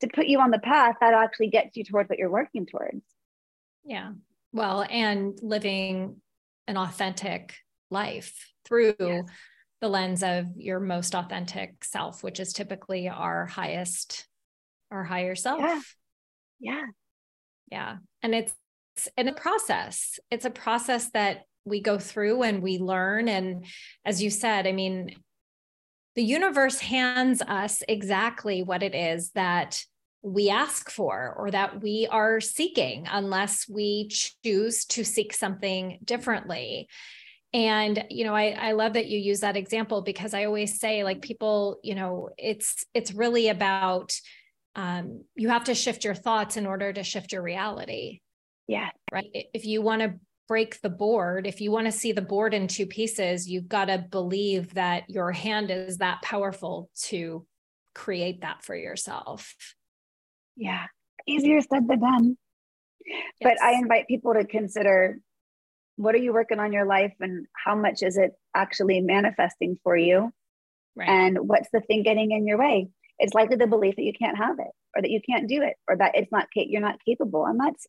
to 0.00 0.08
put 0.08 0.26
you 0.26 0.40
on 0.40 0.50
the 0.50 0.58
path 0.58 0.96
that 1.00 1.14
actually 1.14 1.48
gets 1.48 1.76
you 1.76 1.84
towards 1.84 2.08
what 2.08 2.18
you're 2.18 2.30
working 2.30 2.66
towards. 2.66 3.02
Yeah. 3.84 4.12
Well, 4.52 4.84
and 4.88 5.38
living 5.42 6.20
an 6.66 6.76
authentic 6.76 7.54
life 7.90 8.52
through 8.64 8.94
yes. 8.98 9.24
the 9.80 9.88
lens 9.88 10.22
of 10.22 10.46
your 10.56 10.80
most 10.80 11.14
authentic 11.14 11.84
self, 11.84 12.22
which 12.22 12.38
is 12.38 12.52
typically 12.52 13.08
our 13.08 13.46
highest, 13.46 14.26
our 14.90 15.04
higher 15.04 15.34
self. 15.34 15.60
Yeah. 15.60 15.80
Yeah. 16.60 16.86
Yeah. 17.70 17.96
And 18.22 18.34
it's 18.34 18.54
in 19.16 19.28
a 19.28 19.32
process. 19.32 20.18
It's 20.30 20.44
a 20.44 20.50
process 20.50 21.10
that 21.12 21.44
we 21.64 21.80
go 21.80 21.98
through 21.98 22.42
and 22.42 22.62
we 22.62 22.78
learn. 22.78 23.28
And 23.28 23.64
as 24.04 24.22
you 24.22 24.30
said, 24.30 24.66
I 24.66 24.72
mean, 24.72 25.16
the 26.14 26.22
universe 26.22 26.78
hands 26.78 27.40
us 27.40 27.82
exactly 27.88 28.62
what 28.62 28.82
it 28.82 28.94
is 28.94 29.30
that 29.30 29.84
we 30.22 30.50
ask 30.50 30.90
for 30.90 31.34
or 31.36 31.50
that 31.50 31.82
we 31.82 32.06
are 32.10 32.40
seeking, 32.40 33.06
unless 33.10 33.68
we 33.68 34.08
choose 34.08 34.84
to 34.86 35.04
seek 35.04 35.32
something 35.32 35.98
differently. 36.04 36.88
And 37.52 38.04
you 38.08 38.24
know, 38.24 38.34
I, 38.34 38.50
I 38.50 38.72
love 38.72 38.94
that 38.94 39.08
you 39.08 39.18
use 39.18 39.40
that 39.40 39.56
example 39.56 40.02
because 40.02 40.32
I 40.32 40.44
always 40.44 40.80
say, 40.80 41.04
like, 41.04 41.20
people, 41.20 41.78
you 41.82 41.94
know, 41.94 42.30
it's 42.38 42.86
it's 42.94 43.12
really 43.12 43.48
about 43.48 44.14
um, 44.74 45.24
you 45.34 45.50
have 45.50 45.64
to 45.64 45.74
shift 45.74 46.04
your 46.04 46.14
thoughts 46.14 46.56
in 46.56 46.66
order 46.66 46.92
to 46.92 47.02
shift 47.02 47.32
your 47.32 47.42
reality. 47.42 48.20
Yeah. 48.68 48.90
Right. 49.10 49.48
If 49.52 49.66
you 49.66 49.82
want 49.82 50.02
to 50.02 50.14
break 50.48 50.80
the 50.80 50.90
board, 50.90 51.46
if 51.46 51.60
you 51.60 51.70
want 51.70 51.86
to 51.86 51.92
see 51.92 52.12
the 52.12 52.22
board 52.22 52.54
in 52.54 52.68
two 52.68 52.86
pieces, 52.86 53.48
you've 53.48 53.68
got 53.68 53.86
to 53.86 53.98
believe 53.98 54.74
that 54.74 55.04
your 55.08 55.32
hand 55.32 55.70
is 55.70 55.98
that 55.98 56.22
powerful 56.22 56.90
to 57.02 57.46
create 57.94 58.40
that 58.42 58.64
for 58.64 58.74
yourself. 58.74 59.54
Yeah. 60.56 60.86
Easier 61.26 61.60
said 61.60 61.88
than 61.88 62.00
done. 62.00 62.36
Yes. 63.06 63.16
But 63.40 63.62
I 63.62 63.72
invite 63.72 64.06
people 64.06 64.34
to 64.34 64.44
consider 64.44 65.18
what 65.96 66.14
are 66.14 66.18
you 66.18 66.32
working 66.32 66.58
on 66.58 66.72
your 66.72 66.86
life 66.86 67.12
and 67.20 67.46
how 67.64 67.74
much 67.74 68.02
is 68.02 68.16
it 68.16 68.32
actually 68.54 69.00
manifesting 69.00 69.78
for 69.82 69.96
you? 69.96 70.32
Right. 70.96 71.08
And 71.08 71.38
what's 71.48 71.68
the 71.72 71.80
thing 71.80 72.02
getting 72.02 72.32
in 72.32 72.46
your 72.46 72.58
way? 72.58 72.88
It's 73.18 73.34
likely 73.34 73.56
the 73.56 73.66
belief 73.66 73.96
that 73.96 74.02
you 74.02 74.12
can't 74.12 74.36
have 74.36 74.58
it 74.58 74.70
or 74.96 75.02
that 75.02 75.10
you 75.10 75.20
can't 75.28 75.48
do 75.48 75.62
it 75.62 75.74
or 75.88 75.96
that 75.96 76.12
it's 76.14 76.32
not 76.32 76.48
you're 76.54 76.80
not 76.80 76.98
capable. 77.06 77.46
And 77.46 77.58
that's 77.60 77.86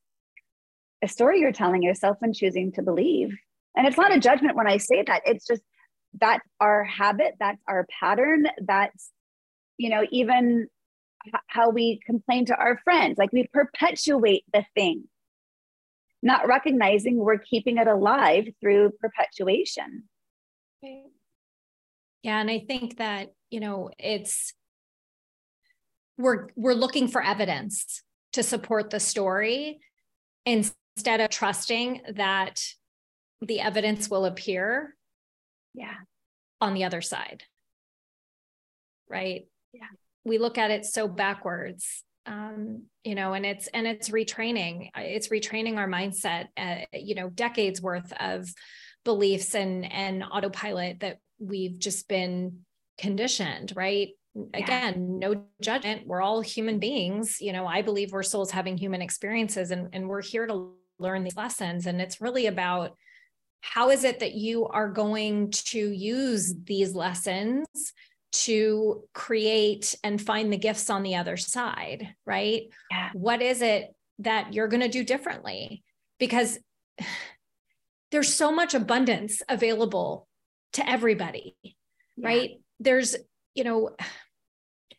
a 1.03 1.07
story 1.07 1.39
you're 1.39 1.51
telling 1.51 1.83
yourself 1.83 2.17
and 2.21 2.35
choosing 2.35 2.71
to 2.73 2.81
believe. 2.81 3.29
And 3.75 3.87
it's 3.87 3.97
not 3.97 4.15
a 4.15 4.19
judgment 4.19 4.55
when 4.55 4.67
I 4.67 4.77
say 4.77 5.03
that. 5.05 5.23
It's 5.25 5.45
just 5.45 5.61
that's 6.19 6.47
our 6.59 6.83
habit, 6.83 7.33
that's 7.39 7.61
our 7.67 7.87
pattern, 7.99 8.45
that's, 8.61 9.09
you 9.77 9.89
know, 9.89 10.05
even 10.11 10.67
how 11.47 11.69
we 11.69 11.99
complain 12.05 12.45
to 12.45 12.55
our 12.55 12.77
friends. 12.83 13.17
Like 13.17 13.31
we 13.31 13.47
perpetuate 13.53 14.43
the 14.53 14.65
thing, 14.75 15.05
not 16.21 16.47
recognizing 16.47 17.17
we're 17.17 17.37
keeping 17.37 17.77
it 17.77 17.87
alive 17.87 18.47
through 18.59 18.91
perpetuation. 18.99 20.03
Yeah. 20.81 22.39
And 22.39 22.49
I 22.49 22.59
think 22.67 22.97
that, 22.97 23.33
you 23.49 23.59
know, 23.59 23.89
it's, 23.97 24.53
we're 26.17 26.47
we're 26.55 26.73
looking 26.73 27.07
for 27.07 27.23
evidence 27.23 28.01
to 28.33 28.43
support 28.43 28.89
the 28.89 28.99
story 28.99 29.79
instead 30.45 31.21
of 31.21 31.29
trusting 31.29 32.01
that 32.15 32.61
the 33.41 33.59
evidence 33.59 34.09
will 34.09 34.25
appear 34.25 34.95
yeah 35.73 35.95
on 36.61 36.73
the 36.73 36.83
other 36.83 37.01
side 37.01 37.43
right 39.09 39.47
yeah 39.73 39.87
we 40.23 40.37
look 40.37 40.57
at 40.57 40.71
it 40.71 40.85
so 40.85 41.07
backwards 41.07 42.03
um, 42.25 42.83
you 43.03 43.15
know 43.15 43.33
and 43.33 43.45
it's 43.45 43.67
and 43.67 43.85
it's 43.85 44.09
retraining 44.09 44.89
it's 44.95 45.27
retraining 45.27 45.77
our 45.77 45.87
mindset 45.87 46.47
uh, 46.57 46.85
you 46.93 47.15
know 47.15 47.29
decades 47.29 47.81
worth 47.81 48.13
of 48.19 48.47
beliefs 49.03 49.55
and 49.55 49.91
and 49.91 50.23
autopilot 50.23 51.01
that 51.01 51.17
we've 51.39 51.77
just 51.77 52.07
been 52.07 52.59
conditioned 52.97 53.73
right 53.75 54.09
yeah. 54.35 54.43
again 54.53 55.19
no 55.19 55.43
judgment 55.61 56.07
we're 56.07 56.21
all 56.21 56.39
human 56.41 56.79
beings 56.79 57.41
you 57.41 57.51
know 57.51 57.67
i 57.67 57.81
believe 57.81 58.11
we're 58.11 58.23
souls 58.23 58.51
having 58.51 58.77
human 58.77 59.01
experiences 59.01 59.71
and, 59.71 59.89
and 59.91 60.07
we're 60.07 60.21
here 60.21 60.47
to 60.47 60.73
learn 60.99 61.23
these 61.23 61.37
lessons. 61.37 61.85
And 61.85 62.01
it's 62.01 62.21
really 62.21 62.47
about 62.47 62.95
how 63.61 63.91
is 63.91 64.03
it 64.03 64.19
that 64.19 64.33
you 64.33 64.67
are 64.67 64.89
going 64.89 65.51
to 65.51 65.79
use 65.79 66.53
these 66.65 66.95
lessons 66.95 67.67
to 68.33 69.03
create 69.13 69.95
and 70.03 70.19
find 70.19 70.51
the 70.51 70.57
gifts 70.57 70.89
on 70.89 71.03
the 71.03 71.15
other 71.15 71.37
side, 71.37 72.15
right? 72.25 72.63
Yeah. 72.89 73.11
What 73.13 73.41
is 73.41 73.61
it 73.61 73.95
that 74.19 74.53
you're 74.53 74.67
going 74.67 74.81
to 74.81 74.89
do 74.89 75.03
differently? 75.03 75.83
Because 76.19 76.59
there's 78.11 78.33
so 78.33 78.51
much 78.51 78.73
abundance 78.73 79.41
available 79.47 80.27
to 80.73 80.89
everybody, 80.89 81.55
yeah. 81.63 82.27
right? 82.27 82.51
There's, 82.79 83.15
you 83.55 83.63
know, 83.63 83.91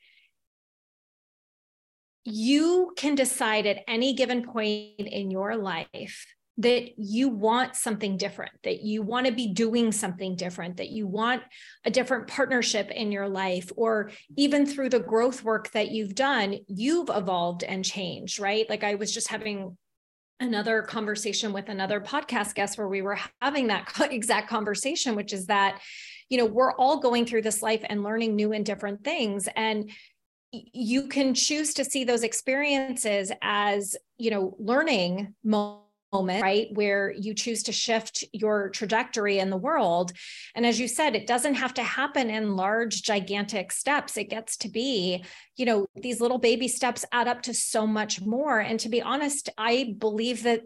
you 2.24 2.92
can 2.96 3.14
decide 3.14 3.66
at 3.66 3.84
any 3.86 4.14
given 4.14 4.44
point 4.44 4.98
in 4.98 5.30
your 5.30 5.56
life 5.56 6.26
that 6.58 6.90
you 6.96 7.28
want 7.28 7.74
something 7.74 8.16
different, 8.16 8.52
that 8.62 8.82
you 8.82 9.02
want 9.02 9.26
to 9.26 9.32
be 9.32 9.52
doing 9.52 9.90
something 9.90 10.36
different, 10.36 10.76
that 10.76 10.90
you 10.90 11.06
want 11.06 11.42
a 11.84 11.90
different 11.90 12.28
partnership 12.28 12.90
in 12.90 13.10
your 13.10 13.28
life, 13.28 13.72
or 13.76 14.10
even 14.36 14.64
through 14.64 14.88
the 14.88 15.00
growth 15.00 15.42
work 15.42 15.70
that 15.72 15.90
you've 15.90 16.14
done, 16.14 16.58
you've 16.68 17.10
evolved 17.12 17.64
and 17.64 17.84
changed, 17.84 18.38
right? 18.38 18.68
Like 18.70 18.84
I 18.84 18.94
was 18.94 19.12
just 19.12 19.28
having 19.28 19.76
another 20.40 20.82
conversation 20.82 21.52
with 21.52 21.68
another 21.68 22.00
podcast 22.00 22.54
guest 22.54 22.78
where 22.78 22.88
we 22.88 23.02
were 23.02 23.18
having 23.40 23.68
that 23.68 23.88
exact 24.10 24.48
conversation, 24.48 25.16
which 25.16 25.32
is 25.32 25.46
that, 25.46 25.80
you 26.28 26.38
know, 26.38 26.46
we're 26.46 26.74
all 26.74 27.00
going 27.00 27.26
through 27.26 27.42
this 27.42 27.62
life 27.62 27.84
and 27.88 28.02
learning 28.02 28.36
new 28.36 28.52
and 28.52 28.64
different 28.64 29.02
things. 29.02 29.48
And 29.56 29.90
you 30.72 31.08
can 31.08 31.34
choose 31.34 31.74
to 31.74 31.84
see 31.84 32.04
those 32.04 32.22
experiences 32.22 33.32
as 33.42 33.96
you 34.18 34.30
know 34.30 34.56
learning 34.60 35.34
moment 36.14 36.42
right 36.42 36.68
where 36.72 37.12
you 37.12 37.34
choose 37.34 37.62
to 37.64 37.72
shift 37.72 38.24
your 38.32 38.70
trajectory 38.70 39.38
in 39.38 39.50
the 39.50 39.56
world. 39.56 40.12
And 40.54 40.64
as 40.64 40.78
you 40.78 40.88
said 40.88 41.14
it 41.14 41.26
doesn't 41.26 41.54
have 41.54 41.74
to 41.74 41.82
happen 41.82 42.30
in 42.30 42.56
large 42.56 43.02
gigantic 43.02 43.72
steps. 43.72 44.16
It 44.16 44.30
gets 44.30 44.56
to 44.58 44.68
be 44.68 45.24
you 45.56 45.66
know 45.66 45.86
these 45.94 46.20
little 46.20 46.38
baby 46.38 46.68
steps 46.68 47.04
add 47.12 47.28
up 47.28 47.42
to 47.42 47.54
so 47.54 47.86
much 47.86 48.20
more. 48.20 48.60
And 48.60 48.80
to 48.80 48.88
be 48.88 49.02
honest 49.02 49.48
i 49.58 49.94
believe 49.98 50.42
that 50.44 50.62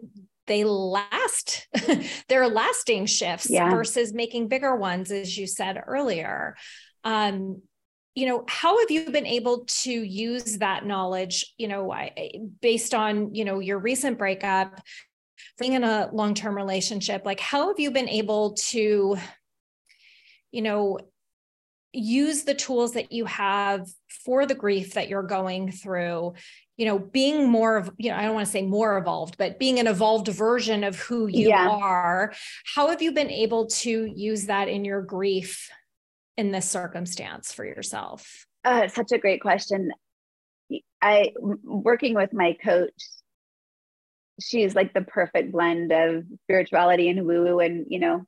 they 0.47 0.63
last 0.63 1.67
they're 2.27 2.49
lasting 2.49 3.05
shifts 3.05 3.49
yeah. 3.49 3.69
versus 3.69 4.13
making 4.13 4.47
bigger 4.47 4.75
ones 4.75 5.11
as 5.11 5.37
you 5.37 5.47
said 5.47 5.81
earlier. 5.85 6.55
Um, 7.03 7.61
you 8.15 8.25
know 8.25 8.43
how 8.47 8.77
have 8.79 8.91
you 8.91 9.09
been 9.11 9.25
able 9.25 9.65
to 9.65 9.91
use 9.91 10.57
that 10.57 10.85
knowledge 10.85 11.53
you 11.57 11.67
know 11.67 11.93
based 12.61 12.93
on 12.93 13.33
you 13.33 13.45
know 13.45 13.59
your 13.59 13.79
recent 13.79 14.17
breakup 14.17 14.81
being 15.59 15.73
in 15.73 15.83
a 15.83 16.09
long-term 16.11 16.55
relationship 16.55 17.25
like 17.25 17.39
how 17.39 17.67
have 17.67 17.79
you 17.79 17.91
been 17.91 18.09
able 18.09 18.53
to 18.53 19.17
you 20.51 20.61
know 20.61 20.97
use 21.91 22.43
the 22.43 22.53
tools 22.53 22.93
that 22.93 23.11
you 23.11 23.25
have 23.25 23.87
for 24.25 24.45
the 24.45 24.53
grief 24.53 24.93
that 24.93 25.09
you're 25.09 25.23
going 25.23 25.71
through 25.71 26.33
you 26.77 26.85
know 26.85 26.99
being 26.99 27.49
more 27.49 27.77
of 27.77 27.91
you 27.97 28.11
know 28.11 28.17
i 28.17 28.21
don't 28.21 28.35
want 28.35 28.45
to 28.45 28.51
say 28.51 28.61
more 28.61 28.97
evolved 28.97 29.37
but 29.37 29.57
being 29.57 29.79
an 29.79 29.87
evolved 29.87 30.27
version 30.27 30.83
of 30.83 30.99
who 30.99 31.27
you 31.27 31.49
yeah. 31.49 31.67
are 31.67 32.31
how 32.75 32.89
have 32.89 33.01
you 33.01 33.11
been 33.11 33.31
able 33.31 33.65
to 33.65 34.05
use 34.05 34.45
that 34.45 34.67
in 34.67 34.85
your 34.85 35.01
grief 35.01 35.69
in 36.39 36.51
this 36.51 36.69
circumstance 36.69 37.51
for 37.51 37.65
yourself? 37.65 38.45
Uh, 38.63 38.87
such 38.87 39.11
a 39.11 39.17
great 39.17 39.41
question. 39.41 39.91
I 41.01 41.33
working 41.63 42.15
with 42.15 42.31
my 42.31 42.55
coach. 42.63 43.03
She's 44.39 44.75
like 44.75 44.93
the 44.93 45.01
perfect 45.01 45.51
blend 45.51 45.91
of 45.91 46.23
spirituality 46.43 47.09
and 47.09 47.25
woo 47.25 47.43
woo 47.43 47.59
and 47.59 47.85
you 47.89 47.99
know 47.99 48.25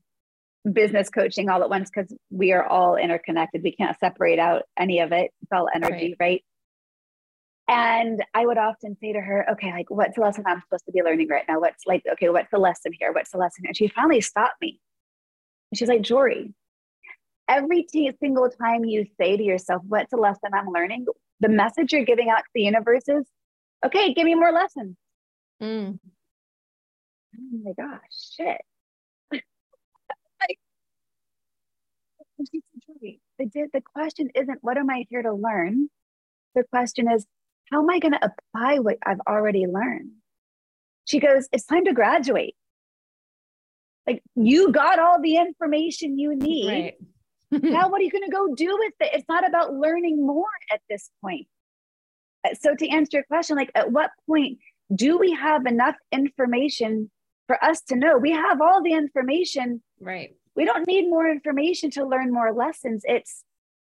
business 0.72 1.10
coaching 1.10 1.50
all 1.50 1.64
at 1.64 1.70
once 1.70 1.90
because 1.90 2.14
we 2.30 2.52
are 2.52 2.66
all 2.66 2.96
interconnected. 2.96 3.64
We 3.64 3.76
can't 3.76 3.98
separate 4.00 4.40
out 4.40 4.64
any 4.78 5.00
of 5.00 5.12
it. 5.12 5.32
It's 5.42 5.52
all 5.52 5.68
energy, 5.74 6.16
right. 6.20 6.28
right? 6.28 6.44
And 7.68 8.24
I 8.34 8.46
would 8.46 8.58
often 8.58 8.98
say 9.00 9.14
to 9.14 9.22
her, 9.22 9.46
okay, 9.54 9.72
like, 9.72 9.90
what's 9.90 10.16
the 10.16 10.22
lesson 10.22 10.44
I'm 10.46 10.62
supposed 10.62 10.86
to 10.86 10.92
be 10.92 11.02
learning 11.04 11.30
right 11.30 11.46
now? 11.48 11.60
What's 11.60 11.86
like, 11.86 12.04
okay, 12.14 12.30
what's 12.30 12.52
the 12.52 12.60
lesson 12.60 12.92
here? 13.00 13.14
What's 13.14 13.32
the 13.32 13.38
lesson? 13.38 13.66
And 13.66 13.78
she 13.78 13.88
finally 13.88 14.22
stopped 14.22 14.62
me. 14.62 14.80
And 15.72 15.78
she's 15.78 15.88
like, 15.88 16.02
Joree, 16.02 16.54
every 17.48 17.84
t- 17.84 18.12
single 18.20 18.50
time 18.50 18.84
you 18.84 19.06
say 19.20 19.38
to 19.38 19.44
yourself, 19.44 19.84
what's 19.88 20.12
the 20.12 20.18
lesson 20.18 20.52
I'm 20.54 20.68
learning? 20.68 21.06
The 21.40 21.50
message 21.50 21.94
you're 21.94 22.04
giving 22.04 22.30
out 22.30 22.40
to 22.40 22.50
the 22.54 22.64
universe 22.64 23.04
is, 23.08 23.26
okay, 23.86 24.14
give 24.14 24.26
me 24.26 24.36
more 24.36 24.52
lessons. 24.52 24.98
Mm. 25.62 26.00
Oh 27.38 27.60
my 27.64 27.74
gosh, 27.74 28.00
shit. 28.36 28.62
the, 33.38 33.68
the 33.74 33.82
question 33.94 34.30
isn't 34.36 34.60
what 34.62 34.78
am 34.78 34.90
I 34.90 35.06
here 35.10 35.22
to 35.22 35.34
learn? 35.34 35.90
The 36.56 36.64
question 36.64 37.10
is, 37.10 37.26
how 37.72 37.82
am 37.82 37.90
I 37.90 38.00
going 38.00 38.14
to 38.14 38.32
apply 38.54 38.80
what 38.80 38.98
I've 39.06 39.22
already 39.28 39.66
learned? 39.68 40.12
She 41.06 41.20
goes, 41.20 41.48
it's 41.52 41.66
time 41.66 41.86
to 41.86 41.94
graduate. 41.94 42.56
Like 44.08 44.24
you 44.36 44.72
got 44.72 45.00
all 45.00 45.22
the 45.22 45.38
information 45.38 46.18
you 46.18 46.36
need. 46.36 46.68
Right. 46.68 46.96
now, 47.64 47.90
what 47.90 48.00
are 48.02 48.04
you 48.04 48.12
going 48.12 48.24
to 48.24 48.32
go 48.32 48.56
do 48.56 48.78
with 48.80 48.94
it? 49.00 49.10
It's 49.14 49.28
not 49.28 49.48
about 49.48 49.74
learning 49.74 50.26
more 50.26 50.48
at 50.72 50.82
this 50.90 51.10
point. 51.22 51.48
Uh, 52.46 52.56
so, 52.60 52.74
to 52.76 52.88
answer 52.88 53.18
your 53.18 53.24
question, 53.26 53.58
like 53.58 53.72
at 53.76 53.92
what 53.92 54.12
point 54.26 54.60
do 54.94 55.18
we 55.18 55.32
have 55.34 55.66
enough 55.66 55.96
information 56.12 57.10
for 57.48 57.64
us 57.64 57.82
to 57.90 57.96
know 57.96 58.18
we 58.18 58.32
have 58.32 58.62
all 58.62 58.84
the 58.84 58.94
information? 58.94 59.82
Right 60.00 60.36
we 60.56 60.66
don't 60.66 60.88
need 60.88 61.10
more 61.10 61.30
information 61.30 61.92
to 61.92 62.06
learn 62.06 62.34
more 62.34 62.54
lessons. 62.54 63.04
It's 63.06 63.44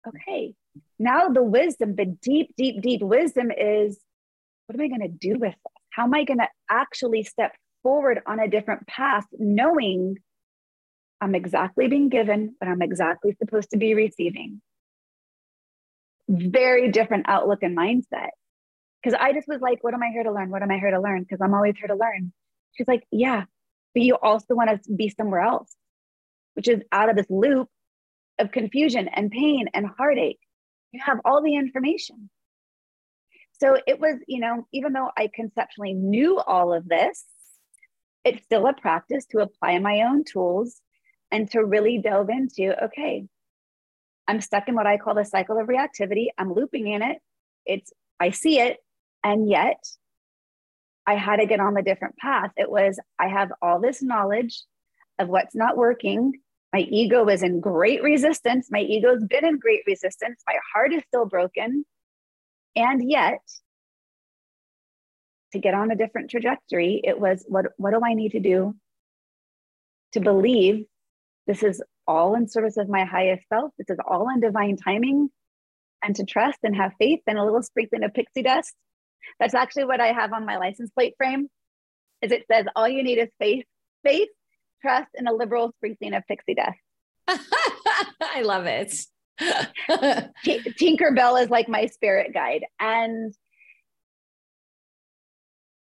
okay. 0.07 0.55
Now, 0.99 1.29
the 1.29 1.43
wisdom, 1.43 1.95
the 1.97 2.07
deep, 2.07 2.55
deep, 2.57 2.81
deep 2.81 3.03
wisdom 3.03 3.51
is 3.51 4.01
what 4.67 4.79
am 4.79 4.85
I 4.85 4.89
going 4.89 5.03
to 5.03 5.09
do 5.09 5.39
with 5.39 5.53
this? 5.53 5.73
How 5.91 6.05
am 6.05 6.15
I 6.15 6.25
going 6.25 6.39
to 6.39 6.49
actually 6.71 7.23
step 7.23 7.55
forward 7.83 8.21
on 8.27 8.41
a 8.41 8.49
different 8.49 8.87
path, 8.87 9.27
knowing 9.39 10.17
I'm 11.21 11.35
exactly 11.35 11.87
being 11.87 12.09
given 12.09 12.57
what 12.59 12.69
I'm 12.69 12.83
exactly 12.83 13.37
supposed 13.39 13.71
to 13.71 13.77
be 13.77 13.95
receiving? 13.95 14.61
Very 16.29 16.91
different 16.91 17.29
outlook 17.29 17.63
and 17.63 17.77
mindset. 17.77 18.31
Because 19.05 19.19
I 19.21 19.35
just 19.35 19.49
was 19.49 19.61
like, 19.61 19.85
what 19.85 19.93
am 19.93 20.03
I 20.03 20.09
here 20.09 20.23
to 20.23 20.33
learn? 20.33 20.51
What 20.51 20.63
am 20.63 20.71
I 20.71 20.79
here 20.79 20.91
to 20.91 21.01
learn? 21.01 21.23
Because 21.23 21.43
I'm 21.43 21.53
always 21.53 21.75
here 21.77 21.89
to 21.89 21.95
learn. 21.95 22.33
She's 22.73 22.89
like, 22.89 23.05
yeah, 23.13 23.45
but 23.93 24.03
you 24.03 24.17
also 24.17 24.55
want 24.55 24.71
to 24.71 24.93
be 24.93 25.11
somewhere 25.11 25.43
else 25.43 25.77
which 26.55 26.69
is 26.69 26.81
out 26.93 27.11
of 27.11 27.17
this 27.17 27.29
loop 27.29 27.69
of 28.39 28.51
confusion 28.51 29.09
and 29.09 29.31
pain 29.31 29.67
and 29.75 29.87
heartache. 29.87 30.41
You 30.93 31.01
have 31.05 31.21
all 31.25 31.43
the 31.43 31.57
information. 31.57 32.31
So 33.61 33.77
it 33.87 34.01
was, 34.01 34.17
you 34.27 34.41
know, 34.41 34.67
even 34.73 34.93
though 34.93 35.11
I 35.17 35.29
conceptually 35.33 35.95
knew 35.95 36.39
all 36.39 36.73
of 36.73 36.89
this, 36.89 37.25
it's 38.25 38.43
still 38.45 38.67
a 38.67 38.73
practice 38.73 39.27
to 39.27 39.39
apply 39.39 39.79
my 39.79 40.03
own 40.03 40.25
tools 40.25 40.81
and 41.31 41.51
to 41.51 41.65
really 41.65 41.99
delve 41.99 42.31
into 42.31 42.85
okay, 42.85 43.27
I'm 44.27 44.41
stuck 44.41 44.69
in 44.69 44.75
what 44.75 44.87
I 44.87 44.97
call 44.97 45.15
the 45.15 45.25
cycle 45.25 45.59
of 45.59 45.69
reactivity. 45.69 46.29
I'm 46.39 46.53
looping 46.53 46.89
in 46.89 47.03
it. 47.03 47.19
It's, 47.67 47.93
I 48.19 48.31
see 48.31 48.59
it. 48.59 48.79
And 49.25 49.49
yet 49.49 49.83
I 51.07 51.15
had 51.17 51.37
to 51.37 51.47
get 51.47 51.61
on 51.61 51.75
the 51.75 51.83
different 51.83 52.17
path. 52.17 52.51
It 52.57 52.71
was, 52.71 52.99
I 53.19 53.29
have 53.29 53.51
all 53.61 53.81
this 53.81 54.03
knowledge 54.03 54.63
of 55.19 55.29
what's 55.29 55.55
not 55.55 55.77
working. 55.77 56.35
My 56.73 56.81
ego 56.81 57.27
is 57.29 57.43
in 57.43 57.61
great 57.61 58.03
resistance. 58.03 58.69
My 58.71 58.81
ego's 58.81 59.25
been 59.25 59.45
in 59.45 59.59
great 59.59 59.83
resistance. 59.87 60.43
My 60.47 60.57
heart 60.73 60.93
is 60.93 61.03
still 61.09 61.27
broken. 61.27 61.85
And 62.77 63.09
yet, 63.09 63.41
to 65.53 65.59
get 65.59 65.75
on 65.75 65.91
a 65.91 65.97
different 65.97 66.31
trajectory, 66.31 67.01
it 67.05 67.19
was 67.19 67.45
what, 67.49 67.67
what 67.77 67.93
do 67.93 68.01
I 68.05 68.15
need 68.15 68.33
to 68.33 68.41
do 68.41 68.75
to 70.13 70.21
believe 70.21 70.85
this 71.47 71.63
is 71.63 71.83
all 72.07 72.35
in 72.35 72.49
service 72.49 72.77
of 72.77 72.89
my 72.89 73.05
highest 73.05 73.49
self? 73.49 73.73
This 73.79 73.89
is 73.89 73.99
all 74.07 74.29
in 74.31 74.41
divine 74.41 74.77
timing 74.77 75.31
and 76.03 76.17
to 76.17 76.25
trust 76.25 76.59
and 76.65 76.75
have 76.75 76.93
faith 76.99 77.21
and 77.27 77.39
a 77.39 77.45
little 77.45 77.63
sprinkling 77.63 78.03
of 78.03 78.13
pixie 78.13 78.43
dust. 78.43 78.75
That's 79.41 79.55
actually 79.55 79.85
what 79.85 80.01
I 80.01 80.09
have 80.09 80.33
on 80.33 80.47
my 80.47 80.57
license 80.57 80.91
plate 80.91 81.15
frame. 81.17 81.49
Is 82.23 82.33
it 82.33 82.45
says 82.51 82.67
all 82.75 82.89
you 82.89 83.03
need 83.03 83.19
is 83.19 83.29
faith, 83.39 83.67
faith, 84.03 84.29
trust 84.85 85.11
and 85.15 85.29
a 85.29 85.33
liberal 85.33 85.73
sprinkling 85.77 86.15
of 86.15 86.23
pixie 86.27 86.55
dust. 86.55 86.79
I 88.21 88.43
love 88.43 88.67
it. 88.67 88.93
T- 90.45 90.61
Tinkerbell 90.79 91.43
is 91.43 91.51
like 91.51 91.69
my 91.69 91.87
spirit 91.87 92.33
guide. 92.35 92.65
And 92.79 93.35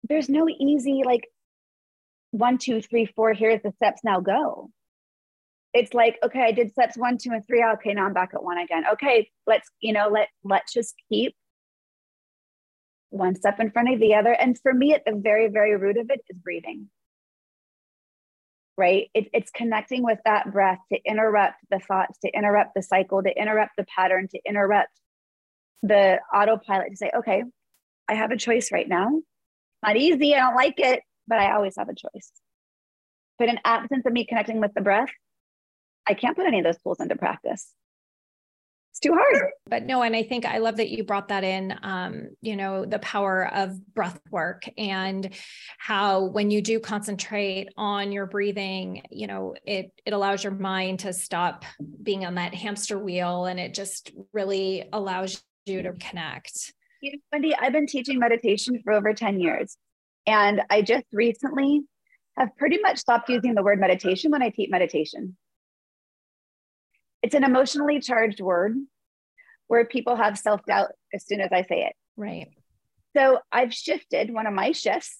there's 0.07 0.29
no 0.29 0.47
easy, 0.47 1.01
like, 1.05 1.27
one, 2.31 2.57
two, 2.57 2.81
three, 2.81 3.05
four, 3.05 3.33
here's 3.33 3.61
the 3.61 3.71
steps, 3.71 4.01
now 4.03 4.19
go. 4.19 4.69
It's 5.73 5.93
like, 5.93 6.17
okay, 6.23 6.43
I 6.43 6.51
did 6.51 6.71
steps 6.71 6.97
one, 6.97 7.17
two, 7.17 7.31
and 7.31 7.45
three. 7.47 7.63
Okay, 7.63 7.93
now 7.93 8.05
I'm 8.05 8.13
back 8.13 8.31
at 8.33 8.43
one 8.43 8.59
again. 8.59 8.83
Okay, 8.93 9.29
let's, 9.47 9.69
you 9.79 9.91
know, 9.91 10.07
let 10.07 10.27
let's 10.43 10.71
just 10.71 10.93
keep 11.09 11.35
one 13.13 13.35
step 13.35 13.59
in 13.59 13.71
front 13.71 13.93
of 13.93 13.99
the 13.99 14.15
other. 14.15 14.31
And 14.31 14.59
for 14.59 14.73
me, 14.73 14.93
at 14.93 15.03
the 15.05 15.15
very, 15.15 15.47
very 15.47 15.77
root 15.77 15.97
of 15.97 16.09
it 16.09 16.21
is 16.29 16.37
breathing 16.37 16.89
right? 18.77 19.09
It, 19.13 19.27
it's 19.33 19.51
connecting 19.51 20.03
with 20.03 20.19
that 20.25 20.51
breath 20.51 20.79
to 20.91 20.99
interrupt 21.05 21.57
the 21.69 21.79
thoughts, 21.79 22.17
to 22.19 22.29
interrupt 22.29 22.71
the 22.75 22.81
cycle, 22.81 23.21
to 23.21 23.29
interrupt 23.29 23.73
the 23.77 23.85
pattern, 23.85 24.27
to 24.29 24.39
interrupt 24.47 24.89
the 25.83 26.19
autopilot 26.33 26.89
to 26.91 26.97
say, 26.97 27.11
okay, 27.15 27.43
I 28.07 28.15
have 28.15 28.31
a 28.31 28.37
choice 28.37 28.71
right 28.71 28.87
now. 28.87 29.21
Not 29.83 29.97
easy, 29.97 30.33
I 30.33 30.39
don't 30.39 30.55
like 30.55 30.75
it, 30.77 31.01
but 31.27 31.39
I 31.39 31.53
always 31.53 31.75
have 31.77 31.89
a 31.89 31.95
choice. 31.95 32.31
But 33.37 33.49
in 33.49 33.59
absence 33.65 34.05
of 34.05 34.13
me 34.13 34.25
connecting 34.25 34.59
with 34.59 34.73
the 34.73 34.81
breath, 34.81 35.09
I 36.07 36.13
can't 36.13 36.35
put 36.35 36.45
any 36.45 36.59
of 36.59 36.65
those 36.65 36.81
tools 36.81 36.99
into 36.99 37.15
practice 37.15 37.69
it's 38.93 38.99
too 38.99 39.13
hard. 39.15 39.49
But 39.65 39.87
no, 39.87 40.03
and 40.03 40.15
I 40.15 40.21
think 40.21 40.45
I 40.45 40.59
love 40.59 40.77
that 40.77 40.91
you 40.91 41.03
brought 41.03 41.29
that 41.29 41.43
in, 41.43 41.75
um, 41.81 42.27
you 42.41 42.55
know, 42.55 42.85
the 42.85 42.99
power 42.99 43.51
of 43.51 43.83
breath 43.95 44.19
work 44.29 44.65
and 44.77 45.33
how 45.79 46.25
when 46.25 46.51
you 46.51 46.61
do 46.61 46.79
concentrate 46.79 47.69
on 47.75 48.11
your 48.11 48.27
breathing, 48.27 49.01
you 49.09 49.25
know, 49.25 49.55
it 49.65 49.91
it 50.05 50.13
allows 50.13 50.43
your 50.43 50.53
mind 50.53 50.99
to 50.99 51.11
stop 51.11 51.65
being 52.03 52.23
on 52.23 52.35
that 52.35 52.53
hamster 52.53 52.99
wheel 52.99 53.45
and 53.45 53.59
it 53.59 53.73
just 53.73 54.11
really 54.31 54.87
allows 54.93 55.41
you 55.65 55.81
to 55.81 55.93
connect. 55.93 56.71
You 57.01 57.13
know, 57.13 57.17
Wendy, 57.31 57.55
I've 57.55 57.73
been 57.73 57.87
teaching 57.87 58.19
meditation 58.19 58.79
for 58.83 58.93
over 58.93 59.11
10 59.11 59.39
years. 59.39 59.75
And 60.27 60.61
I 60.69 60.83
just 60.83 61.05
recently 61.11 61.81
have 62.37 62.55
pretty 62.57 62.77
much 62.77 62.99
stopped 62.99 63.27
using 63.27 63.55
the 63.55 63.63
word 63.63 63.79
meditation 63.79 64.29
when 64.29 64.43
I 64.43 64.49
teach 64.49 64.69
meditation 64.69 65.35
it's 67.23 67.33
an 67.33 67.45
emotionally 67.45 68.01
charged 68.01 68.41
word 68.41 68.75
where 69.67 69.85
people 69.85 70.15
have 70.15 70.37
self 70.37 70.63
doubt 70.65 70.89
as 71.13 71.25
soon 71.25 71.39
as 71.39 71.51
I 71.51 71.63
say 71.63 71.85
it. 71.85 71.93
Right. 72.17 72.49
So 73.15 73.39
I've 73.51 73.73
shifted 73.73 74.31
one 74.31 74.45
of 74.45 74.53
my 74.53 74.73
shifts 74.73 75.17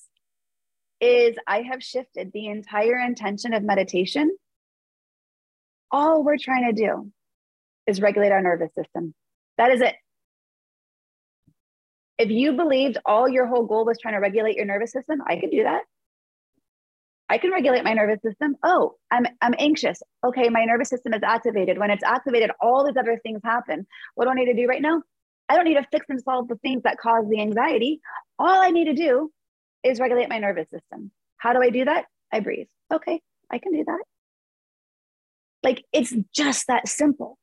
is 1.00 1.36
I 1.48 1.62
have 1.62 1.82
shifted 1.82 2.32
the 2.34 2.48
entire 2.48 3.00
intention 3.00 3.54
of 3.54 3.64
meditation. 3.64 4.36
All 5.92 6.24
we're 6.24 6.38
trying 6.38 6.74
to 6.74 6.82
do 6.82 7.12
is 7.88 8.02
regulate 8.02 8.32
our 8.32 8.42
nervous 8.42 8.74
system. 8.74 9.14
That 9.58 9.72
is 9.72 9.82
it. 9.82 9.96
If 12.18 12.30
you 12.30 12.54
believed 12.54 12.98
all 13.06 13.28
your 13.28 13.48
whole 13.48 13.66
goal 13.66 13.86
was 13.86 14.00
trying 14.00 14.14
to 14.14 14.20
regulate 14.20 14.56
your 14.56 14.66
nervous 14.66 14.92
system, 14.92 15.22
I 15.28 15.38
could 15.38 15.52
do 15.52 15.64
that. 15.64 15.82
I 17.30 17.38
can 17.38 17.52
regulate 17.52 17.84
my 17.84 17.94
nervous 17.94 18.22
system. 18.22 18.56
Oh, 18.64 18.96
I'm 19.10 19.26
I'm 19.42 19.56
anxious. 19.58 20.02
Okay, 20.26 20.50
my 20.50 20.66
nervous 20.66 20.90
system 20.90 21.14
is 21.14 21.22
activated. 21.24 21.78
When 21.78 21.90
it's 21.90 22.04
activated, 22.04 22.52
all 22.62 22.86
these 22.86 22.98
other 22.98 23.20
things 23.24 23.42
happen. 23.44 23.88
What 24.16 24.26
do 24.26 24.32
I 24.32 24.36
need 24.36 24.46
to 24.46 24.54
do 24.54 24.68
right 24.68 24.82
now? 24.82 25.02
I 25.50 25.56
don't 25.56 25.66
need 25.66 25.76
to 25.76 25.88
fix 25.92 26.06
and 26.10 26.22
solve 26.22 26.48
the 26.48 26.56
things 26.58 26.84
that 26.84 26.98
cause 26.98 27.26
the 27.30 27.42
anxiety. 27.42 28.02
All 28.40 28.62
I 28.62 28.70
need 28.70 28.86
to 28.86 28.94
do 28.94 29.32
is 29.84 30.00
regulate 30.00 30.30
my 30.30 30.40
nervous 30.40 30.70
system. 30.70 31.12
How 31.38 31.54
do 31.54 31.62
I 31.62 31.70
do 31.70 31.86
that? 31.86 32.06
I 32.32 32.40
breathe. 32.40 32.68
Okay, 32.94 33.22
I 33.52 33.58
can 33.58 33.74
do 33.74 33.84
that. 33.86 34.00
Like 35.64 35.84
it's 35.94 36.14
just 36.34 36.68
that 36.68 36.88
simple. 36.88 37.38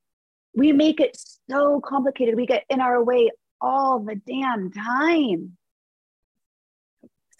We 0.55 0.72
make 0.72 1.01
it 1.01 1.16
so 1.49 1.81
complicated. 1.81 2.37
We 2.37 2.47
get 2.47 2.64
in 2.68 2.81
our 2.81 3.03
way 3.03 3.31
all 3.61 4.01
the 4.01 4.16
damn 4.16 4.70
time. 4.70 5.57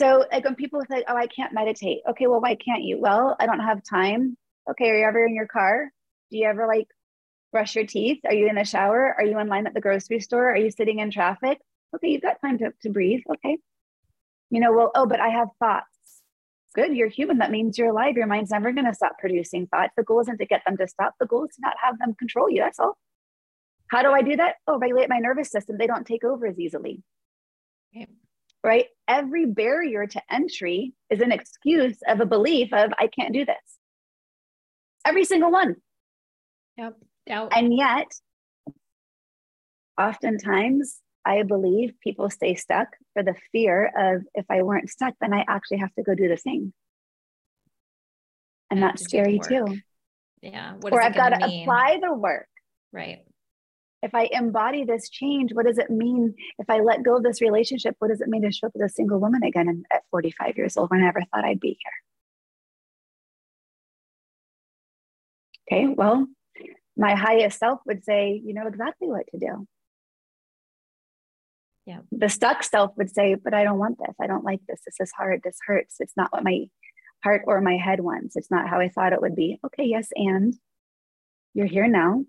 So 0.01 0.25
like 0.33 0.45
when 0.45 0.55
people 0.55 0.81
say, 0.91 1.05
"Oh, 1.07 1.17
I 1.17 1.27
can't 1.27 1.53
meditate," 1.53 2.01
okay, 2.09 2.27
well, 2.27 2.41
why 2.41 2.55
can't 2.55 2.83
you? 2.83 2.99
Well, 2.99 3.37
I 3.39 3.47
don't 3.47 3.61
have 3.61 3.83
time. 3.83 4.37
Okay, 4.71 4.89
are 4.89 4.99
you 4.99 5.05
ever 5.05 5.27
in 5.27 5.35
your 5.35 5.47
car? 5.47 5.93
Do 6.31 6.39
you 6.39 6.47
ever 6.47 6.67
like 6.67 6.87
brush 7.53 7.75
your 7.75 7.87
teeth? 7.87 8.21
Are 8.25 8.35
you 8.35 8.49
in 8.49 8.55
the 8.55 8.65
shower? 8.65 9.15
Are 9.19 9.25
you 9.25 9.39
in 9.39 9.49
line 9.49 9.67
at 9.67 9.75
the 9.75 9.81
grocery 9.81 10.21
store? 10.21 10.51
Are 10.51 10.57
you 10.57 10.71
sitting 10.71 11.01
in 11.01 11.11
traffic? 11.11 11.59
Okay, 11.95 12.09
you've 12.09 12.23
got 12.23 12.41
time 12.41 12.59
to, 12.59 12.73
to 12.83 12.91
breathe. 12.91 13.21
Okay. 13.31 13.59
You 14.51 14.61
know, 14.61 14.73
well, 14.73 14.91
oh, 14.95 15.07
but 15.07 15.21
I 15.21 15.29
have 15.29 15.49
thoughts. 15.59 15.87
Good, 16.75 16.97
you're 16.97 17.09
human. 17.09 17.39
That 17.39 17.51
means 17.51 17.77
you're 17.77 17.91
alive. 17.91 18.17
Your 18.17 18.27
mind's 18.27 18.51
never 18.51 18.73
going 18.73 18.87
to 18.87 18.95
stop 18.95 19.19
producing 19.19 19.67
thoughts. 19.67 19.93
The 19.97 20.05
goal 20.05 20.21
isn't 20.21 20.39
to 20.39 20.47
get 20.47 20.63
them 20.67 20.77
to 20.77 20.87
stop. 20.89 21.15
The 21.19 21.27
goal 21.27 21.45
is 21.45 21.57
to 21.57 21.63
not 21.63 21.75
have 21.83 21.99
them 21.99 22.15
control 22.15 22.49
you. 22.49 22.63
That's 22.63 22.79
all. 22.79 22.97
How 23.89 24.03
do 24.03 24.11
I 24.11 24.23
do 24.23 24.37
that? 24.37 24.57
Oh, 24.67 24.79
regulate 24.79 25.09
my 25.09 25.19
nervous 25.19 25.51
system. 25.51 25.79
They 25.79 25.89
don't 25.89 26.07
take 26.07 26.25
over 26.25 26.47
as 26.47 26.59
easily. 26.59 27.03
Okay. 27.95 28.07
Right? 28.63 28.87
Every 29.09 29.47
barrier 29.47 30.07
to 30.07 30.23
entry 30.31 30.93
is 31.09 31.21
an 31.21 31.33
excuse 31.33 31.97
of 32.07 32.21
a 32.21 32.27
belief 32.27 32.73
of 32.73 32.93
I 32.99 33.07
can't 33.07 33.33
do 33.33 33.45
this. 33.45 33.57
Every 35.05 35.25
single 35.25 35.51
one. 35.51 35.77
Yep. 36.77 36.97
Doubt. 37.27 37.53
And 37.57 37.75
yet, 37.75 38.07
oftentimes, 39.99 40.99
I 41.25 41.43
believe 41.43 41.95
people 42.03 42.31
stay 42.31 42.55
stuck 42.55 42.89
for 43.15 43.23
the 43.23 43.35
fear 43.53 43.91
of 43.97 44.23
if 44.35 44.47
I 44.51 44.63
weren't 44.63 44.91
stuck, 44.91 45.15
then 45.21 45.33
I 45.33 45.45
actually 45.49 45.79
have 45.79 45.95
to 45.95 46.03
go 46.03 46.15
do 46.15 46.29
the 46.29 46.37
thing. 46.37 46.73
And 48.71 48.83
that's 48.83 49.03
scary 49.03 49.41
too. 49.41 49.79
Yeah. 50.43 50.75
or 50.83 51.03
I've 51.03 51.15
got 51.15 51.31
to 51.31 51.45
apply 51.45 51.99
the 52.01 52.15
work. 52.15 52.49
Right. 52.93 53.25
If 54.03 54.15
I 54.15 54.29
embody 54.33 54.85
this 54.85 55.11
change, 55.11 55.53
what 55.53 55.67
does 55.67 55.79
it 55.79 55.91
mean? 55.91 56.35
If 56.59 56.71
I 56.71 56.81
let 56.81 57.03
go 57.03 57.17
of 57.17 57.23
this 57.23 57.41
relationship, 57.43 57.97
what 57.99 58.09
does 58.09 58.21
it 58.21 58.29
mean 58.29 58.43
to 58.43 58.53
show 58.53 58.69
up 58.69 58.73
as 58.75 58.83
a 58.83 58.89
single 58.89 59.21
woman 59.21 59.43
again 59.43 59.85
at 59.93 60.03
45 60.11 60.57
years 60.57 60.77
old 60.77 60.91
when 60.91 61.01
I 61.01 61.05
never 61.05 61.21
thought 61.21 61.45
I'd 61.45 61.61
be 61.61 61.79
here? 65.69 65.79
Okay, 65.79 65.87
well, 65.87 66.27
my 66.97 67.15
highest 67.15 67.59
self 67.59 67.81
would 67.87 68.05
say, 68.05 68.41
you 68.45 68.55
know 68.55 68.67
exactly 68.67 69.09
what 69.09 69.27
to 69.33 69.39
do. 69.39 69.67
Yeah. 71.87 72.01
The 72.13 72.29
stuck 72.29 72.63
self 72.63 72.93
would 72.97 73.11
say, 73.11 73.35
but 73.35 73.55
I 73.55 73.65
don't 73.65 73.79
want 73.79 73.99
this. 73.99 74.15
I 74.21 74.27
don't 74.27 74.45
like 74.45 74.61
this. 74.69 74.81
This 74.85 74.97
is 75.01 75.13
hard. 75.13 75.41
This 75.43 75.59
hurts. 75.67 75.97
It's 76.01 76.17
not 76.17 76.33
what 76.33 76.45
my 76.45 76.67
heart 77.23 77.43
or 77.47 77.61
my 77.61 77.77
head 77.77 78.01
wants. 78.01 78.37
It's 78.37 78.51
not 78.51 78.69
how 78.69 78.81
I 78.81 78.89
thought 78.89 79.13
it 79.13 79.21
would 79.21 79.37
be. 79.37 79.59
Okay, 79.65 79.85
yes, 79.85 80.09
and 80.15 80.55
you're 81.55 81.67
here 81.67 81.89
now. 81.89 82.25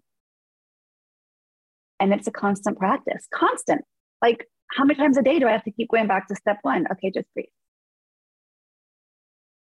And 2.01 2.13
it's 2.13 2.27
a 2.27 2.31
constant 2.31 2.77
practice, 2.77 3.27
constant. 3.33 3.81
Like, 4.21 4.45
how 4.75 4.83
many 4.83 4.97
times 4.97 5.17
a 5.17 5.21
day 5.21 5.39
do 5.39 5.47
I 5.47 5.51
have 5.51 5.63
to 5.63 5.71
keep 5.71 5.89
going 5.89 6.07
back 6.07 6.27
to 6.27 6.35
step 6.35 6.57
one? 6.63 6.85
Okay, 6.91 7.11
just 7.11 7.27
breathe. 7.33 7.45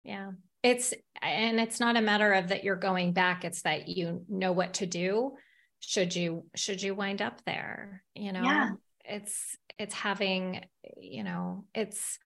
Yeah. 0.03 0.33
It's, 0.63 0.95
and 1.23 1.61
it's 1.61 1.79
not 1.79 1.97
a 1.97 2.01
matter 2.01 2.33
of 2.33 2.49
that 2.49 2.65
you're 2.65 2.77
going 2.77 3.13
back, 3.13 3.45
it's 3.45 3.63
that 3.63 3.89
you 3.89 4.25
know 4.29 4.53
what 4.53 4.75
to 4.75 4.87
do 4.87 5.35
should 5.87 6.15
you 6.17 6.45
should 6.57 6.83
you 6.83 6.95
wind 6.95 7.21
up 7.21 7.41
there 7.45 8.03
you 8.15 8.33
know 8.33 8.43
yeah. 8.43 8.71
it's 9.05 9.57
it's 9.79 9.95
having 9.95 10.65
you 10.97 11.23
know 11.23 11.65
it's 11.75 12.19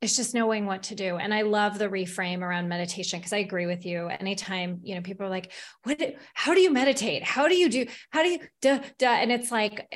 it's 0.00 0.16
just 0.16 0.34
knowing 0.34 0.66
what 0.66 0.84
to 0.84 0.94
do. 0.94 1.16
And 1.16 1.32
i 1.34 1.42
love 1.42 1.78
the 1.78 1.88
reframe 1.88 2.40
around 2.40 2.68
meditation 2.68 3.18
because 3.18 3.32
i 3.32 3.38
agree 3.38 3.66
with 3.66 3.84
you. 3.84 4.08
Anytime 4.08 4.80
you 4.82 4.94
know 4.94 5.02
people 5.02 5.26
are 5.26 5.30
like 5.30 5.52
what 5.84 6.00
how 6.34 6.54
do 6.54 6.60
you 6.60 6.70
meditate? 6.70 7.22
How 7.22 7.48
do 7.48 7.54
you 7.54 7.68
do 7.68 7.86
how 8.10 8.22
do 8.22 8.30
you 8.30 8.40
duh, 8.60 8.80
duh? 8.98 9.06
and 9.06 9.30
it's 9.30 9.50
like 9.50 9.92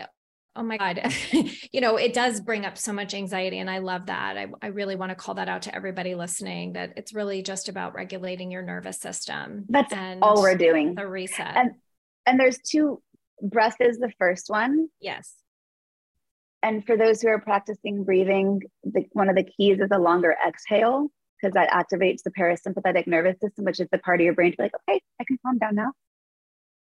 oh 0.56 0.62
my 0.62 0.76
god. 0.76 1.12
You 1.72 1.80
know 1.80 1.96
it 1.96 2.14
does 2.14 2.40
bring 2.40 2.64
up 2.64 2.78
so 2.78 2.92
much 2.92 3.14
anxiety 3.14 3.58
and 3.58 3.70
i 3.70 3.78
love 3.78 4.06
that. 4.06 4.36
I, 4.36 4.46
I 4.62 4.68
really 4.68 4.96
want 4.96 5.10
to 5.10 5.16
call 5.16 5.34
that 5.36 5.48
out 5.48 5.62
to 5.62 5.74
everybody 5.74 6.14
listening 6.14 6.74
that 6.74 6.92
it's 6.96 7.14
really 7.14 7.42
just 7.42 7.68
about 7.68 7.94
regulating 7.94 8.50
your 8.50 8.62
nervous 8.62 9.00
system 9.00 9.64
that's 9.68 9.92
all 10.22 10.40
we're 10.40 10.56
doing. 10.56 10.94
the 10.94 11.06
reset. 11.06 11.56
And 11.56 11.72
and 12.26 12.38
there's 12.38 12.58
two 12.58 13.02
breath 13.42 13.76
is 13.80 13.98
the 13.98 14.12
first 14.18 14.48
one. 14.48 14.88
Yes 15.00 15.34
and 16.64 16.84
for 16.84 16.96
those 16.96 17.20
who 17.20 17.28
are 17.28 17.38
practicing 17.38 18.02
breathing 18.02 18.60
the, 18.82 19.04
one 19.12 19.28
of 19.28 19.36
the 19.36 19.44
keys 19.44 19.78
is 19.78 19.90
a 19.92 19.98
longer 19.98 20.34
exhale 20.46 21.08
because 21.40 21.54
that 21.54 21.70
activates 21.70 22.22
the 22.24 22.30
parasympathetic 22.30 23.06
nervous 23.06 23.38
system 23.40 23.64
which 23.64 23.78
is 23.78 23.88
the 23.92 23.98
part 23.98 24.20
of 24.20 24.24
your 24.24 24.34
brain 24.34 24.50
to 24.50 24.56
be 24.56 24.64
like 24.64 24.74
okay 24.88 25.00
i 25.20 25.24
can 25.24 25.38
calm 25.44 25.58
down 25.58 25.74
now 25.74 25.92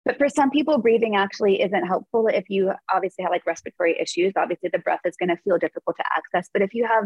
but 0.05 0.17
for 0.17 0.27
some 0.27 0.51
people, 0.51 0.77
breathing 0.79 1.15
actually 1.15 1.61
isn't 1.61 1.87
helpful. 1.87 2.27
If 2.27 2.49
you 2.49 2.73
obviously 2.93 3.23
have 3.23 3.31
like 3.31 3.45
respiratory 3.45 3.97
issues, 3.99 4.33
obviously 4.35 4.69
the 4.73 4.79
breath 4.79 4.99
is 5.05 5.15
going 5.15 5.29
to 5.29 5.37
feel 5.43 5.57
difficult 5.57 5.95
to 5.95 6.03
access. 6.15 6.49
But 6.51 6.61
if 6.61 6.73
you 6.73 6.85
have 6.85 7.05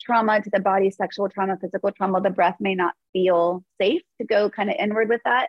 trauma 0.00 0.40
to 0.40 0.50
the 0.52 0.60
body, 0.60 0.90
sexual 0.90 1.28
trauma, 1.28 1.56
physical 1.60 1.90
trauma, 1.90 2.20
the 2.20 2.30
breath 2.30 2.56
may 2.60 2.76
not 2.76 2.94
feel 3.12 3.64
safe 3.80 4.02
to 4.20 4.26
go 4.26 4.48
kind 4.48 4.70
of 4.70 4.76
inward 4.78 5.08
with 5.08 5.22
that. 5.24 5.48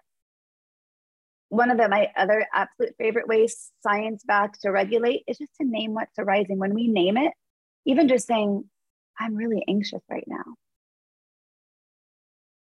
One 1.50 1.72
of 1.72 1.78
the, 1.78 1.88
my 1.88 2.10
other 2.18 2.45
absolute 2.54 2.95
favorite 2.98 3.28
ways, 3.28 3.72
science 3.82 4.24
back 4.26 4.60
to 4.60 4.70
regulate, 4.70 5.24
is 5.28 5.38
just 5.38 5.56
to 5.62 5.68
name 5.68 5.93
what's 5.93 6.18
arising. 6.20 6.60
When 6.60 6.74
we 6.74 6.88
name 6.88 7.18
it, 7.18 7.32
even 7.86 8.08
just 8.08 8.28
saying, 8.28 8.66
I'm 9.20 9.36
really 9.36 9.64
anxious 9.68 10.02
right 10.10 10.26
now 10.28 10.43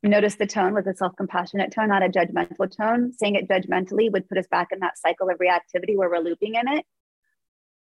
notice 0.06 0.36
the 0.36 0.46
tone 0.46 0.74
was 0.74 0.86
a 0.86 0.94
self-compassionate 0.94 1.72
tone, 1.72 1.88
not 1.88 2.02
a 2.02 2.08
judgmental 2.08 2.74
tone. 2.74 3.12
Saying 3.12 3.34
it 3.34 3.48
judgmentally 3.48 4.10
would 4.10 4.28
put 4.28 4.38
us 4.38 4.46
back 4.50 4.68
in 4.72 4.80
that 4.80 4.98
cycle 4.98 5.28
of 5.28 5.38
reactivity 5.38 5.96
where 5.96 6.08
we're 6.08 6.18
looping 6.18 6.54
in 6.54 6.68
it. 6.68 6.84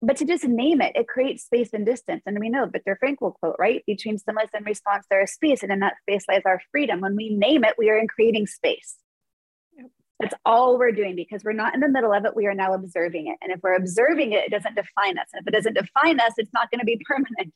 But 0.01 0.17
to 0.19 0.25
just 0.25 0.45
name 0.45 0.81
it, 0.81 0.95
it 0.95 1.09
creates 1.09 1.45
space 1.45 1.71
and 1.73 1.85
distance. 1.85 2.23
And 2.25 2.39
we 2.39 2.51
know 2.51 2.67
Viktor 2.67 2.99
Frankl 3.03 3.35
quote, 3.35 3.57
right? 3.59 3.83
Between 3.87 4.19
stimulus 4.19 4.51
and 4.55 4.65
response, 4.65 5.07
there 5.11 5.23
is 5.23 5.33
space. 5.33 5.63
And 5.63 5.73
in 5.73 5.81
that 5.81 5.97
space 6.03 6.25
lies 6.29 6.43
our 6.47 6.61
freedom. 6.71 7.01
When 7.01 7.17
we 7.17 7.31
name 7.31 7.65
it, 7.65 7.75
we 7.77 7.91
are 7.91 7.99
in 7.99 8.07
creating 8.07 8.47
space. 8.47 8.97
That's 10.21 10.35
all 10.45 10.79
we're 10.79 10.93
doing 10.93 11.15
because 11.15 11.45
we're 11.45 11.53
not 11.53 11.75
in 11.75 11.81
the 11.81 11.89
middle 11.89 12.13
of 12.13 12.25
it. 12.25 12.35
We 12.35 12.47
are 12.47 12.55
now 12.55 12.73
observing 12.75 13.29
it. 13.29 13.37
And 13.41 13.53
if 13.53 13.61
we're 13.63 13.77
observing 13.77 14.33
it, 14.33 14.45
it 14.47 14.51
doesn't 14.51 14.75
define 14.75 15.17
us. 15.17 15.27
And 15.33 15.43
if 15.43 15.47
it 15.47 15.57
doesn't 15.57 15.75
define 15.75 16.19
us, 16.19 16.33
it's 16.39 16.53
not 16.53 16.71
going 16.71 16.81
to 16.81 16.85
be 16.85 17.01
permanent. 17.07 17.55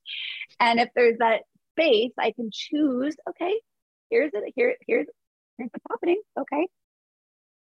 And 0.61 0.79
if 0.79 0.89
there's 0.95 1.19
that 1.19 1.43
space, 1.73 2.13
I 2.19 2.31
can 2.33 2.51
choose, 2.53 3.17
okay, 3.31 3.55
here's 4.11 4.31
it, 4.33 4.53
here, 4.55 4.77
here's, 4.87 5.07
here's 5.59 5.71
what's 5.73 5.85
happening. 5.91 6.21
Okay. 6.39 6.69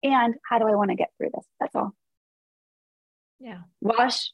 And 0.03 0.35
how 0.49 0.59
do 0.59 0.65
I 0.65 0.75
want 0.75 0.91
to 0.91 0.95
get 0.95 1.09
through 1.17 1.31
this? 1.33 1.45
That's 1.59 1.75
all. 1.75 1.93
Yeah. 3.39 3.59
Wash, 3.81 4.31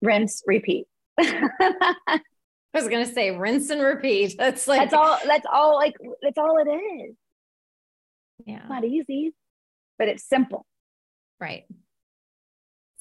rinse, 0.00 0.42
repeat. 0.46 0.86
I 1.18 2.20
was 2.74 2.88
gonna 2.88 3.06
say 3.06 3.36
rinse 3.36 3.70
and 3.70 3.82
repeat. 3.82 4.34
That's 4.38 4.68
like 4.68 4.90
that's 4.90 4.94
all 4.94 5.18
that's 5.26 5.46
all 5.52 5.74
like 5.74 5.94
that's 6.22 6.38
all 6.38 6.58
it 6.58 6.70
is. 6.70 7.16
Yeah. 8.46 8.58
It's 8.58 8.68
not 8.68 8.84
easy, 8.84 9.32
but 9.98 10.08
it's 10.08 10.26
simple. 10.26 10.66
Right. 11.40 11.64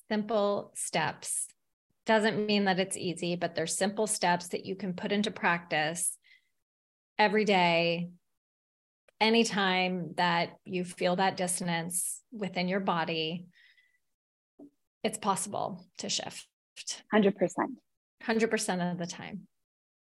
Simple 0.10 0.72
steps. 0.76 1.48
Doesn't 2.06 2.46
mean 2.46 2.66
that 2.66 2.80
it's 2.80 2.98
easy, 2.98 3.36
but 3.36 3.56
there's 3.56 3.76
simple 3.76 4.08
steps 4.08 4.50
that 4.50 4.66
you 4.66 4.76
can 4.76 4.94
put 4.94 5.12
into 5.12 5.32
practice 5.32 6.18
every 7.20 7.46
day 7.46 8.10
anytime 9.20 10.14
that 10.18 10.58
you 10.66 10.84
feel 10.84 11.16
that 11.16 11.38
dissonance 11.38 12.22
within 12.32 12.68
your 12.68 12.80
body, 12.80 13.48
it's 15.04 15.18
possible 15.18 15.86
to 16.00 16.10
shift. 16.10 16.48
100%. 17.14 17.34
100% 18.24 18.92
of 18.92 18.98
the 18.98 19.08
time. 19.08 19.48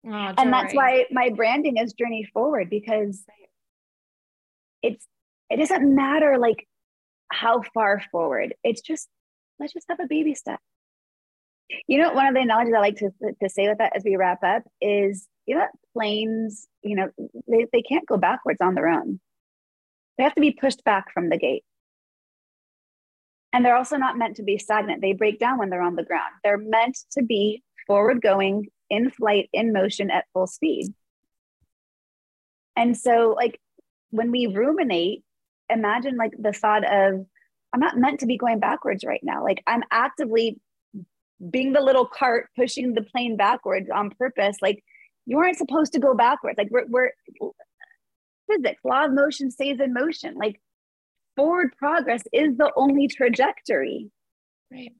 Oh, 0.06 0.10
and 0.38 0.52
that's 0.52 0.74
why 0.74 1.04
my 1.10 1.30
branding 1.30 1.76
is 1.76 1.92
journey 1.92 2.26
forward 2.32 2.70
because 2.70 3.22
it's 4.82 5.06
it 5.50 5.56
doesn't 5.56 5.94
matter 5.94 6.38
like 6.38 6.66
how 7.30 7.62
far 7.74 8.02
forward. 8.10 8.54
It's 8.64 8.80
just 8.80 9.08
let's 9.58 9.72
just 9.72 9.86
have 9.88 10.00
a 10.00 10.06
baby 10.06 10.34
step. 10.34 10.60
You 11.86 11.98
know, 11.98 12.12
one 12.12 12.26
of 12.26 12.34
the 12.34 12.40
analogies 12.40 12.74
I 12.74 12.80
like 12.80 12.96
to, 12.96 13.10
to 13.42 13.48
say 13.48 13.68
with 13.68 13.78
that 13.78 13.94
as 13.94 14.02
we 14.04 14.16
wrap 14.16 14.42
up 14.42 14.62
is 14.80 15.28
you 15.50 15.56
know, 15.56 15.66
planes, 15.94 16.68
you 16.82 16.94
know, 16.94 17.08
they, 17.48 17.66
they 17.72 17.82
can't 17.82 18.06
go 18.06 18.16
backwards 18.16 18.60
on 18.60 18.76
their 18.76 18.86
own. 18.86 19.18
They 20.16 20.22
have 20.22 20.34
to 20.36 20.40
be 20.40 20.52
pushed 20.52 20.84
back 20.84 21.12
from 21.12 21.28
the 21.28 21.38
gate. 21.38 21.64
And 23.52 23.64
they're 23.64 23.76
also 23.76 23.96
not 23.96 24.16
meant 24.16 24.36
to 24.36 24.44
be 24.44 24.58
stagnant. 24.58 25.02
They 25.02 25.12
break 25.12 25.40
down 25.40 25.58
when 25.58 25.68
they're 25.68 25.82
on 25.82 25.96
the 25.96 26.04
ground. 26.04 26.32
They're 26.44 26.56
meant 26.56 26.98
to 27.14 27.24
be 27.24 27.64
forward 27.88 28.22
going, 28.22 28.68
in 28.88 29.10
flight, 29.10 29.48
in 29.52 29.72
motion 29.72 30.08
at 30.08 30.26
full 30.32 30.46
speed. 30.46 30.94
And 32.76 32.96
so, 32.96 33.34
like, 33.36 33.58
when 34.10 34.30
we 34.30 34.46
ruminate, 34.46 35.24
imagine 35.72 36.16
like 36.16 36.32
the 36.38 36.52
thought 36.52 36.84
of, 36.84 37.26
I'm 37.72 37.80
not 37.80 37.96
meant 37.96 38.20
to 38.20 38.26
be 38.26 38.36
going 38.36 38.58
backwards 38.58 39.04
right 39.04 39.20
now. 39.22 39.44
Like, 39.44 39.62
I'm 39.66 39.82
actively 39.90 40.60
being 41.50 41.72
the 41.72 41.80
little 41.80 42.06
cart 42.06 42.48
pushing 42.56 42.94
the 42.94 43.02
plane 43.02 43.36
backwards 43.36 43.88
on 43.94 44.10
purpose. 44.10 44.56
Like, 44.60 44.82
you 45.26 45.38
aren't 45.38 45.58
supposed 45.58 45.92
to 45.92 46.00
go 46.00 46.14
backwards. 46.14 46.58
Like 46.58 46.68
we're, 46.70 46.86
we're 46.88 47.12
physics, 48.50 48.80
law 48.84 49.04
of 49.04 49.12
motion 49.12 49.50
stays 49.50 49.78
in 49.78 49.92
motion. 49.92 50.34
Like 50.34 50.60
forward 51.36 51.72
progress 51.78 52.22
is 52.32 52.56
the 52.56 52.72
only 52.76 53.06
trajectory. 53.06 54.10
Right. 54.72 54.92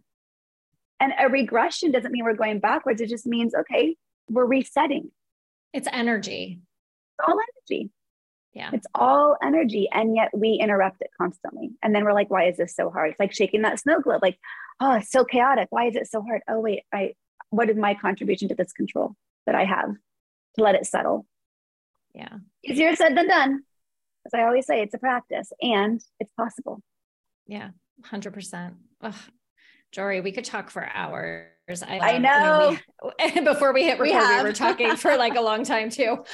And 1.00 1.12
a 1.18 1.28
regression 1.28 1.90
doesn't 1.90 2.12
mean 2.12 2.24
we're 2.24 2.34
going 2.34 2.60
backwards. 2.60 3.00
It 3.00 3.08
just 3.08 3.26
means, 3.26 3.54
okay, 3.54 3.96
we're 4.28 4.44
resetting. 4.44 5.10
It's 5.72 5.88
energy. 5.90 6.60
It's 7.18 7.28
all 7.28 7.38
energy. 7.70 7.90
Yeah. 8.52 8.70
It's 8.72 8.86
all 8.94 9.36
energy. 9.42 9.88
And 9.92 10.16
yet 10.16 10.30
we 10.34 10.58
interrupt 10.60 11.02
it 11.02 11.10
constantly. 11.16 11.70
And 11.82 11.94
then 11.94 12.04
we're 12.04 12.12
like, 12.12 12.30
why 12.30 12.48
is 12.48 12.56
this 12.56 12.74
so 12.74 12.90
hard? 12.90 13.10
It's 13.10 13.20
like 13.20 13.32
shaking 13.32 13.62
that 13.62 13.78
snow 13.78 14.00
globe, 14.00 14.22
like, 14.22 14.38
oh, 14.80 14.94
it's 14.94 15.10
so 15.10 15.24
chaotic. 15.24 15.68
Why 15.70 15.86
is 15.86 15.96
it 15.96 16.08
so 16.08 16.22
hard? 16.22 16.42
Oh, 16.48 16.60
wait, 16.60 16.82
I 16.92 17.14
what 17.50 17.68
is 17.68 17.76
my 17.76 17.94
contribution 17.94 18.48
to 18.48 18.54
this 18.54 18.72
control 18.72 19.14
that 19.46 19.54
I 19.54 19.64
have 19.64 19.90
to 20.56 20.62
let 20.62 20.74
it 20.74 20.86
settle? 20.86 21.26
Yeah. 22.14 22.38
Easier 22.64 22.94
said 22.96 23.16
than 23.16 23.28
done. 23.28 23.62
As 24.26 24.32
I 24.34 24.42
always 24.44 24.66
say, 24.66 24.82
it's 24.82 24.94
a 24.94 24.98
practice 24.98 25.52
and 25.60 26.00
it's 26.18 26.32
possible. 26.32 26.80
Yeah, 27.46 27.70
100%. 28.02 28.74
Ugh. 29.02 29.14
Joree, 29.94 30.22
we 30.22 30.32
could 30.32 30.44
talk 30.44 30.70
for 30.70 30.88
hours. 30.92 31.46
I, 31.86 31.98
I 31.98 32.18
know. 32.18 32.76
I 33.18 33.26
mean, 33.26 33.34
we, 33.34 33.40
before 33.52 33.72
we 33.72 33.84
hit 33.84 34.00
record, 34.00 34.28
we, 34.28 34.36
we, 34.36 34.42
were 34.42 34.52
talking 34.52 34.96
for 34.96 35.16
like 35.16 35.36
a 35.36 35.40
long 35.40 35.64
time 35.64 35.88
too. 35.88 36.24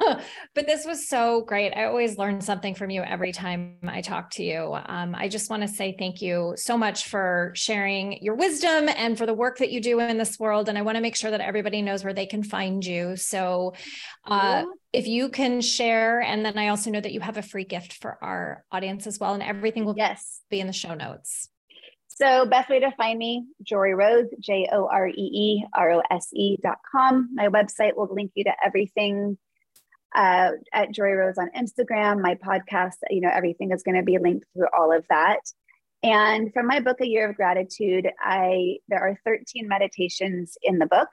but 0.54 0.66
this 0.66 0.84
was 0.84 1.08
so 1.08 1.42
great. 1.42 1.72
I 1.72 1.84
always 1.84 2.18
learn 2.18 2.40
something 2.40 2.74
from 2.74 2.90
you 2.90 3.02
every 3.02 3.32
time 3.32 3.78
I 3.86 4.02
talk 4.02 4.30
to 4.32 4.44
you. 4.44 4.76
Um, 4.86 5.14
I 5.14 5.28
just 5.28 5.48
want 5.48 5.62
to 5.62 5.68
say 5.68 5.96
thank 5.98 6.20
you 6.20 6.54
so 6.56 6.76
much 6.76 7.08
for 7.08 7.52
sharing 7.54 8.22
your 8.22 8.34
wisdom 8.34 8.88
and 8.88 9.16
for 9.16 9.26
the 9.26 9.34
work 9.34 9.58
that 9.58 9.70
you 9.70 9.80
do 9.80 10.00
in 10.00 10.18
this 10.18 10.38
world. 10.38 10.68
And 10.68 10.76
I 10.76 10.82
want 10.82 10.96
to 10.96 11.02
make 11.02 11.16
sure 11.16 11.30
that 11.30 11.40
everybody 11.40 11.80
knows 11.80 12.04
where 12.04 12.14
they 12.14 12.26
can 12.26 12.42
find 12.42 12.84
you. 12.84 13.16
So, 13.16 13.74
uh, 14.26 14.64
if 14.92 15.06
you 15.06 15.28
can 15.28 15.60
share, 15.60 16.20
and 16.20 16.44
then 16.44 16.56
I 16.56 16.68
also 16.68 16.90
know 16.90 17.00
that 17.00 17.12
you 17.12 17.20
have 17.20 17.36
a 17.36 17.42
free 17.42 17.64
gift 17.64 17.94
for 17.94 18.16
our 18.22 18.64
audience 18.70 19.06
as 19.06 19.18
well, 19.18 19.34
and 19.34 19.42
everything 19.42 19.84
will 19.84 19.96
yes. 19.96 20.40
be 20.50 20.60
in 20.60 20.66
the 20.66 20.72
show 20.72 20.94
notes. 20.94 21.48
So 22.16 22.46
best 22.46 22.70
way 22.70 22.78
to 22.78 22.92
find 22.92 23.18
me, 23.18 23.44
Joree 23.64 23.96
Rose, 23.96 24.28
J 24.38 24.68
O 24.72 24.86
R 24.86 25.08
E 25.08 25.12
E 25.12 25.64
R 25.74 25.94
O 25.94 26.02
S 26.12 26.28
E 26.32 26.56
dot 26.62 26.78
com. 26.90 27.30
My 27.34 27.48
website 27.48 27.96
will 27.96 28.08
link 28.12 28.30
you 28.34 28.44
to 28.44 28.52
everything 28.64 29.36
uh, 30.14 30.50
at 30.72 30.92
Joree 30.92 31.18
Rose 31.18 31.38
on 31.38 31.50
Instagram. 31.56 32.22
My 32.22 32.36
podcast, 32.36 32.98
you 33.10 33.20
know, 33.20 33.30
everything 33.32 33.72
is 33.72 33.82
going 33.82 33.96
to 33.96 34.04
be 34.04 34.18
linked 34.18 34.46
through 34.54 34.68
all 34.76 34.96
of 34.96 35.04
that. 35.10 35.40
And 36.04 36.52
from 36.52 36.68
my 36.68 36.78
book, 36.78 37.00
A 37.00 37.06
Year 37.06 37.28
of 37.28 37.34
Gratitude, 37.34 38.08
I 38.20 38.76
there 38.86 39.00
are 39.00 39.18
13 39.24 39.66
meditations 39.66 40.56
in 40.62 40.78
the 40.78 40.86
book 40.86 41.08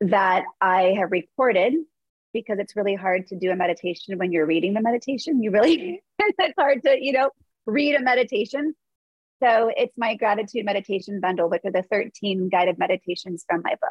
that 0.00 0.44
I 0.62 0.94
have 0.98 1.10
recorded 1.10 1.74
because 2.32 2.58
it's 2.58 2.74
really 2.74 2.94
hard 2.94 3.26
to 3.26 3.36
do 3.36 3.50
a 3.50 3.56
meditation 3.56 4.16
when 4.16 4.32
you're 4.32 4.46
reading 4.46 4.72
the 4.72 4.80
meditation. 4.80 5.42
You 5.42 5.50
really, 5.50 6.02
it's 6.18 6.54
hard 6.58 6.82
to, 6.84 6.96
you 6.98 7.12
know, 7.12 7.30
read 7.66 7.96
a 7.96 8.00
meditation. 8.02 8.74
So 9.42 9.72
it's 9.76 9.96
my 9.96 10.16
gratitude 10.16 10.64
meditation 10.64 11.20
bundle, 11.20 11.48
which 11.48 11.62
are 11.64 11.72
the 11.72 11.84
13 11.90 12.48
guided 12.50 12.78
meditations 12.78 13.44
from 13.48 13.62
my 13.64 13.70
book. 13.70 13.90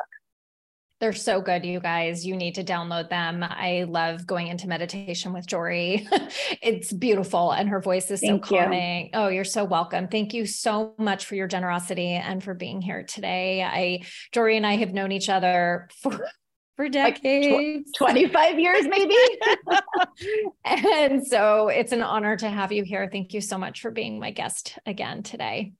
They're 1.00 1.14
so 1.14 1.40
good, 1.40 1.66
you 1.66 1.80
guys. 1.80 2.26
You 2.26 2.36
need 2.36 2.56
to 2.56 2.64
download 2.64 3.10
them. 3.10 3.42
I 3.42 3.86
love 3.88 4.28
going 4.28 4.48
into 4.48 4.68
meditation 4.68 5.32
with 5.32 5.48
Joree. 5.48 6.06
it's 6.62 6.92
beautiful 6.92 7.52
and 7.52 7.70
her 7.70 7.80
voice 7.80 8.12
is 8.12 8.20
Thank 8.20 8.46
so 8.46 8.58
calming. 8.58 9.06
You. 9.06 9.12
Oh, 9.14 9.28
you're 9.30 9.46
so 9.46 9.64
welcome. 9.64 10.10
Thank 10.10 10.34
you 10.34 10.46
so 10.46 10.96
much 10.98 11.26
for 11.26 11.36
your 11.36 11.48
generosity 11.48 12.10
and 12.10 12.44
for 12.44 12.54
being 12.54 12.82
here 12.82 13.04
today. 13.04 13.64
I 13.64 14.02
Joree 14.34 14.58
and 14.58 14.68
I 14.68 14.76
have 14.76 14.94
known 14.94 15.14
each 15.14 15.30
other 15.30 15.88
for 16.02 16.28
for 16.80 16.88
decades 16.88 17.46
like 17.46 17.86
tw- 17.94 17.98
25 17.98 18.58
years 18.58 18.88
maybe? 18.88 19.16
And 20.64 21.28
so 21.28 21.68
it's 21.68 21.92
an 21.92 22.02
honor 22.02 22.38
to 22.38 22.50
have 22.50 22.72
you 22.72 22.84
here. 22.84 23.10
Thank 23.12 23.34
you 23.34 23.42
so 23.42 23.58
much 23.58 23.82
for 23.82 23.92
being 23.92 24.18
my 24.18 24.32
guest 24.32 24.78
again 24.86 25.22
today. 25.22 25.74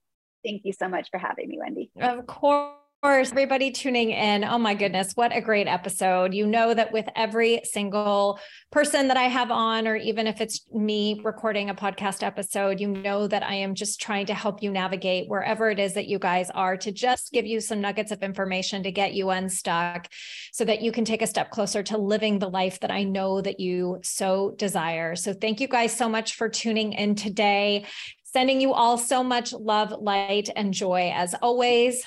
Thank 0.44 0.64
you 0.66 0.74
so 0.74 0.90
much 0.90 1.10
for 1.10 1.18
having 1.18 1.48
me 1.48 1.58
wendy. 1.58 1.90
Of 2.02 2.28
course 2.28 2.79
course, 3.02 3.32
everybody 3.32 3.72
tuning 3.72 4.12
in. 4.12 4.44
Oh 4.44 4.58
my 4.58 4.74
goodness, 4.74 5.14
what 5.16 5.34
a 5.34 5.40
great 5.40 5.68
episode. 5.68 6.34
You 6.34 6.46
know 6.46 6.74
that 6.74 6.92
with 6.92 7.08
every 7.16 7.62
single 7.64 8.40
person 8.72 9.08
that 9.08 9.16
I 9.16 9.24
have 9.24 9.52
on, 9.52 9.88
or 9.88 9.96
even 9.96 10.28
if 10.28 10.42
it's 10.42 10.66
me 10.74 11.22
recording 11.24 11.70
a 11.70 11.76
podcast 11.76 12.24
episode, 12.24 12.82
you 12.82 12.90
know 12.90 13.26
that 13.26 13.42
I 13.42 13.56
am 13.56 13.74
just 13.74 14.02
trying 14.02 14.26
to 14.26 14.34
help 14.34 14.62
you 14.62 14.70
navigate 14.70 15.30
wherever 15.30 15.70
it 15.70 15.80
is 15.80 15.94
that 15.94 16.10
you 16.10 16.20
guys 16.20 16.50
are 16.50 16.76
to 16.76 16.92
just 16.92 17.32
give 17.32 17.46
you 17.46 17.62
some 17.62 17.80
nuggets 17.80 18.12
of 18.12 18.22
information 18.22 18.84
to 18.84 18.92
get 18.92 19.14
you 19.14 19.30
unstuck 19.30 20.10
so 20.52 20.66
that 20.66 20.82
you 20.82 20.92
can 20.92 21.06
take 21.06 21.22
a 21.22 21.28
step 21.28 21.52
closer 21.52 21.82
to 21.84 21.98
living 21.98 22.38
the 22.38 22.50
life 22.50 22.82
that 22.82 22.92
I 22.92 23.04
know 23.04 23.40
that 23.40 23.62
you 23.62 24.00
so 24.04 24.56
desire. 24.58 25.16
So 25.16 25.34
thank 25.34 25.62
you 25.62 25.70
guys 25.70 25.96
so 25.96 26.10
much 26.10 26.36
for 26.36 26.50
tuning 26.50 26.92
in 26.92 27.16
today. 27.16 27.86
Sending 28.26 28.60
you 28.60 28.74
all 28.74 28.98
so 28.98 29.24
much 29.24 29.54
love, 29.54 29.94
light, 30.02 30.50
and 30.54 30.74
joy 30.74 31.12
as 31.16 31.34
always. 31.42 32.04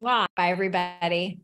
Bye, 0.00 0.26
everybody. 0.38 1.40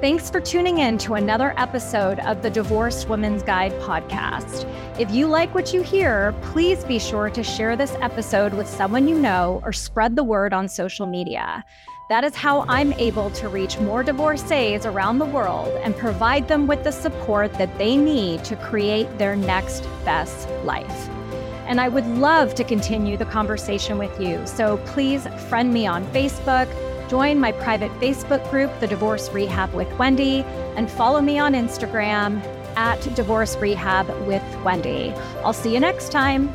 Thanks 0.00 0.28
for 0.28 0.40
tuning 0.40 0.78
in 0.78 0.98
to 0.98 1.14
another 1.14 1.54
episode 1.56 2.18
of 2.20 2.42
the 2.42 2.50
Divorced 2.50 3.08
Women's 3.08 3.42
Guide 3.42 3.72
podcast. 3.80 4.68
If 4.98 5.10
you 5.10 5.28
like 5.28 5.54
what 5.54 5.72
you 5.72 5.82
hear, 5.82 6.34
please 6.42 6.84
be 6.84 6.98
sure 6.98 7.30
to 7.30 7.42
share 7.42 7.76
this 7.76 7.94
episode 8.00 8.52
with 8.52 8.68
someone 8.68 9.08
you 9.08 9.18
know 9.18 9.60
or 9.64 9.72
spread 9.72 10.16
the 10.16 10.24
word 10.24 10.52
on 10.52 10.68
social 10.68 11.06
media. 11.06 11.64
That 12.10 12.22
is 12.22 12.34
how 12.34 12.66
I'm 12.68 12.92
able 12.94 13.30
to 13.30 13.48
reach 13.48 13.78
more 13.78 14.02
divorcees 14.02 14.84
around 14.84 15.18
the 15.18 15.24
world 15.24 15.68
and 15.82 15.96
provide 15.96 16.48
them 16.48 16.66
with 16.66 16.84
the 16.84 16.92
support 16.92 17.54
that 17.54 17.78
they 17.78 17.96
need 17.96 18.44
to 18.44 18.56
create 18.56 19.16
their 19.16 19.36
next 19.36 19.84
best 20.04 20.50
life. 20.64 21.08
And 21.66 21.80
I 21.80 21.88
would 21.88 22.06
love 22.06 22.54
to 22.56 22.64
continue 22.64 23.16
the 23.16 23.24
conversation 23.24 23.98
with 23.98 24.20
you. 24.20 24.46
So 24.46 24.78
please 24.86 25.26
friend 25.48 25.72
me 25.72 25.86
on 25.86 26.04
Facebook, 26.06 26.68
join 27.08 27.38
my 27.40 27.52
private 27.52 27.90
Facebook 27.92 28.48
group, 28.50 28.70
The 28.80 28.86
Divorce 28.86 29.30
Rehab 29.30 29.72
with 29.74 29.92
Wendy, 29.98 30.42
and 30.76 30.90
follow 30.90 31.20
me 31.20 31.38
on 31.38 31.54
Instagram 31.54 32.42
at 32.76 33.00
Divorce 33.14 33.56
Rehab 33.56 34.08
with 34.26 34.42
Wendy. 34.64 35.12
I'll 35.44 35.52
see 35.52 35.72
you 35.72 35.80
next 35.80 36.10
time. 36.10 36.52